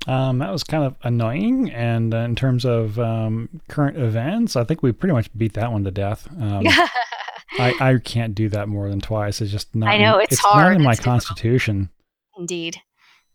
[0.07, 1.71] Um, that was kind of annoying.
[1.71, 5.73] And uh, in terms of um, current events, I think we pretty much beat that
[5.73, 6.29] one to death.
[6.41, 6.65] Um,
[7.59, 9.41] I, I can't do that more than twice.
[9.41, 9.89] It's just not.
[9.89, 10.73] I know it's, it's hard.
[10.73, 11.25] not in my It's difficult.
[11.27, 11.91] constitution.
[12.37, 12.81] Indeed.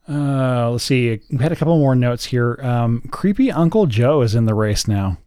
[0.08, 1.20] Uh, let's see.
[1.32, 2.60] We had a couple more notes here.
[2.62, 5.18] Um, creepy Uncle Joe is in the race now.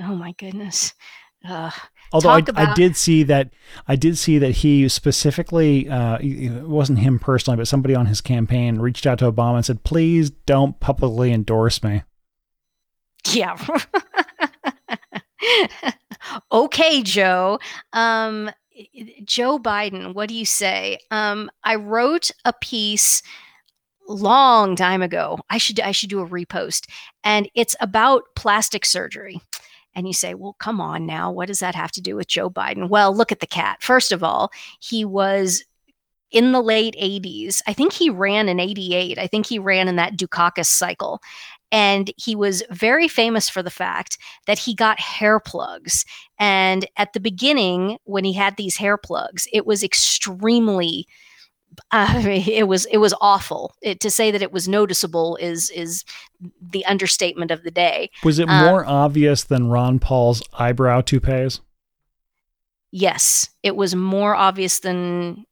[0.00, 0.94] Oh my goodness.
[1.46, 1.70] Uh,
[2.12, 3.50] Although I, Talk I about- did see that
[3.86, 8.20] I did see that he specifically uh, it wasn't him personally, but somebody on his
[8.20, 12.02] campaign reached out to Obama and said, "Please don't publicly endorse me."
[13.32, 13.56] yeah.
[16.52, 17.58] okay, Joe.
[17.92, 18.50] Um,
[19.24, 20.98] Joe Biden, what do you say?
[21.10, 23.22] Um, I wrote a piece
[24.08, 25.38] long time ago.
[25.50, 26.88] I should I should do a repost,
[27.24, 29.40] and it's about plastic surgery.
[29.94, 31.32] And you say, well, come on now.
[31.32, 32.88] What does that have to do with Joe Biden?
[32.88, 33.82] Well, look at the cat.
[33.82, 34.50] First of all,
[34.80, 35.64] he was
[36.30, 37.62] in the late 80s.
[37.66, 39.18] I think he ran in 88.
[39.18, 41.20] I think he ran in that Dukakis cycle.
[41.70, 46.04] And he was very famous for the fact that he got hair plugs.
[46.38, 51.06] And at the beginning, when he had these hair plugs, it was extremely
[51.92, 53.74] uh, it was it was awful.
[53.82, 56.04] It, to say that it was noticeable is is
[56.60, 58.10] the understatement of the day.
[58.24, 61.60] Was it Uh, more obvious than Ron Paul's eyebrow toupees?
[62.90, 65.44] Yes, it was more obvious than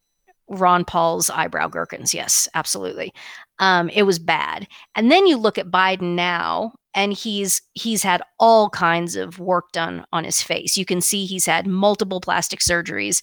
[0.48, 2.14] Ron Paul's eyebrow gherkins.
[2.14, 3.12] Yes, absolutely.
[3.58, 4.66] Um, it was bad.
[4.94, 9.72] And then you look at Biden now, and he's he's had all kinds of work
[9.72, 10.76] done on his face.
[10.78, 13.22] You can see he's had multiple plastic surgeries.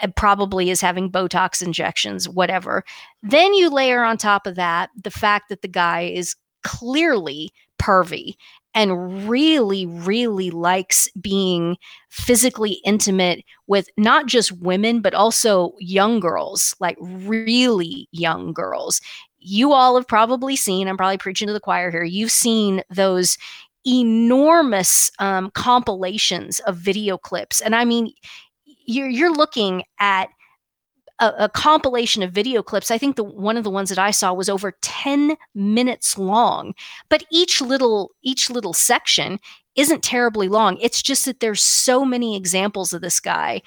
[0.00, 2.84] And Probably is having Botox injections, whatever.
[3.22, 7.50] Then you layer on top of that the fact that the guy is clearly
[7.80, 8.34] pervy
[8.74, 11.76] and really, really likes being
[12.08, 19.00] physically intimate with not just women, but also young girls, like really young girls.
[19.40, 23.36] You all have probably seen, I'm probably preaching to the choir here, you've seen those
[23.86, 27.60] enormous um, compilations of video clips.
[27.60, 28.12] And I mean,
[28.86, 30.28] you're, you're looking at
[31.22, 32.90] a, a compilation of video clips.
[32.90, 36.74] I think the one of the ones that I saw was over 10 minutes long,
[37.08, 39.38] but each little each little section
[39.76, 40.76] isn't terribly long.
[40.80, 43.62] It's just that there's so many examples of this guy,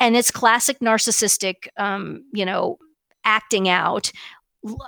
[0.00, 2.78] and it's classic narcissistic, um, you know,
[3.24, 4.10] acting out.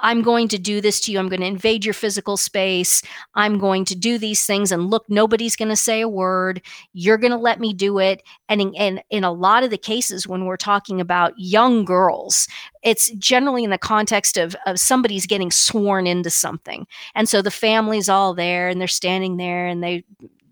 [0.03, 1.19] I'm going to do this to you.
[1.19, 3.03] I'm going to invade your physical space.
[3.35, 6.62] I'm going to do these things, and look, nobody's going to say a word.
[6.93, 8.23] You're going to let me do it.
[8.48, 12.48] And in, and in a lot of the cases, when we're talking about young girls,
[12.82, 16.86] it's generally in the context of, of somebody's getting sworn into something.
[17.15, 20.05] And so the family's all there and they're standing there and they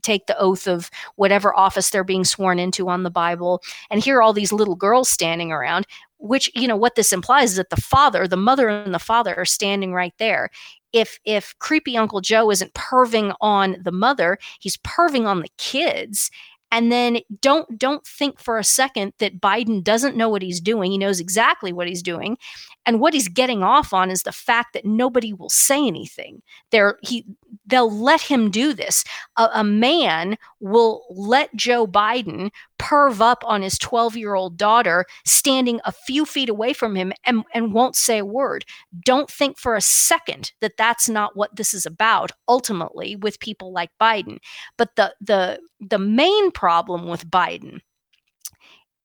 [0.04, 3.62] take the oath of whatever office they're being sworn into on the Bible.
[3.90, 5.86] And here are all these little girls standing around,
[6.18, 9.34] which, you know, what this implies is that the father, the mother and the father
[9.36, 10.50] are standing right there.
[10.92, 16.30] If if creepy Uncle Joe isn't perving on the mother, he's perving on the kids.
[16.70, 20.90] And then don't don't think for a second that Biden doesn't know what he's doing.
[20.90, 22.36] He knows exactly what he's doing.
[22.84, 26.42] And what he's getting off on is the fact that nobody will say anything.
[26.70, 27.24] They're he
[27.66, 29.04] they'll let him do this.
[29.36, 35.04] A, a man will let Joe Biden perv up on his 12 year old daughter
[35.24, 38.64] standing a few feet away from him and, and won't say a word.
[39.04, 43.72] Don't think for a second that that's not what this is about ultimately with people
[43.72, 44.38] like Biden.
[44.76, 47.80] But the, the, the main problem with Biden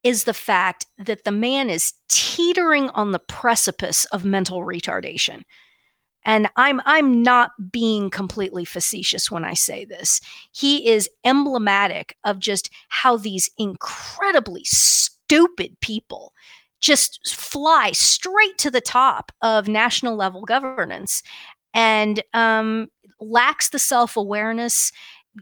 [0.03, 5.44] is the fact that the man is teetering on the precipice of mental retardation.
[6.25, 10.21] And I'm I'm not being completely facetious when I say this.
[10.51, 16.33] He is emblematic of just how these incredibly stupid people
[16.79, 21.23] just fly straight to the top of national level governance
[21.73, 22.87] and um,
[23.19, 24.91] lacks the self awareness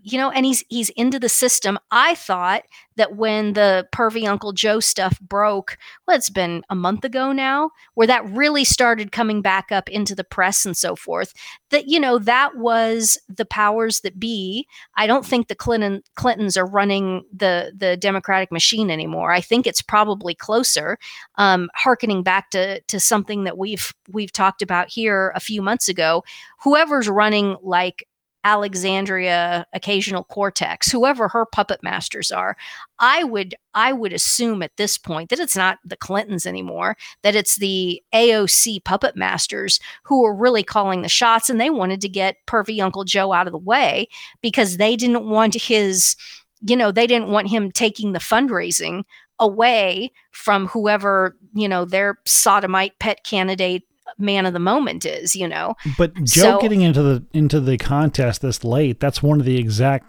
[0.03, 1.77] you know, and he's he's into the system.
[1.91, 2.63] I thought
[2.97, 7.71] that when the pervy Uncle Joe stuff broke, well, it's been a month ago now,
[7.93, 11.33] where that really started coming back up into the press and so forth.
[11.69, 14.67] That you know that was the powers that be.
[14.95, 19.31] I don't think the Clinton Clintons are running the the Democratic machine anymore.
[19.31, 20.97] I think it's probably closer.
[21.35, 25.87] Um, harkening back to to something that we've we've talked about here a few months
[25.87, 26.23] ago,
[26.59, 28.05] whoever's running like
[28.47, 32.55] Alexandria occasional cortex whoever her puppet masters are
[32.97, 37.35] i would i would assume at this point that it's not the clintons anymore that
[37.35, 42.07] it's the aoc puppet masters who are really calling the shots and they wanted to
[42.07, 44.07] get pervy uncle joe out of the way
[44.41, 46.15] because they didn't want his
[46.61, 49.03] you know they didn't want him taking the fundraising
[49.39, 53.83] away from whoever you know their sodomite pet candidate
[54.17, 55.75] man of the moment is, you know.
[55.97, 59.57] But Joe so, getting into the into the contest this late, that's one of the
[59.57, 60.05] exact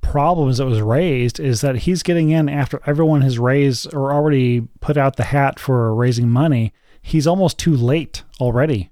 [0.00, 4.62] problems that was raised is that he's getting in after everyone has raised or already
[4.80, 6.72] put out the hat for raising money.
[7.02, 8.90] He's almost too late already.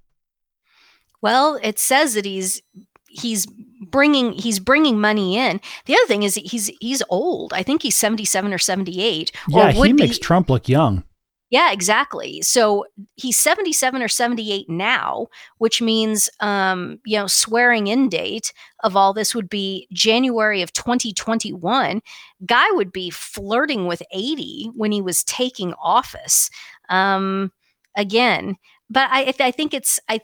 [1.22, 2.62] Well, it says that he's
[3.08, 3.46] he's
[3.80, 5.60] bringing he's bringing money in.
[5.86, 7.52] The other thing is he's he's old.
[7.52, 11.04] I think he's 77 or 78 yeah, he makes Trump look young.
[11.50, 12.42] Yeah, exactly.
[12.42, 15.28] So he's 77 or 78 now,
[15.58, 18.52] which means, um, you know, swearing in date
[18.82, 22.02] of all this would be January of 2021.
[22.44, 26.50] Guy would be flirting with 80 when he was taking office.
[26.88, 27.52] Um,
[27.96, 28.56] again,
[28.90, 30.20] but I, I think it's, I,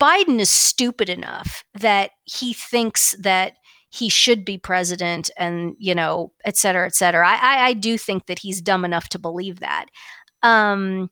[0.00, 3.54] Biden is stupid enough that he thinks that
[3.96, 7.98] he should be president and you know et cetera et cetera i i, I do
[7.98, 9.86] think that he's dumb enough to believe that
[10.42, 11.10] um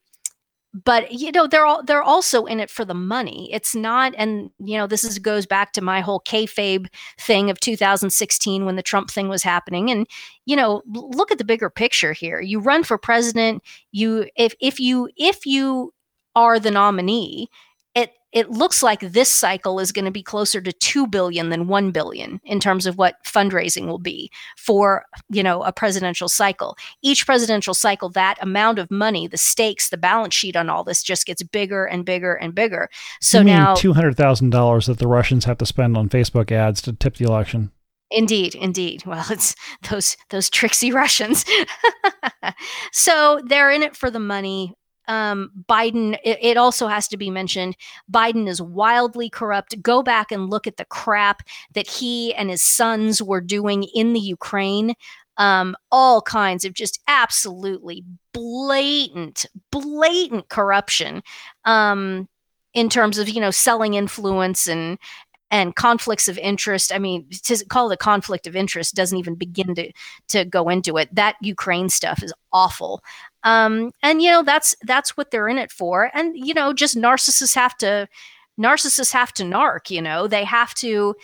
[0.74, 3.48] but you know they're all they're also in it for the money.
[3.52, 6.89] It's not, and you know this is goes back to my whole kayfabe
[7.19, 9.90] thing of 2016 when the Trump thing was happening.
[9.90, 10.06] And
[10.47, 12.40] you know, look at the bigger picture here.
[12.40, 13.62] You run for president.
[13.93, 15.93] You if if you if you
[16.35, 17.48] are the nominee,
[18.35, 21.93] it looks like this cycle is going to be closer to 2 billion than 1
[21.93, 27.24] billion in terms of what fundraising will be for you know a presidential cycle each
[27.24, 31.24] presidential cycle that amount of money the stakes the balance sheet on all this just
[31.27, 32.90] gets bigger and bigger and bigger
[33.20, 37.16] so you now $200000 that the russians have to spend on facebook ads to tip
[37.16, 37.70] the election
[38.11, 39.05] Indeed, indeed.
[39.06, 39.56] Well, it's
[39.90, 41.44] those those tricksy Russians.
[42.93, 44.74] so they're in it for the money
[45.09, 47.76] um, Biden, it, it, also has to be mentioned,
[48.10, 49.81] Biden is wildly corrupt.
[49.82, 51.43] Go back and look at the crap
[51.74, 54.94] that he and his sons were doing in the Ukraine.
[55.36, 61.22] Um, all kinds of just absolutely blatant, blatant corruption
[61.64, 62.28] um,
[62.72, 64.97] in terms of, you know, selling influence and,
[65.51, 66.93] and conflicts of interest.
[66.93, 69.93] I mean, to call it a conflict of interest doesn't even begin to
[70.28, 71.14] to go into it.
[71.14, 73.02] That Ukraine stuff is awful.
[73.44, 76.10] Um, and you know that's that's what they're in it for.
[76.14, 78.08] And you know, just narcissists have to
[78.58, 79.90] narcissists have to narc.
[79.90, 81.14] You know, they have to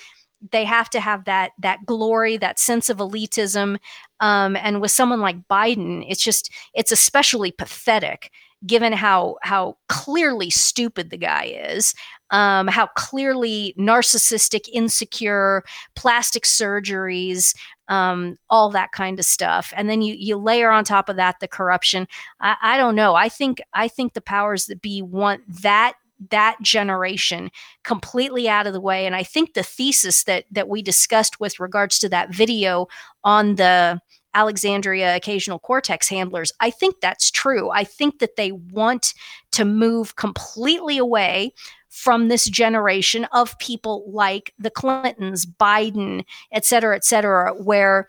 [0.52, 3.78] they have to have that that glory, that sense of elitism.
[4.20, 8.30] Um, and with someone like Biden, it's just it's especially pathetic
[8.66, 11.94] given how how clearly stupid the guy is
[12.30, 17.54] um, how clearly narcissistic insecure plastic surgeries
[17.88, 19.72] um, all that kind of stuff.
[19.76, 22.06] And then you you layer on top of that the corruption.
[22.40, 23.14] I, I don't know.
[23.14, 25.94] I think I think the powers that be want that
[26.30, 27.50] that generation
[27.82, 29.06] completely out of the way.
[29.06, 32.86] And I think the thesis that that we discussed with regards to that video
[33.24, 34.00] on the
[34.34, 37.70] Alexandria occasional cortex handlers, I think that's true.
[37.70, 39.14] I think that they want
[39.52, 41.52] to move completely away
[41.90, 48.06] from this generation of people like the Clintons, Biden, et cetera, et cetera, where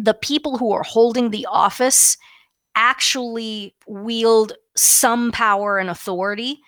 [0.00, 2.18] the people who are holding the office
[2.74, 6.60] actually wield some power and authority.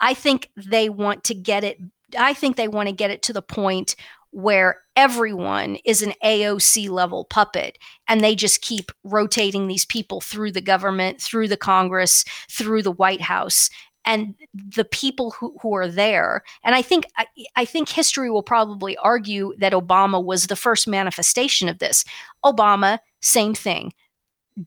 [0.00, 1.78] I think they want to get it.
[2.18, 3.96] I think they want to get it to the point
[4.30, 10.50] where everyone is an AOC level puppet and they just keep rotating these people through
[10.50, 13.70] the government, through the Congress, through the White House
[14.04, 16.42] and the people who, who are there.
[16.62, 17.26] And i think I,
[17.56, 22.04] I, think history will probably argue that obama was the first manifestation of this.
[22.44, 23.92] Obama same thing.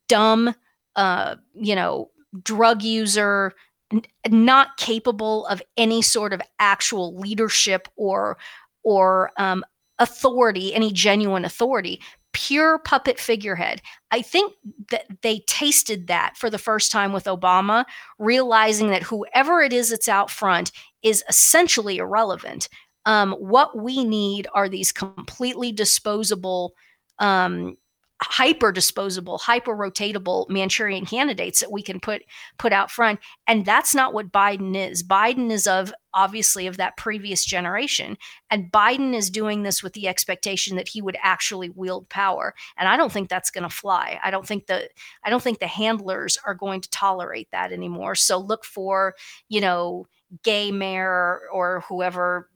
[0.07, 0.53] Dumb,
[0.95, 2.09] uh, you know,
[2.43, 3.53] drug user,
[3.93, 8.37] n- not capable of any sort of actual leadership or
[8.83, 9.63] or um,
[9.99, 12.01] authority, any genuine authority,
[12.37, 13.81] pure puppet figurehead.
[14.11, 14.53] I think
[14.91, 17.83] that they tasted that for the first time with Obama,
[18.19, 22.69] realizing that whoever it is that's out front is essentially irrelevant.
[23.07, 26.73] Um, what we need are these completely disposable
[27.17, 27.75] um,
[28.21, 32.23] hyper disposable, hyper rotatable Manchurian candidates that we can put
[32.57, 33.19] put out front.
[33.47, 35.03] And that's not what Biden is.
[35.03, 38.17] Biden is of obviously of that previous generation.
[38.49, 42.55] And Biden is doing this with the expectation that he would actually wield power.
[42.75, 44.19] And I don't think that's going to fly.
[44.23, 44.89] I don't think the
[45.23, 48.15] I don't think the handlers are going to tolerate that anymore.
[48.15, 49.13] So look for,
[49.47, 50.07] you know,
[50.43, 52.49] gay mayor or whoever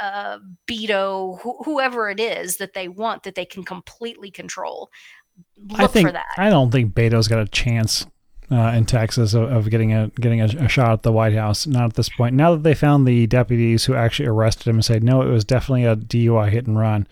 [0.00, 4.90] uh, Beto, wh- whoever it is that they want that they can completely control.
[5.56, 6.26] Look I think for that.
[6.38, 8.06] I don't think Beto's got a chance
[8.50, 11.66] uh, in Texas of, of getting a getting a, a, shot at the White House.
[11.66, 12.34] Not at this point.
[12.34, 15.44] Now that they found the deputies who actually arrested him and said no, it was
[15.44, 17.06] definitely a DUI hit and run.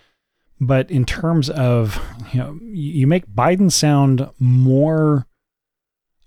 [0.60, 2.00] But in terms of
[2.32, 5.26] you know, you make Biden sound more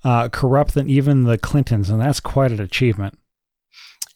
[0.03, 3.19] uh, corrupt than even the Clintons, and that's quite an achievement.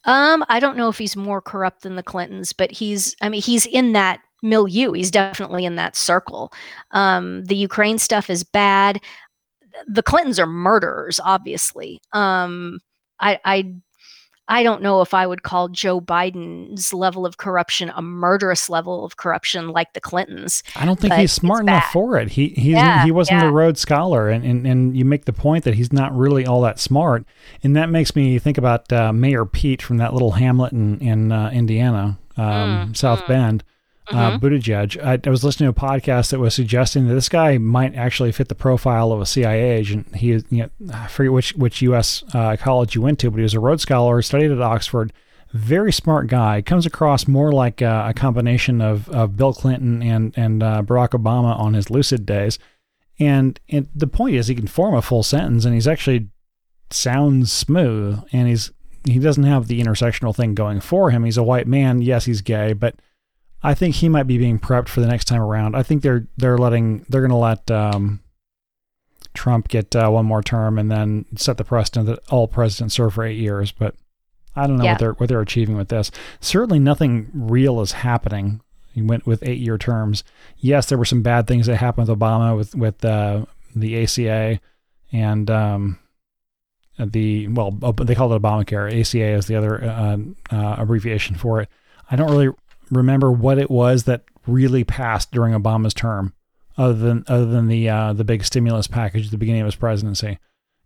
[0.06, 3.41] Um, I don't know if he's more corrupt than the Clintons, but he's I mean,
[3.41, 4.91] he's in that milieu.
[4.94, 6.52] He's definitely in that circle.
[6.91, 9.02] Um, the Ukraine stuff is bad.
[9.88, 11.99] The Clintons are murderers, obviously.
[12.14, 12.80] Um,
[13.19, 13.73] I, I
[14.47, 19.03] I don't know if I would call Joe Biden's level of corruption a murderous level
[19.03, 20.61] of corruption like the Clintons.
[20.76, 22.30] I don't think he's smart enough for it.
[22.30, 23.49] He he's yeah, he wasn't yeah.
[23.49, 26.61] a Rhodes Scholar, and, and and you make the point that he's not really all
[26.61, 27.26] that smart,
[27.63, 31.31] and that makes me think about uh, Mayor Pete from that little hamlet in in
[31.31, 33.27] uh, Indiana, um, mm, South mm.
[33.27, 33.63] Bend.
[34.10, 34.45] Uh, mm-hmm.
[34.45, 35.03] Buttigieg.
[35.03, 38.32] I, I, was listening to a podcast that was suggesting that this guy might actually
[38.32, 40.15] fit the profile of a CIA agent.
[40.15, 42.23] He is, you know, I forget which which U.S.
[42.32, 45.11] Uh, college he went to, but he was a Rhodes Scholar, studied at Oxford.
[45.53, 46.61] Very smart guy.
[46.61, 51.10] Comes across more like a, a combination of, of Bill Clinton and and uh, Barack
[51.10, 52.60] Obama on his lucid days.
[53.18, 56.27] And, and the point is, he can form a full sentence, and he's actually
[56.91, 58.72] sounds smooth, and he's
[59.06, 61.23] he doesn't have the intersectional thing going for him.
[61.23, 62.02] He's a white man.
[62.02, 62.95] Yes, he's gay, but
[63.65, 65.75] I think he might be being prepped for the next time around.
[65.75, 68.21] I think they're they're letting they're going to let um,
[69.33, 73.13] Trump get uh, one more term and then set the precedent that all presidents serve
[73.15, 73.71] for eight years.
[73.71, 73.95] But
[74.55, 74.91] I don't know Yeah.
[74.93, 76.11] what they're what they're achieving with this.
[76.39, 78.61] Certainly, nothing real is happening.
[78.93, 80.23] He went with eight year terms.
[80.57, 84.59] Yes, there were some bad things that happened with Obama with with uh, the ACA
[85.11, 85.99] and um,
[86.97, 88.87] the well they called it Obamacare.
[88.97, 90.17] ACA is the other uh,
[90.51, 91.69] uh, abbreviation for it.
[92.09, 92.53] I don't really
[92.91, 96.34] remember what it was that really passed during Obama's term,
[96.78, 99.76] other than other than the uh, the big stimulus package at the beginning of his
[99.76, 100.40] presidency.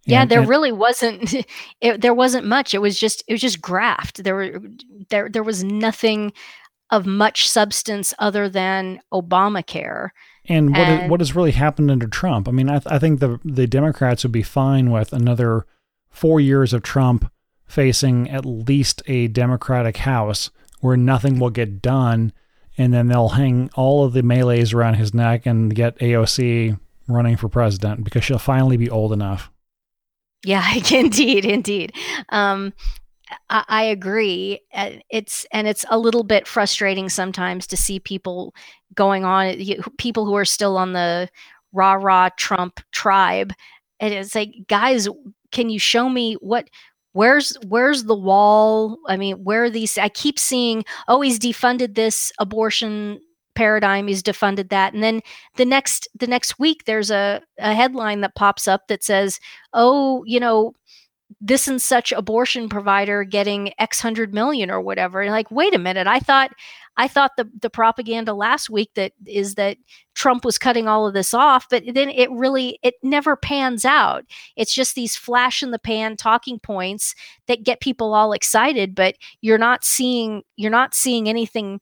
[0.06, 1.34] Yeah, there and- really wasn't.
[1.82, 2.74] It, there wasn't much.
[2.74, 4.24] It was just it was just graft.
[4.24, 4.62] There were
[5.10, 6.34] there there was nothing
[6.92, 10.10] of much substance other than Obamacare.
[10.46, 12.48] And what is, And- what has really happened under Trump?
[12.48, 15.66] I mean, I, th- I think the the Democrats would be fine with another
[16.10, 17.32] four years of Trump
[17.68, 22.34] facing at least a Democratic House where nothing will get done,
[22.78, 27.38] and then they'll hang all of the melees around his neck and get AOC running
[27.38, 29.52] for president because she'll finally be old enough.
[30.46, 31.94] Yeah, indeed, indeed.
[32.30, 32.74] Um,
[33.50, 34.62] I, I agree.
[34.74, 38.54] Uh, It's and it's a little bit frustrating sometimes to see people
[38.96, 39.56] going on,
[39.98, 41.30] people who are still on the
[41.74, 43.54] rah rah Trump tribe,
[44.00, 45.08] and it's like, guys,
[45.52, 46.70] can you show me what?
[47.20, 48.98] Where's where's the wall?
[49.10, 49.98] I mean, where are these?
[49.98, 53.20] I keep seeing, oh, he's defunded this abortion
[53.56, 54.08] paradigm.
[54.08, 55.20] He's defunded that, and then
[55.58, 59.38] the next the next week there's a, a headline that pops up that says
[59.74, 60.72] oh, you know,
[61.42, 65.20] this and such abortion provider getting X hundred million or whatever.
[65.20, 66.52] And like, wait a minute, I thought
[67.00, 69.78] I thought the the propaganda last week that is that
[70.16, 74.26] Trump was cutting all of this off, but then it really it never pans out.
[74.58, 77.16] It's just these flash in the pan talking points
[77.48, 81.80] that get people all excited, but you're not seeing you're not seeing anything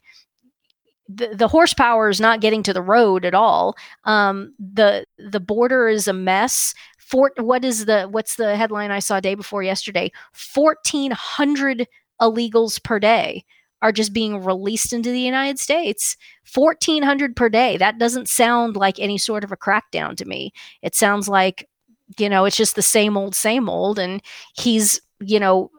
[1.09, 3.75] the, the horsepower is not getting to the road at all.
[4.03, 6.75] Um, the the border is a mess.
[6.99, 10.11] Fort, what is the what's the headline I saw day before yesterday?
[10.33, 11.87] Fourteen hundred
[12.21, 13.45] illegals per day
[13.81, 16.17] are just being released into the United States.
[16.43, 17.77] Fourteen hundred per day.
[17.77, 20.51] That doesn't sound like any sort of a crackdown to me.
[20.81, 21.69] It sounds like
[22.17, 24.21] you know it's just the same old, same old, and
[24.55, 25.71] he's you know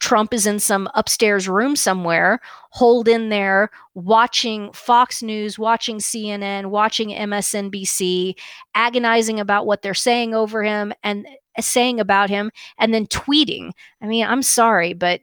[0.00, 2.40] Trump is in some upstairs room somewhere,
[2.70, 8.34] holed in there, watching Fox News, watching CNN, watching MSNBC,
[8.74, 11.26] agonizing about what they're saying over him and
[11.56, 13.70] uh, saying about him, and then tweeting.
[14.00, 15.20] I mean, I'm sorry, but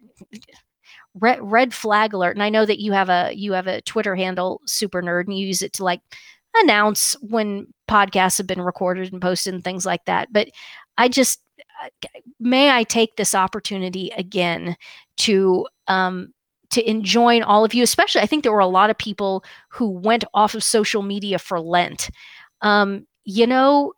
[1.19, 2.35] red, red flag alert.
[2.35, 5.37] And I know that you have a you have a Twitter handle, Super Nerd, and
[5.37, 6.01] you use it to like
[6.55, 10.31] announce when podcasts have been recorded and posted and things like that.
[10.31, 10.49] But
[10.97, 11.41] I just
[12.39, 14.75] may I take this opportunity again
[15.17, 16.33] to um,
[16.71, 19.89] to enjoin all of you, especially I think there were a lot of people who
[19.89, 22.09] went off of social media for Lent.
[22.61, 23.93] Um, you know,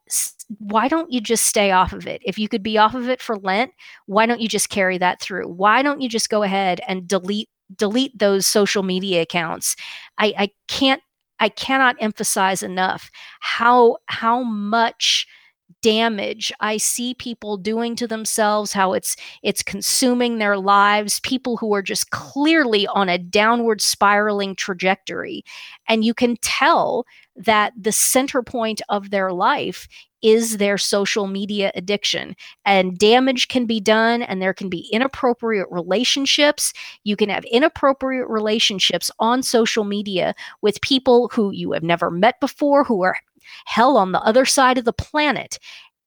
[0.59, 2.21] why don't you just stay off of it?
[2.25, 3.71] If you could be off of it for Lent,
[4.05, 5.47] why don't you just carry that through?
[5.47, 9.75] Why don't you just go ahead and delete delete those social media accounts?
[10.17, 11.01] I, I can't
[11.39, 13.09] I cannot emphasize enough
[13.39, 15.27] how how much
[15.81, 21.73] damage I see people doing to themselves, how it's it's consuming their lives, people who
[21.73, 25.43] are just clearly on a downward spiraling trajectory.
[25.87, 27.05] And you can tell
[27.35, 29.87] that the center point of their life
[30.21, 32.35] is their social media addiction.
[32.65, 36.73] And damage can be done, and there can be inappropriate relationships.
[37.03, 42.39] You can have inappropriate relationships on social media with people who you have never met
[42.39, 43.15] before, who are
[43.65, 45.57] hell on the other side of the planet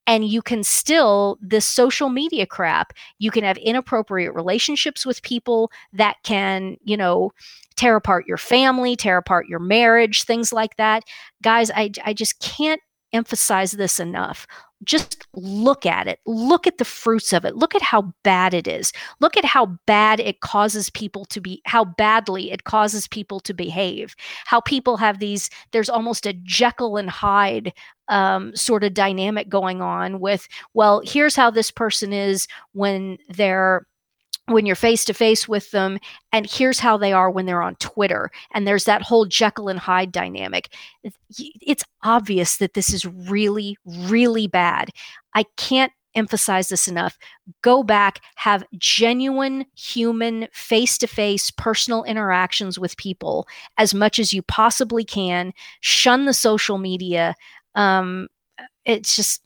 [0.07, 5.71] and you can still this social media crap you can have inappropriate relationships with people
[5.93, 7.31] that can you know
[7.75, 11.03] tear apart your family tear apart your marriage things like that
[11.41, 12.81] guys i, I just can't
[13.15, 14.45] emphasize this enough
[14.83, 16.19] just look at it.
[16.25, 17.55] Look at the fruits of it.
[17.55, 18.91] Look at how bad it is.
[19.19, 23.53] Look at how bad it causes people to be, how badly it causes people to
[23.53, 24.15] behave.
[24.45, 27.73] How people have these, there's almost a Jekyll and Hyde
[28.07, 33.87] um, sort of dynamic going on with, well, here's how this person is when they're
[34.47, 35.97] when you're face to face with them
[36.31, 39.79] and here's how they are when they're on Twitter and there's that whole Jekyll and
[39.79, 40.69] Hyde dynamic.
[41.61, 44.89] It's obvious that this is really really bad.
[45.33, 47.17] I can't emphasize this enough.
[47.61, 53.47] Go back have genuine human face to face personal interactions with people
[53.77, 55.53] as much as you possibly can.
[55.81, 57.35] Shun the social media.
[57.73, 58.27] Um,
[58.85, 59.41] it's just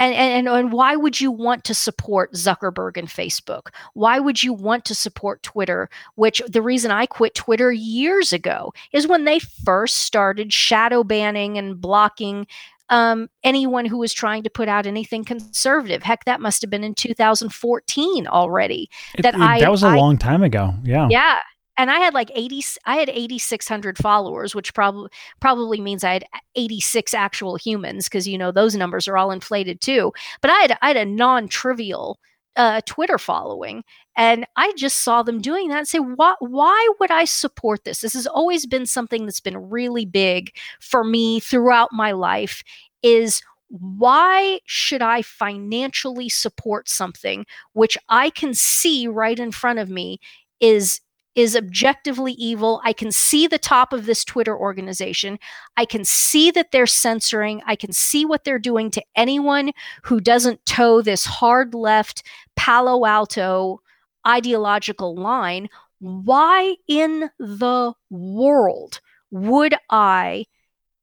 [0.00, 3.68] and, and and why would you want to support Zuckerberg and Facebook?
[3.94, 5.88] Why would you want to support Twitter?
[6.14, 11.58] Which the reason I quit Twitter years ago is when they first started shadow banning
[11.58, 12.46] and blocking
[12.88, 16.02] um, anyone who was trying to put out anything conservative.
[16.02, 18.90] Heck, that must have been in 2014 already.
[19.14, 20.74] It, that it, I that was a I, long time ago.
[20.82, 21.08] Yeah.
[21.10, 21.38] Yeah
[21.80, 25.08] and I had like 80 I had 8600 followers which probably
[25.40, 26.24] probably means I had
[26.54, 30.12] 86 actual humans because you know those numbers are all inflated too.
[30.42, 32.18] But I had I had a non-trivial
[32.56, 33.82] uh, Twitter following
[34.14, 38.02] and I just saw them doing that and say why why would I support this?
[38.02, 42.62] This has always been something that's been really big for me throughout my life
[43.02, 49.88] is why should I financially support something which I can see right in front of
[49.88, 50.18] me
[50.60, 51.00] is
[51.34, 52.80] is objectively evil.
[52.84, 55.38] I can see the top of this Twitter organization.
[55.76, 57.62] I can see that they're censoring.
[57.66, 62.24] I can see what they're doing to anyone who doesn't toe this hard left
[62.56, 63.80] Palo Alto
[64.26, 65.68] ideological line.
[66.00, 69.00] Why in the world
[69.30, 70.46] would I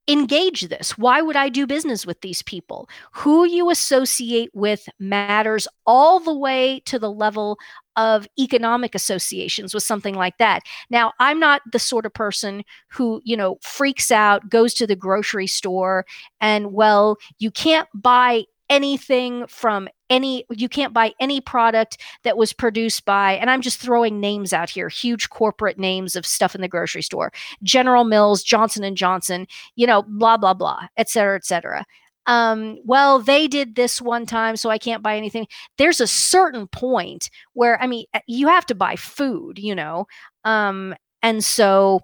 [0.08, 0.96] engage this?
[0.96, 2.88] Why would I do business with these people?
[3.12, 7.58] Who you associate with matters all the way to the level
[7.98, 10.62] of economic associations with something like that.
[10.88, 14.96] Now, I'm not the sort of person who, you know, freaks out, goes to the
[14.96, 16.06] grocery store,
[16.40, 22.52] and, well, you can't buy anything from any you can't buy any product that was
[22.52, 26.60] produced by and i'm just throwing names out here huge corporate names of stuff in
[26.60, 29.46] the grocery store general mills johnson and johnson
[29.76, 31.86] you know blah blah blah et cetera et cetera
[32.28, 35.48] um, well, they did this one time, so I can't buy anything.
[35.78, 40.06] There's a certain point where, I mean, eh, you have to buy food, you know,
[40.44, 42.02] um, and so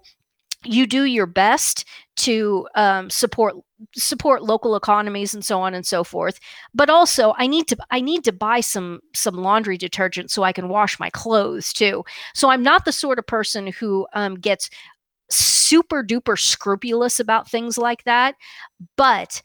[0.63, 1.85] you do your best
[2.17, 3.55] to um, support
[3.93, 6.39] support local economies and so on and so forth.
[6.73, 10.53] But also i need to i need to buy some some laundry detergent so i
[10.53, 12.03] can wash my clothes too.
[12.33, 14.69] So i'm not the sort of person who um, gets
[15.29, 18.35] super duper scrupulous about things like that
[18.97, 19.41] but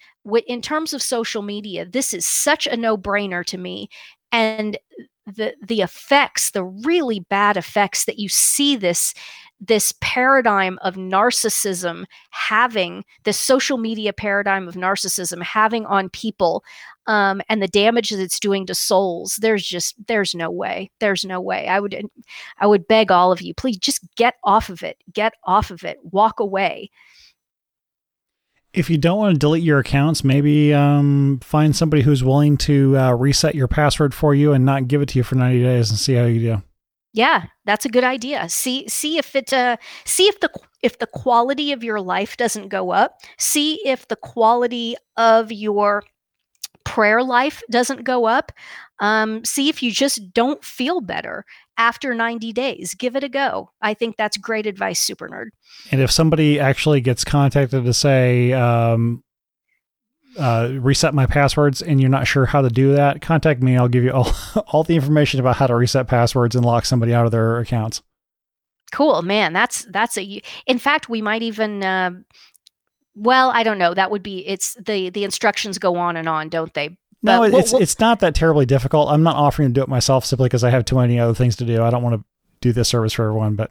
[0.46, 3.88] in terms of social media this is such a no-brainer to me
[4.32, 4.78] and
[5.26, 9.14] the the effects the really bad effects that you see this
[9.60, 16.64] this paradigm of narcissism having this social media paradigm of narcissism having on people
[17.06, 21.24] um, and the damage that it's doing to souls there's just there's no way there's
[21.24, 21.68] no way.
[21.68, 22.08] I would
[22.58, 25.84] i would beg all of you please just get off of it get off of
[25.84, 26.90] it walk away
[28.72, 32.96] if you don't want to delete your accounts, maybe um, find somebody who's willing to
[32.96, 35.90] uh, reset your password for you and not give it to you for 90 days
[35.90, 36.62] and see how you do.
[37.12, 38.48] Yeah, that's a good idea.
[38.48, 42.68] See see if it uh see if the if the quality of your life doesn't
[42.68, 43.18] go up.
[43.36, 46.04] See if the quality of your
[46.84, 48.52] prayer life doesn't go up.
[49.00, 51.44] Um, see if you just don't feel better
[51.80, 52.94] after 90 days.
[52.94, 53.70] Give it a go.
[53.80, 55.46] I think that's great advice, Super Nerd.
[55.90, 59.24] And if somebody actually gets contacted to say, um,
[60.38, 63.78] uh, reset my passwords and you're not sure how to do that, contact me.
[63.78, 64.30] I'll give you all,
[64.68, 68.02] all the information about how to reset passwords and lock somebody out of their accounts.
[68.92, 69.52] Cool, man.
[69.52, 70.42] That's that's a.
[70.66, 71.84] In fact, we might even.
[71.84, 72.10] Uh,
[73.14, 73.94] well, I don't know.
[73.94, 74.44] That would be.
[74.48, 76.98] It's the the instructions go on and on, don't they?
[77.22, 79.10] No, we'll, it's we'll, it's not that terribly difficult.
[79.10, 81.56] I'm not offering to do it myself simply because I have too many other things
[81.56, 81.82] to do.
[81.82, 82.24] I don't want to
[82.60, 83.70] do this service for everyone, but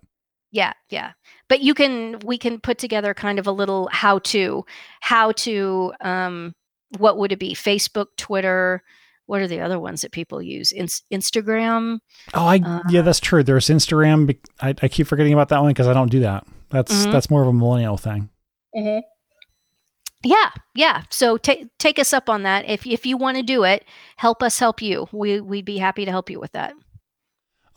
[0.52, 1.12] yeah, yeah.
[1.48, 4.66] But you can we can put together kind of a little how to
[5.02, 6.54] how to um
[6.98, 7.54] what would it be?
[7.54, 8.84] Facebook, Twitter,
[9.28, 10.72] what are the other ones that people use?
[10.72, 12.00] In- Instagram.
[12.34, 13.44] Oh, I uh, yeah, that's true.
[13.44, 14.36] There's Instagram.
[14.60, 16.46] I, I keep forgetting about that one because I don't do that.
[16.70, 17.12] That's mm-hmm.
[17.12, 18.30] that's more of a millennial thing.
[18.76, 19.00] Mm-hmm.
[20.24, 21.04] Yeah, yeah.
[21.10, 22.68] So take take us up on that.
[22.68, 23.86] If if you want to do it,
[24.18, 25.08] help us help you.
[25.12, 26.74] We we'd be happy to help you with that.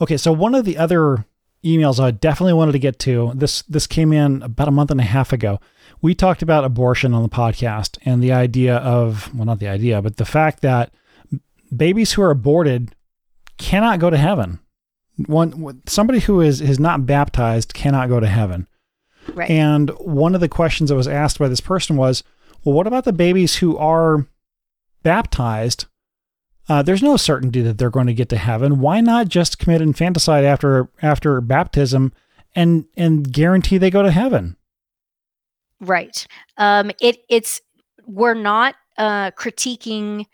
[0.01, 1.24] Okay, so one of the other
[1.64, 5.01] emails I definitely wanted to get to this this came in about a month and
[5.01, 5.60] a half ago.
[6.01, 10.02] We talked about abortion on the podcast and the idea of well, not the idea,
[10.02, 10.93] but the fact that
[11.74, 12.97] babies who are aborted
[13.59, 14.59] cannot go to heaven.
[15.27, 18.66] One somebody who is is not baptized cannot go to heaven.
[19.35, 19.51] Right.
[19.51, 22.23] And one of the questions that was asked by this person was,
[22.65, 24.27] well, what about the babies who are
[25.03, 25.86] baptized?
[26.69, 28.81] Uh, there's no certainty that they're going to get to heaven.
[28.81, 32.12] Why not just commit infanticide after after baptism
[32.55, 34.57] and and guarantee they go to heaven?
[35.81, 36.27] Right.
[36.57, 37.61] Um, it it's
[38.07, 40.27] we're not uh, critiquing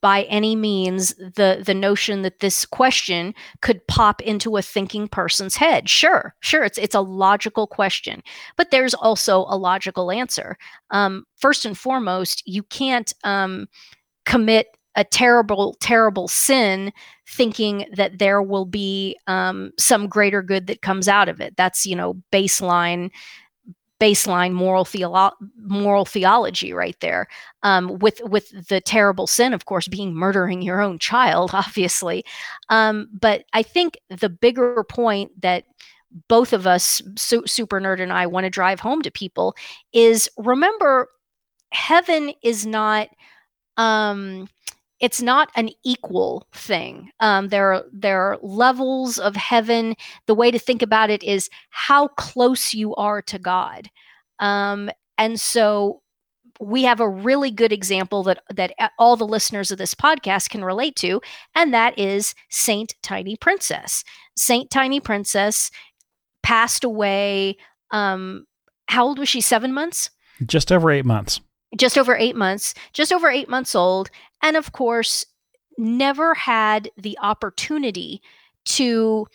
[0.00, 5.56] by any means the the notion that this question could pop into a thinking person's
[5.56, 5.88] head.
[5.88, 8.22] Sure sure it's it's a logical question
[8.56, 10.56] but there's also a logical answer.
[10.90, 13.68] Um, first and foremost you can't um,
[14.24, 16.92] commit a terrible terrible sin
[17.28, 21.56] thinking that there will be um, some greater good that comes out of it.
[21.56, 23.10] That's you know baseline
[24.00, 27.28] baseline moral theolo- moral theology right there.
[27.62, 32.24] Um, with with the terrible sin of course being murdering your own child obviously.
[32.68, 35.64] Um, but i think the bigger point that
[36.28, 39.54] both of us su- super nerd and i want to drive home to people
[39.92, 41.08] is remember
[41.72, 43.08] heaven is not
[43.76, 44.48] um,
[45.00, 47.10] it's not an equal thing.
[47.20, 49.94] Um, there are there are levels of heaven.
[50.26, 53.90] The way to think about it is how close you are to God,
[54.38, 56.02] um, and so
[56.58, 60.64] we have a really good example that that all the listeners of this podcast can
[60.64, 61.20] relate to,
[61.54, 64.02] and that is Saint Tiny Princess.
[64.36, 65.70] Saint Tiny Princess
[66.42, 67.56] passed away.
[67.90, 68.46] Um,
[68.88, 69.40] how old was she?
[69.40, 70.10] Seven months.
[70.44, 71.40] Just over eight months
[71.76, 74.10] just over eight months, just over eight months old,
[74.42, 75.26] and of course,
[75.78, 78.22] never had the opportunity
[78.64, 79.26] to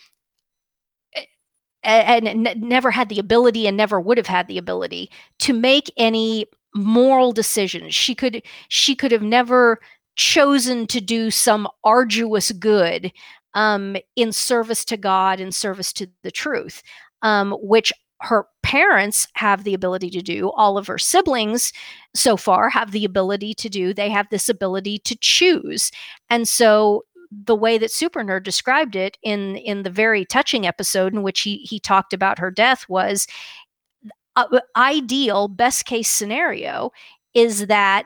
[1.84, 5.10] and never had the ability and never would have had the ability
[5.40, 6.46] to make any
[6.76, 7.96] moral decisions.
[7.96, 9.80] She could she could have never
[10.16, 13.12] chosen to do some arduous good
[13.54, 16.84] um, in service to god in service to the truth
[17.22, 21.74] um, which her parents have the ability to do all of her siblings
[22.14, 25.92] so far have the ability to do they have this ability to choose.
[26.30, 31.14] And so the way that super nerd described it in in the very touching episode
[31.14, 33.26] in which he he talked about her death was
[34.36, 36.92] uh, ideal best case scenario
[37.34, 38.06] is that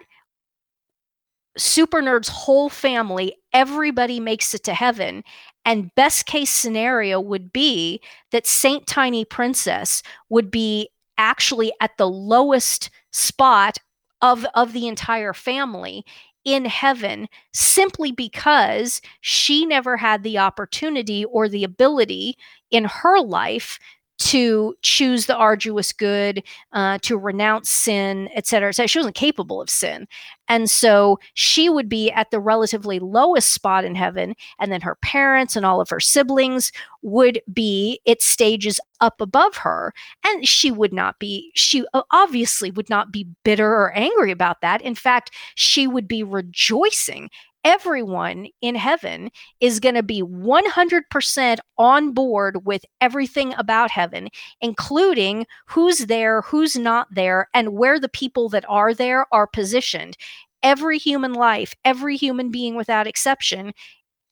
[1.57, 5.23] super nerd's whole family everybody makes it to heaven
[5.65, 7.99] and best case scenario would be
[8.31, 13.77] that Saint Tiny Princess would be actually at the lowest spot
[14.21, 16.05] of, of the entire family
[16.45, 22.37] in heaven simply because she never had the opportunity or the ability
[22.69, 23.79] in her life
[24.17, 28.73] to choose the arduous good, uh, to renounce sin, et etc.
[28.73, 30.07] So she wasn't capable of sin.
[30.47, 34.35] And so she would be at the relatively lowest spot in heaven.
[34.59, 36.71] And then her parents and all of her siblings
[37.01, 39.93] would be its stages up above her.
[40.27, 44.81] And she would not be, she obviously would not be bitter or angry about that.
[44.83, 47.29] In fact, she would be rejoicing
[47.65, 54.29] everyone in heaven is going to be 100% on board with everything about heaven,
[54.61, 60.15] including who's there, who's not there, and where the people that are there are positioned.
[60.61, 63.73] Every human life, every human being without exception,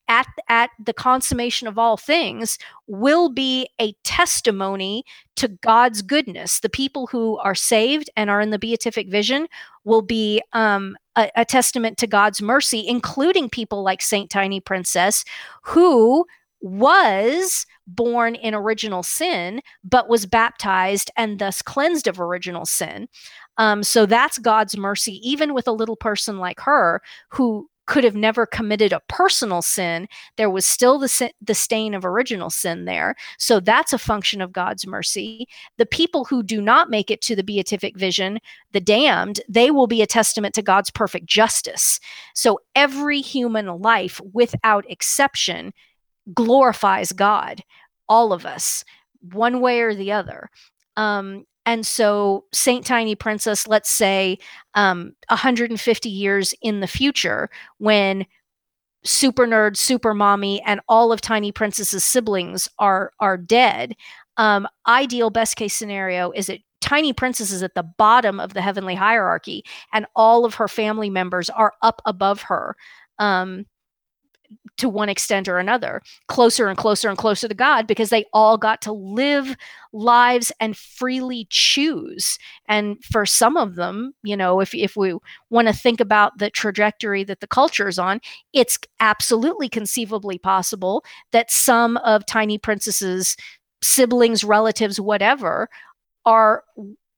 [0.08, 2.58] at, at the consummation of all things
[2.88, 5.04] will be a testimony
[5.36, 6.60] to God's goodness.
[6.60, 9.48] The people who are saved and are in the beatific vision
[9.84, 15.24] will be um, a, a testament to God's mercy, including people like Saint Tiny Princess,
[15.64, 16.26] who
[16.62, 23.10] was born in original sin, but was baptized and thus cleansed of original sin.
[23.58, 28.16] Um, so that's God's mercy, even with a little person like her who could have
[28.16, 30.08] never committed a personal sin,
[30.38, 33.16] there was still the, the stain of original sin there.
[33.38, 35.48] So that's a function of God's mercy.
[35.78, 38.40] The people who do not make it to the beatific vision,
[38.72, 42.00] the damned, they will be a testament to God's perfect justice.
[42.34, 45.74] So every human life, without exception,
[46.34, 47.64] glorifies God,
[48.08, 48.86] all of us,
[49.32, 50.50] one way or the other.
[50.96, 54.38] Um, and so, Saint Tiny Princess, let's say
[54.74, 58.26] um, 150 years in the future, when
[59.06, 63.96] Super Nerd, Super Mommy, and all of Tiny Princess's siblings are are dead.
[64.38, 68.62] Um, ideal best case scenario is that Tiny Princess is at the bottom of the
[68.62, 69.64] heavenly hierarchy,
[69.94, 72.76] and all of her family members are up above her.
[73.20, 73.66] Um,
[74.78, 78.58] to one extent or another, closer and closer and closer to God because they all
[78.58, 79.56] got to live
[79.92, 82.38] lives and freely choose.
[82.68, 85.16] And for some of them, you know, if, if we
[85.50, 88.20] want to think about the trajectory that the culture is on,
[88.54, 93.38] it's absolutely conceivably possible that some of Tiny Princess's
[93.82, 95.70] siblings, relatives, whatever,
[96.26, 96.64] are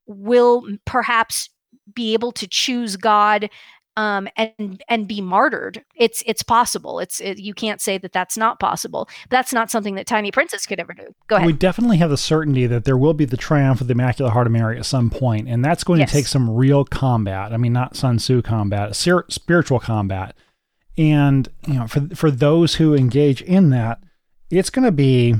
[0.07, 1.49] will perhaps
[1.93, 3.49] be able to choose God
[3.97, 5.83] um, and and be martyred.
[5.95, 6.99] It's it's possible.
[6.99, 9.07] It's it, you can't say that that's not possible.
[9.29, 11.13] That's not something that Tiny Princess could ever do.
[11.27, 11.45] Go ahead.
[11.45, 14.47] We definitely have the certainty that there will be the triumph of the Immaculate Heart
[14.47, 16.11] of Mary at some point, and that's going yes.
[16.11, 17.53] to take some real combat.
[17.53, 20.35] I mean, not Sun Tzu combat, spiritual combat.
[20.97, 23.99] And you know, for for those who engage in that,
[24.49, 25.35] it's going to be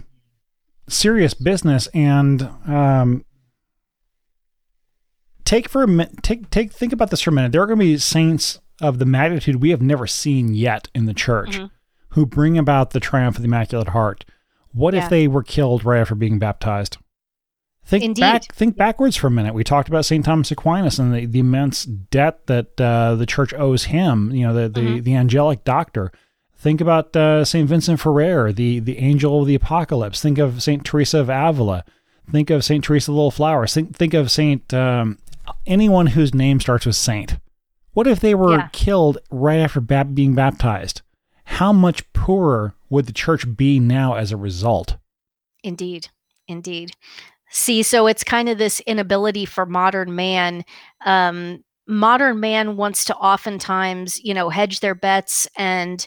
[0.88, 1.88] serious business.
[1.88, 3.25] And um,
[5.46, 7.52] take for a minute, take take think about this for a minute.
[7.52, 11.06] There are going to be saints of the magnitude we have never seen yet in
[11.06, 11.68] the church mm-hmm.
[12.10, 14.26] who bring about the triumph of the Immaculate Heart.
[14.74, 15.04] What yeah.
[15.04, 16.98] if they were killed right after being baptized?
[17.86, 18.22] Think Indeed.
[18.22, 18.54] back.
[18.54, 19.54] Think backwards for a minute.
[19.54, 23.54] We talked about Saint Thomas Aquinas and the, the immense debt that uh, the church
[23.54, 24.32] owes him.
[24.32, 25.04] You know, the the, mm-hmm.
[25.04, 26.12] the angelic doctor.
[26.58, 30.20] Think about uh, Saint Vincent Ferrer, the the angel of the apocalypse.
[30.20, 31.86] Think of Saint Teresa of Avila.
[32.32, 33.68] Think of Saint Teresa of the Little Flower.
[33.68, 35.20] Think think of Saint um,
[35.66, 37.38] anyone whose name starts with saint.
[37.94, 38.70] What if they were yeah.
[38.74, 41.02] killed right after being baptized?
[41.46, 44.98] How much poorer would the church be now as a result?
[45.64, 46.10] Indeed.
[46.48, 46.92] Indeed.
[47.50, 50.66] See, so it's kind of this inability for modern man.
[51.06, 56.06] Um, modern man wants to oftentimes, you know, hedge their bets and,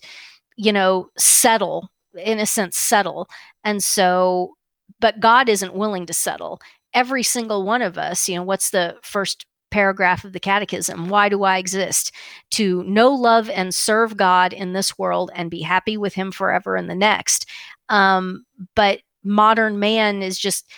[0.56, 3.28] you know, settle, in a sense, settle.
[3.65, 4.56] And so,
[5.01, 6.60] but God isn't willing to settle
[6.99, 11.09] every single one of us, you know, what's the first paragraph of the catechism?
[11.09, 12.11] Why do I exist?
[12.53, 16.77] To know, love, and serve God in this world and be happy with Him forever
[16.77, 17.47] in the next.
[17.89, 18.45] Um,
[18.75, 20.69] but modern man is just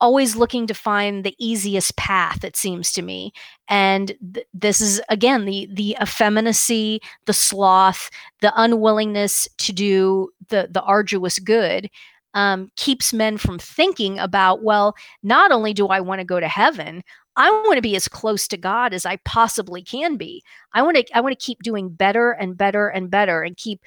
[0.00, 3.32] always looking to find the easiest path it seems to me
[3.66, 8.08] and th- this is again the the effeminacy the sloth
[8.40, 11.90] the unwillingness to do the the arduous good
[12.34, 16.48] um, keeps men from thinking about, well, not only do I want to go to
[16.48, 17.02] heaven,
[17.36, 20.42] I want to be as close to God as I possibly can be.
[20.72, 23.80] I want to I want to keep doing better and better and better and keep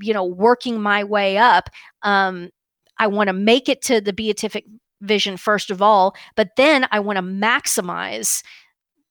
[0.00, 1.70] you know working my way up.
[2.02, 2.50] Um,
[2.98, 4.64] I want to make it to the beatific
[5.02, 8.42] vision first of all, but then I want to maximize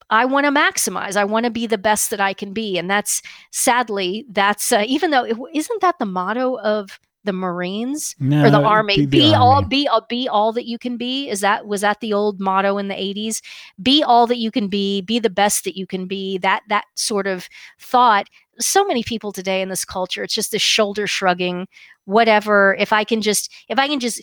[0.10, 1.16] I want to maximize.
[1.16, 3.22] I want to be the best that I can be, and that's
[3.52, 8.49] sadly that's uh, even though is isn't that the motto of the Marines no, or
[8.49, 8.95] the Army.
[8.97, 9.35] Be, the be army.
[9.35, 11.30] all be all be all that you can be.
[11.30, 13.41] Is that was that the old motto in the 80s?
[13.81, 16.38] Be all that you can be, be the best that you can be.
[16.38, 17.49] That that sort of
[17.80, 18.30] thought.
[18.60, 21.68] So many people today in this culture, it's just this shoulder shrugging,
[22.06, 22.76] whatever.
[22.80, 24.22] If I can just if I can just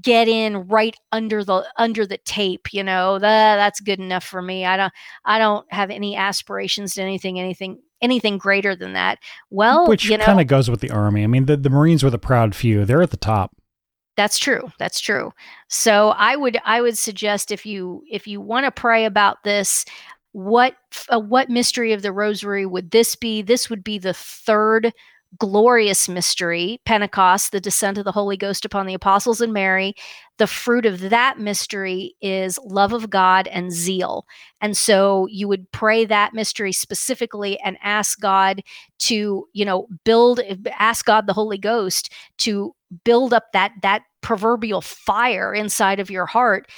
[0.00, 4.40] get in right under the under the tape you know that that's good enough for
[4.40, 4.92] me i don't
[5.24, 9.18] i don't have any aspirations to anything anything anything greater than that
[9.50, 11.24] well Which you know kind of goes with the army.
[11.24, 12.84] I mean, the, the Marines were the proud few.
[12.84, 13.56] They're at the top.
[14.16, 15.32] that's true that's true
[15.68, 19.84] so i would i would suggest if you if you want to pray about this
[20.32, 20.76] what
[21.10, 24.92] uh, what mystery of the rosary would this be this would be the third
[25.38, 29.94] glorious mystery pentecost the descent of the holy ghost upon the apostles and mary.
[30.38, 34.26] The fruit of that mystery is love of god and zeal.
[34.60, 38.62] And so you would pray that mystery specifically and ask god
[39.00, 40.40] to you know build
[40.78, 46.26] ask god the holy ghost to build up that that proverbial fire inside of your
[46.26, 46.68] heart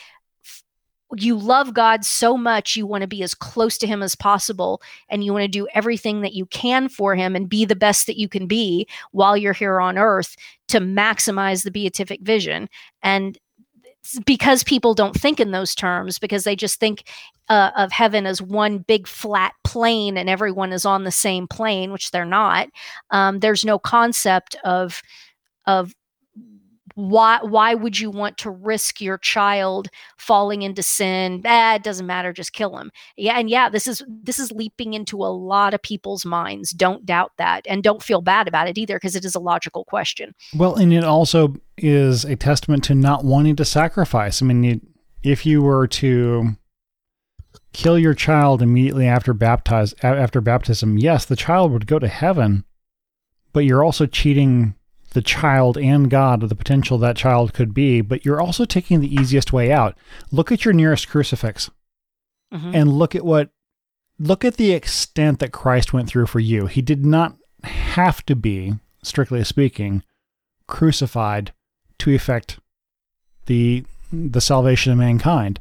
[1.17, 4.83] you love God so much you want to be as close to him as possible
[5.09, 8.07] and you want to do everything that you can for him and be the best
[8.07, 10.37] that you can be while you're here on earth
[10.69, 12.69] to maximize the beatific vision.
[13.03, 13.39] And
[14.27, 17.05] because people don't think in those terms because they just think
[17.49, 21.91] uh, of heaven as one big flat plane and everyone is on the same plane
[21.91, 22.69] which they're not
[23.11, 25.03] um, there's no concept of
[25.67, 25.95] of
[26.95, 31.43] why why would you want to risk your child falling into sin?
[31.45, 32.91] Eh, it doesn't matter just kill him.
[33.17, 37.05] Yeah and yeah this is this is leaping into a lot of people's minds don't
[37.05, 40.35] doubt that and don't feel bad about it either because it is a logical question.
[40.57, 44.41] Well, and it also is a testament to not wanting to sacrifice.
[44.41, 44.81] I mean, you,
[45.23, 46.51] if you were to
[47.73, 52.65] kill your child immediately after baptize after baptism, yes, the child would go to heaven,
[53.53, 54.75] but you're also cheating
[55.15, 59.01] the child and God of the potential that child could be, but you're also taking
[59.01, 59.97] the easiest way out.
[60.31, 61.71] Look at your nearest crucifix
[62.53, 62.75] Mhm.
[62.75, 63.51] and look at what
[64.19, 66.67] look at the extent that Christ went through for you.
[66.67, 70.03] He did not have to be, strictly speaking,
[70.69, 71.53] crucified
[71.99, 72.59] to effect
[73.47, 75.61] the the salvation of mankind.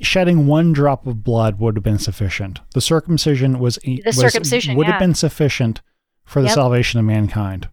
[0.00, 2.60] Shedding one drop of blood would have been sufficient.
[2.74, 4.92] The circumcision was, The was- circumcision, would yeah.
[4.94, 5.80] have been sufficient
[6.24, 6.54] for the Yep.
[6.54, 7.68] salvation of mankind.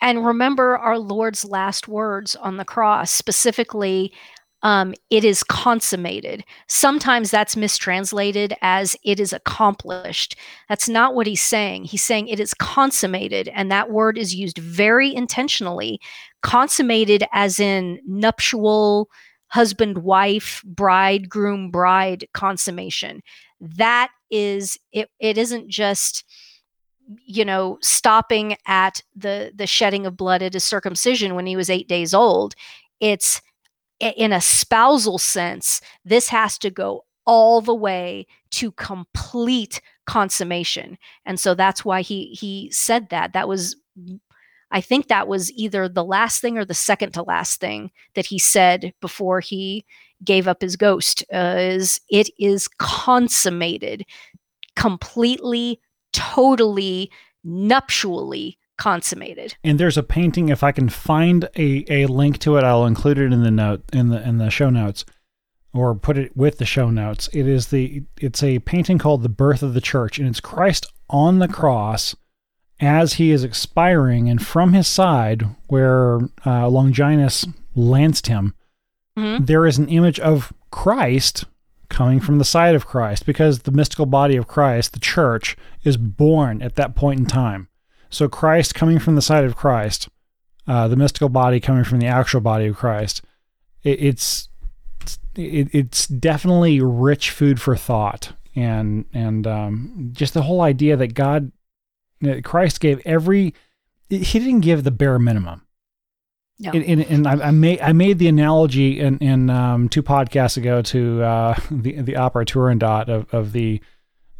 [0.00, 4.12] And remember our Lord's last words on the cross, specifically,
[4.62, 6.44] um, it is consummated.
[6.66, 10.36] Sometimes that's mistranslated as it is accomplished.
[10.68, 11.84] That's not what he's saying.
[11.84, 13.48] He's saying it is consummated.
[13.54, 16.00] And that word is used very intentionally.
[16.42, 19.08] Consummated as in nuptial,
[19.48, 23.22] husband, wife, bride, groom, bride consummation.
[23.60, 26.24] That is, it, it isn't just
[27.24, 31.70] you know stopping at the the shedding of blood at his circumcision when he was
[31.70, 32.54] 8 days old.
[33.00, 33.40] It's
[34.00, 40.96] in a spousal sense this has to go all the way to complete consummation.
[41.26, 43.32] And so that's why he he said that.
[43.32, 43.76] That was
[44.70, 48.26] i think that was either the last thing or the second to last thing that
[48.26, 49.84] he said before he
[50.24, 54.04] gave up his ghost uh, is it is consummated
[54.76, 55.80] completely
[56.12, 57.10] totally
[57.44, 59.56] nuptially consummated.
[59.64, 60.48] And there's a painting.
[60.48, 63.82] If I can find a, a link to it, I'll include it in the note
[63.92, 65.04] in the in the show notes,
[65.72, 67.28] or put it with the show notes.
[67.32, 70.86] It is the it's a painting called "The Birth of the Church," and it's Christ
[71.10, 72.14] on the cross
[72.80, 77.44] as he is expiring, and from his side, where uh, Longinus
[77.74, 78.54] lanced him,
[79.18, 79.46] Mhm.
[79.48, 81.44] there is an image of Christ
[81.88, 85.96] coming from the side of Christ, because the mystical body of Christ, the church, is
[85.96, 87.68] born at that point in time.
[88.10, 90.08] So Christ coming from the side of Christ,
[90.66, 93.22] uh, the mystical body coming from the actual body of Christ,
[93.82, 94.48] it, it's
[95.34, 101.14] it, it's definitely rich food for thought, and and um, just the whole idea that
[101.14, 101.52] God,
[102.42, 103.54] Christ gave every,
[104.08, 105.62] he didn't give the bare minimum.
[106.60, 106.72] No.
[106.72, 110.56] And, and, and I, I made I made the analogy in in um, two podcasts
[110.56, 113.80] ago to uh, the the opera Turandot of of the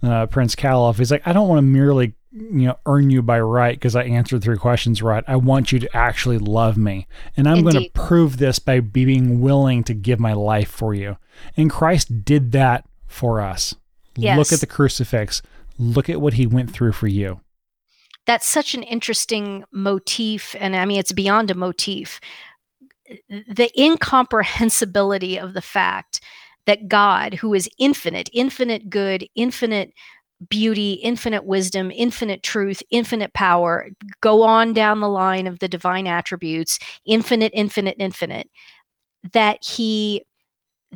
[0.03, 0.99] uh, Prince Calaf.
[0.99, 4.03] He's like, I don't want to merely you know earn you by right because I
[4.05, 5.23] answered three questions right.
[5.28, 9.40] I want you to actually love me, and I'm going to prove this by being
[9.40, 11.19] willing to give my life for you.
[11.57, 13.74] And Christ did that for us.
[14.16, 14.36] Yes.
[14.36, 15.40] Look at the crucifix.
[15.78, 17.40] Look at what he went through for you.
[18.28, 20.55] That's such an interesting motif.
[20.60, 22.20] And I mean, it's beyond a motif.
[23.28, 26.20] The incomprehensibility of the fact
[26.66, 29.94] that God, who is infinite, infinite good, infinite
[30.50, 33.88] beauty, infinite wisdom, infinite truth, infinite power,
[34.20, 38.50] go on down the line of the divine attributes, infinite, infinite, infinite,
[39.32, 40.24] that he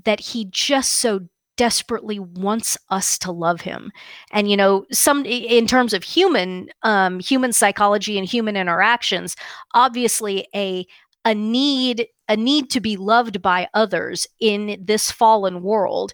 [0.05, 1.21] that he just so
[1.57, 3.93] desperately wants us to love him.
[4.33, 9.37] And you know some in terms of human um human psychology and human interactions
[9.75, 10.87] obviously a
[11.25, 16.13] a need a need to be loved by others in this fallen world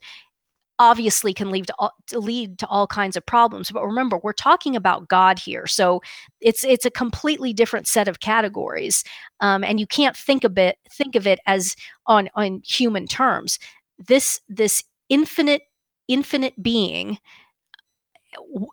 [0.81, 3.71] obviously can lead to, all, to lead to all kinds of problems.
[3.71, 6.01] But remember we're talking about god here so
[6.41, 9.05] it's it's a completely different set of categories
[9.41, 13.59] um, and you can't think of it think of it as on on human terms.
[13.99, 15.63] This this infinite
[16.09, 17.19] infinite being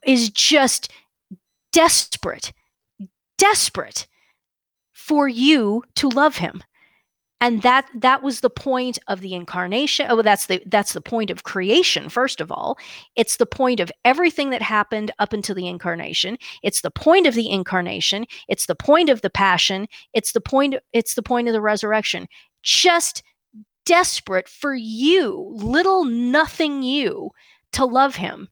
[0.05, 0.91] is just
[1.71, 2.53] desperate
[3.37, 4.07] desperate
[4.93, 6.63] for you to love him.
[7.41, 11.29] And that that was the point of the incarnation oh that's the that's the point
[11.29, 12.77] of creation first of all.
[13.15, 16.37] It's the point of everything that happened up until the incarnation.
[16.63, 18.25] It's the point of the incarnation.
[18.47, 19.87] It's the point of the passion.
[20.13, 22.27] It's the point it's the point of the resurrection.
[22.63, 23.21] Just
[23.85, 27.29] desperate for you little nothing you
[27.71, 28.49] to love him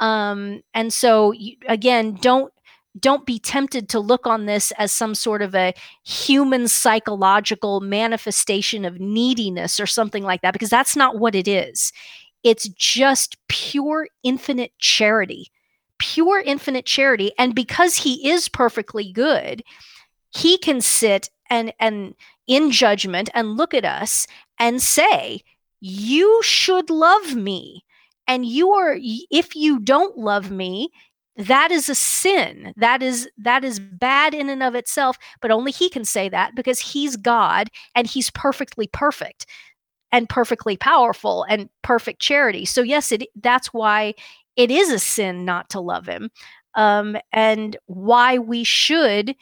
[0.00, 1.34] um and so
[1.68, 2.52] again don't
[2.98, 8.84] don't be tempted to look on this as some sort of a human psychological manifestation
[8.84, 11.92] of neediness or something like that, because that's not what it is.
[12.42, 15.50] It's just pure infinite charity,
[15.98, 17.32] pure infinite charity.
[17.38, 19.62] And because he is perfectly good,
[20.30, 22.14] he can sit and, and
[22.46, 24.26] in judgment and look at us
[24.58, 25.40] and say,
[25.80, 27.84] You should love me.
[28.28, 30.90] And you are, if you don't love me,
[31.36, 35.70] that is a sin that is that is bad in and of itself but only
[35.70, 39.44] he can say that because he's god and he's perfectly perfect
[40.12, 44.14] and perfectly powerful and perfect charity so yes it that's why
[44.56, 46.30] it is a sin not to love him
[46.74, 49.34] um, and why we should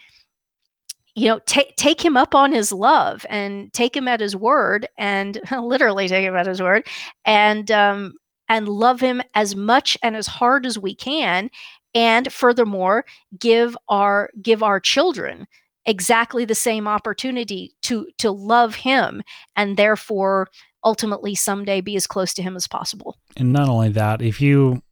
[1.14, 4.88] you know take take him up on his love and take him at his word
[4.98, 6.86] and literally take him at his word
[7.24, 8.14] and um
[8.48, 11.50] and love him as much and as hard as we can
[11.94, 13.04] and furthermore
[13.38, 15.46] give our give our children
[15.86, 19.22] exactly the same opportunity to to love him
[19.56, 20.48] and therefore
[20.84, 23.16] ultimately someday be as close to him as possible.
[23.36, 24.82] And not only that if you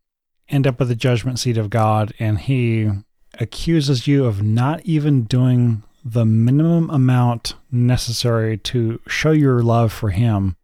[0.49, 2.91] end up at the judgment seat of god and he
[3.41, 10.11] accuses you of not even doing the minimum amount necessary to show your love for
[10.11, 10.57] him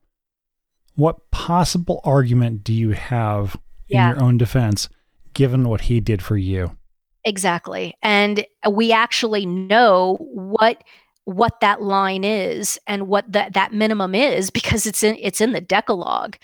[0.95, 3.57] what possible argument do you have
[3.89, 4.89] in your own defense
[5.33, 6.77] given what he did for you.
[7.25, 7.95] Exactly.
[8.03, 10.83] And we actually know what
[11.25, 15.53] what that line is and what that that minimum is because it's in it's in
[15.53, 16.37] the decalogue.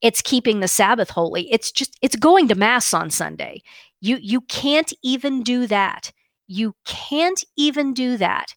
[0.00, 1.50] It's keeping the Sabbath holy.
[1.52, 3.62] It's just it's going to mass on Sunday.
[4.00, 6.10] You you can't even do that.
[6.52, 8.54] You can't even do that.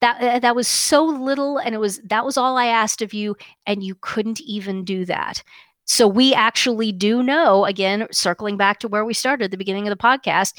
[0.00, 3.36] That that was so little and it was that was all I asked of you
[3.66, 5.42] and you couldn't even do that.
[5.86, 9.88] So we actually do know, again, circling back to where we started at the beginning
[9.88, 10.54] of the podcast,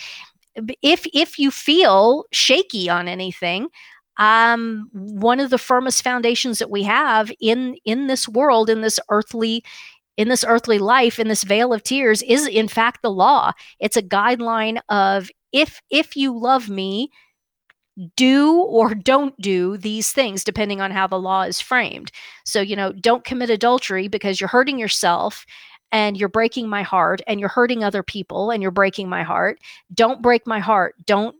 [0.81, 3.69] if if you feel shaky on anything,
[4.17, 8.99] um, one of the firmest foundations that we have in in this world, in this
[9.09, 9.63] earthly
[10.17, 13.51] in this earthly life, in this vale of tears, is in fact the law.
[13.79, 17.09] It's a guideline of if if you love me,
[18.15, 22.11] do or don't do these things depending on how the law is framed.
[22.45, 25.45] So, you know, don't commit adultery because you're hurting yourself
[25.91, 29.59] and you're breaking my heart and you're hurting other people and you're breaking my heart.
[29.93, 30.95] Don't break my heart.
[31.05, 31.35] Don't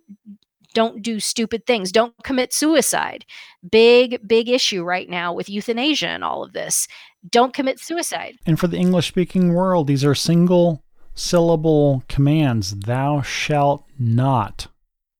[0.73, 1.91] don't do stupid things.
[1.91, 3.25] Don't commit suicide.
[3.69, 6.87] Big big issue right now with euthanasia and all of this.
[7.29, 8.37] Don't commit suicide.
[8.45, 10.83] And for the English speaking world, these are single
[11.13, 12.75] syllable commands.
[12.75, 14.67] Thou shalt not.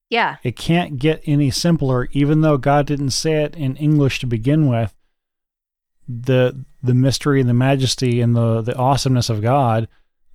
[0.09, 0.37] Yeah.
[0.43, 4.67] It can't get any simpler, even though God didn't say it in English to begin
[4.67, 4.93] with.
[6.07, 9.87] The the mystery and the majesty and the, the awesomeness of God,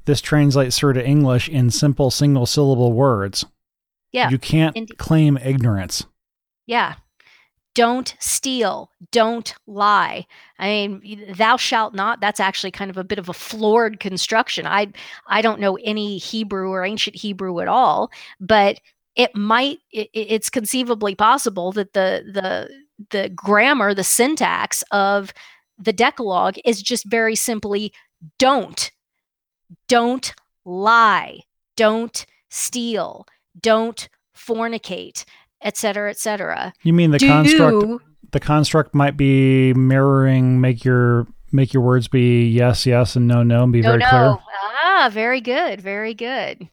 [0.05, 3.45] this translates through to English in simple single syllable words.
[4.13, 4.31] Yeah.
[4.31, 4.97] You can't Indeed.
[4.97, 6.07] claim ignorance.
[6.67, 6.95] Yeah.
[7.77, 8.91] Don't steal.
[9.13, 10.27] Don't lie.
[10.59, 12.23] I mean, thou shalt not.
[12.23, 14.67] That's actually kind of a bit of a floored construction.
[14.67, 14.89] I
[15.27, 18.81] I don't know any Hebrew or ancient Hebrew at all, but
[19.15, 22.71] it might it, it's conceivably possible that the the
[23.11, 25.35] the grammar the syntax of
[25.79, 27.93] the decalogue is just very simply
[28.39, 28.91] don't
[29.87, 30.35] don't
[30.65, 31.41] lie
[31.77, 33.27] don't steal
[33.61, 35.27] don't fornicate
[35.63, 41.73] etc etc you mean the Do, construct the construct might be mirroring make your make
[41.73, 44.09] your words be yes yes and no no and be no, very no.
[44.09, 44.39] clear
[44.85, 46.69] ah very good very good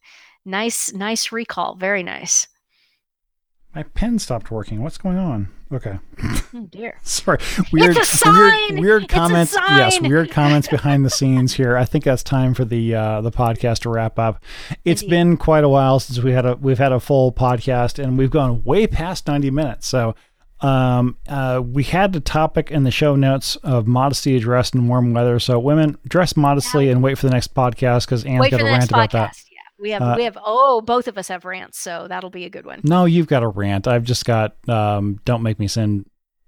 [0.45, 1.76] Nice, nice recall.
[1.76, 2.47] Very nice.
[3.75, 4.83] My pen stopped working.
[4.83, 5.49] What's going on?
[5.73, 5.97] Okay.
[6.53, 6.99] Oh dear.
[7.03, 7.39] Sorry.
[7.71, 9.55] Weird, weird, weird comments.
[9.55, 11.75] Yes, weird comments behind the scenes here.
[11.75, 14.43] I think that's time for the uh, the podcast to wrap up.
[14.85, 15.09] It's Indeed.
[15.15, 18.29] been quite a while since we had a we've had a full podcast, and we've
[18.29, 19.87] gone way past ninety minutes.
[19.87, 20.13] So
[20.61, 25.13] Um, uh, we had the topic in the show notes of modesty addressed in warm
[25.13, 25.39] weather.
[25.39, 28.89] So women dress modestly and wait for the next podcast because Ann's got a rant
[28.91, 29.35] about that.
[29.84, 32.49] We have uh, we have oh both of us have rants, so that'll be a
[32.49, 32.80] good one.
[32.85, 33.85] No, you've got a rant.
[33.85, 36.05] I've just got um, don't make me send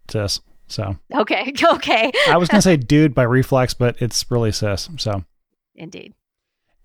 [0.10, 0.40] sis.
[0.68, 2.14] So okay, okay.
[2.30, 4.88] I was gonna say dude by reflex, but it's really sis.
[4.98, 5.26] So
[5.76, 6.14] indeed.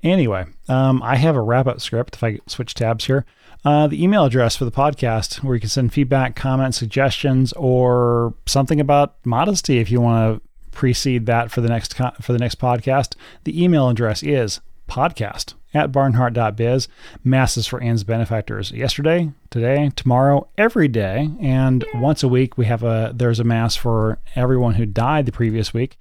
[0.03, 2.17] Anyway, um, I have a wrap up script.
[2.17, 3.25] If I switch tabs here,
[3.65, 8.35] uh, the email address for the podcast where you can send feedback, comments, suggestions, or
[8.47, 12.59] something about modesty if you want to precede that for the next for the next
[12.59, 13.15] podcast.
[13.45, 16.89] The email address is podcast at barnhardt.biz.
[17.25, 18.71] Masses for Ann's benefactors.
[18.73, 23.77] Yesterday, today, tomorrow, every day, and once a week we have a there's a mass
[23.77, 25.99] for everyone who died the previous week.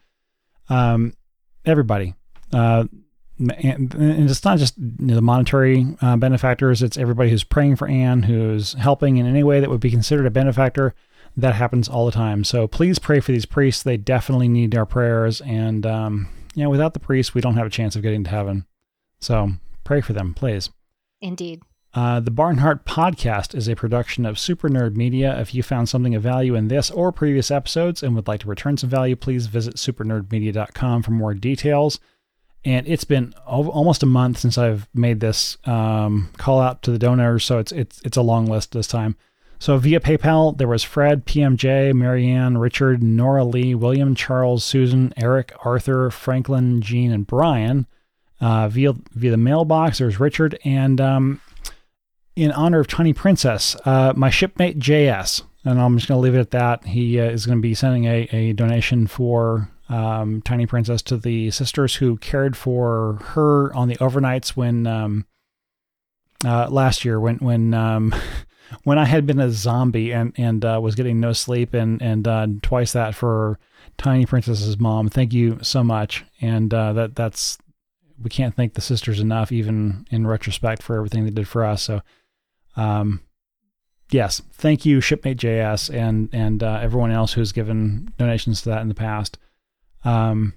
[0.70, 1.14] Um,
[1.66, 2.16] everybody.
[2.52, 2.86] Uh,
[3.40, 7.88] and, it's not just you know, the monetary uh, benefactors, it's everybody who's praying for
[7.88, 10.94] Anne, who's helping in any way that would be considered a benefactor.
[11.38, 12.44] That happens all the time.
[12.44, 13.84] So please pray for these priests.
[13.84, 15.42] They definitely need our prayers.
[15.42, 18.30] And, um, you know, without the priests, we don't have a chance of getting to
[18.30, 18.66] heaven.
[19.20, 19.52] So
[19.84, 20.70] pray for them, please.
[21.22, 21.62] Indeed.
[21.94, 25.40] Uh, the Barnhardt podcast is a production of Super Nerd Media.
[25.40, 28.48] If you found something of value in this or previous episodes and would like to
[28.48, 32.00] return some value, please visit supernerdmedia.com for more details
[32.66, 37.00] and it's been almost a month since I've made this um, call out to the
[37.00, 39.16] donors, so it's it's it's a long list this time.
[39.60, 45.54] So via PayPal, there was Fred, PMJ, Marianne, Richard, Nora Lee, William, Charles, Susan, Eric,
[45.66, 47.86] Arthur, Franklin, Jean, and Brian.
[48.42, 51.42] Uh, via via the mailbox, there's Richard, and um,
[52.36, 56.36] in honor of Tiny Princess, uh, my shipmate JS, and I'm just going to leave
[56.36, 56.86] it at that.
[56.86, 61.18] He uh, is going to be sending a, a donation for um, Tiny Princess to
[61.18, 65.26] the sisters who cared for her on the overnights when um,
[66.46, 68.16] uh, last year when when um,
[68.84, 72.26] when I had been a zombie and and uh, was getting no sleep and and
[72.26, 73.60] uh, twice that for
[73.98, 75.10] Tiny Princess's mom.
[75.10, 77.58] Thank you so much, and that that's
[78.22, 81.84] we can't thank the sisters enough, even in retrospect, for everything they did for us.
[81.84, 82.02] So.
[82.76, 83.22] Um,
[84.12, 88.82] yes, thank you, Shipmate JS, and and uh, everyone else who's given donations to that
[88.82, 89.38] in the past.
[90.04, 90.54] Um,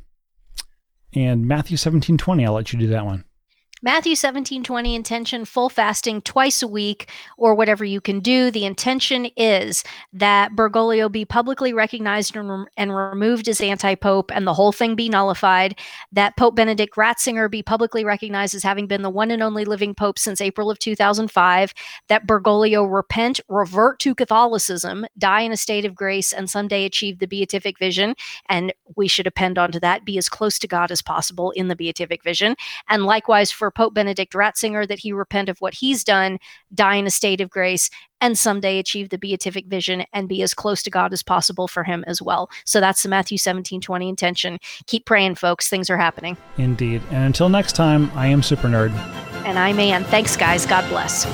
[1.15, 3.25] and Matthew seventeen twenty, I'll let you do that one.
[3.85, 8.49] Matthew 17, 20, intention, full fasting twice a week or whatever you can do.
[8.49, 9.83] The intention is
[10.13, 14.95] that Bergoglio be publicly recognized and, and removed as anti pope and the whole thing
[14.95, 15.77] be nullified.
[16.13, 19.97] That Pope Benedict Ratzinger be publicly recognized as having been the one and only living
[19.97, 21.75] pope since April of 2005.
[22.07, 27.19] That Bergoglio repent, revert to Catholicism, die in a state of grace, and someday achieve
[27.19, 28.15] the beatific vision.
[28.49, 31.75] And we should append onto that, be as close to God as possible in the
[31.75, 32.55] beatific vision.
[32.89, 36.39] And likewise for Pope Benedict Ratzinger that he repent of what he's done,
[36.75, 37.91] die in a state of grace,
[38.21, 41.85] and someday achieve the beatific vision and be as close to God as possible for
[41.85, 42.49] him as well.
[42.65, 44.59] So that's the Matthew 17 20 intention.
[44.87, 45.69] Keep praying, folks.
[45.69, 46.37] Things are happening.
[46.57, 47.03] Indeed.
[47.11, 48.93] And until next time, I am Super Nerd.
[49.45, 50.05] And I'm Ann.
[50.05, 50.67] Thanks, guys.
[50.67, 51.27] God bless.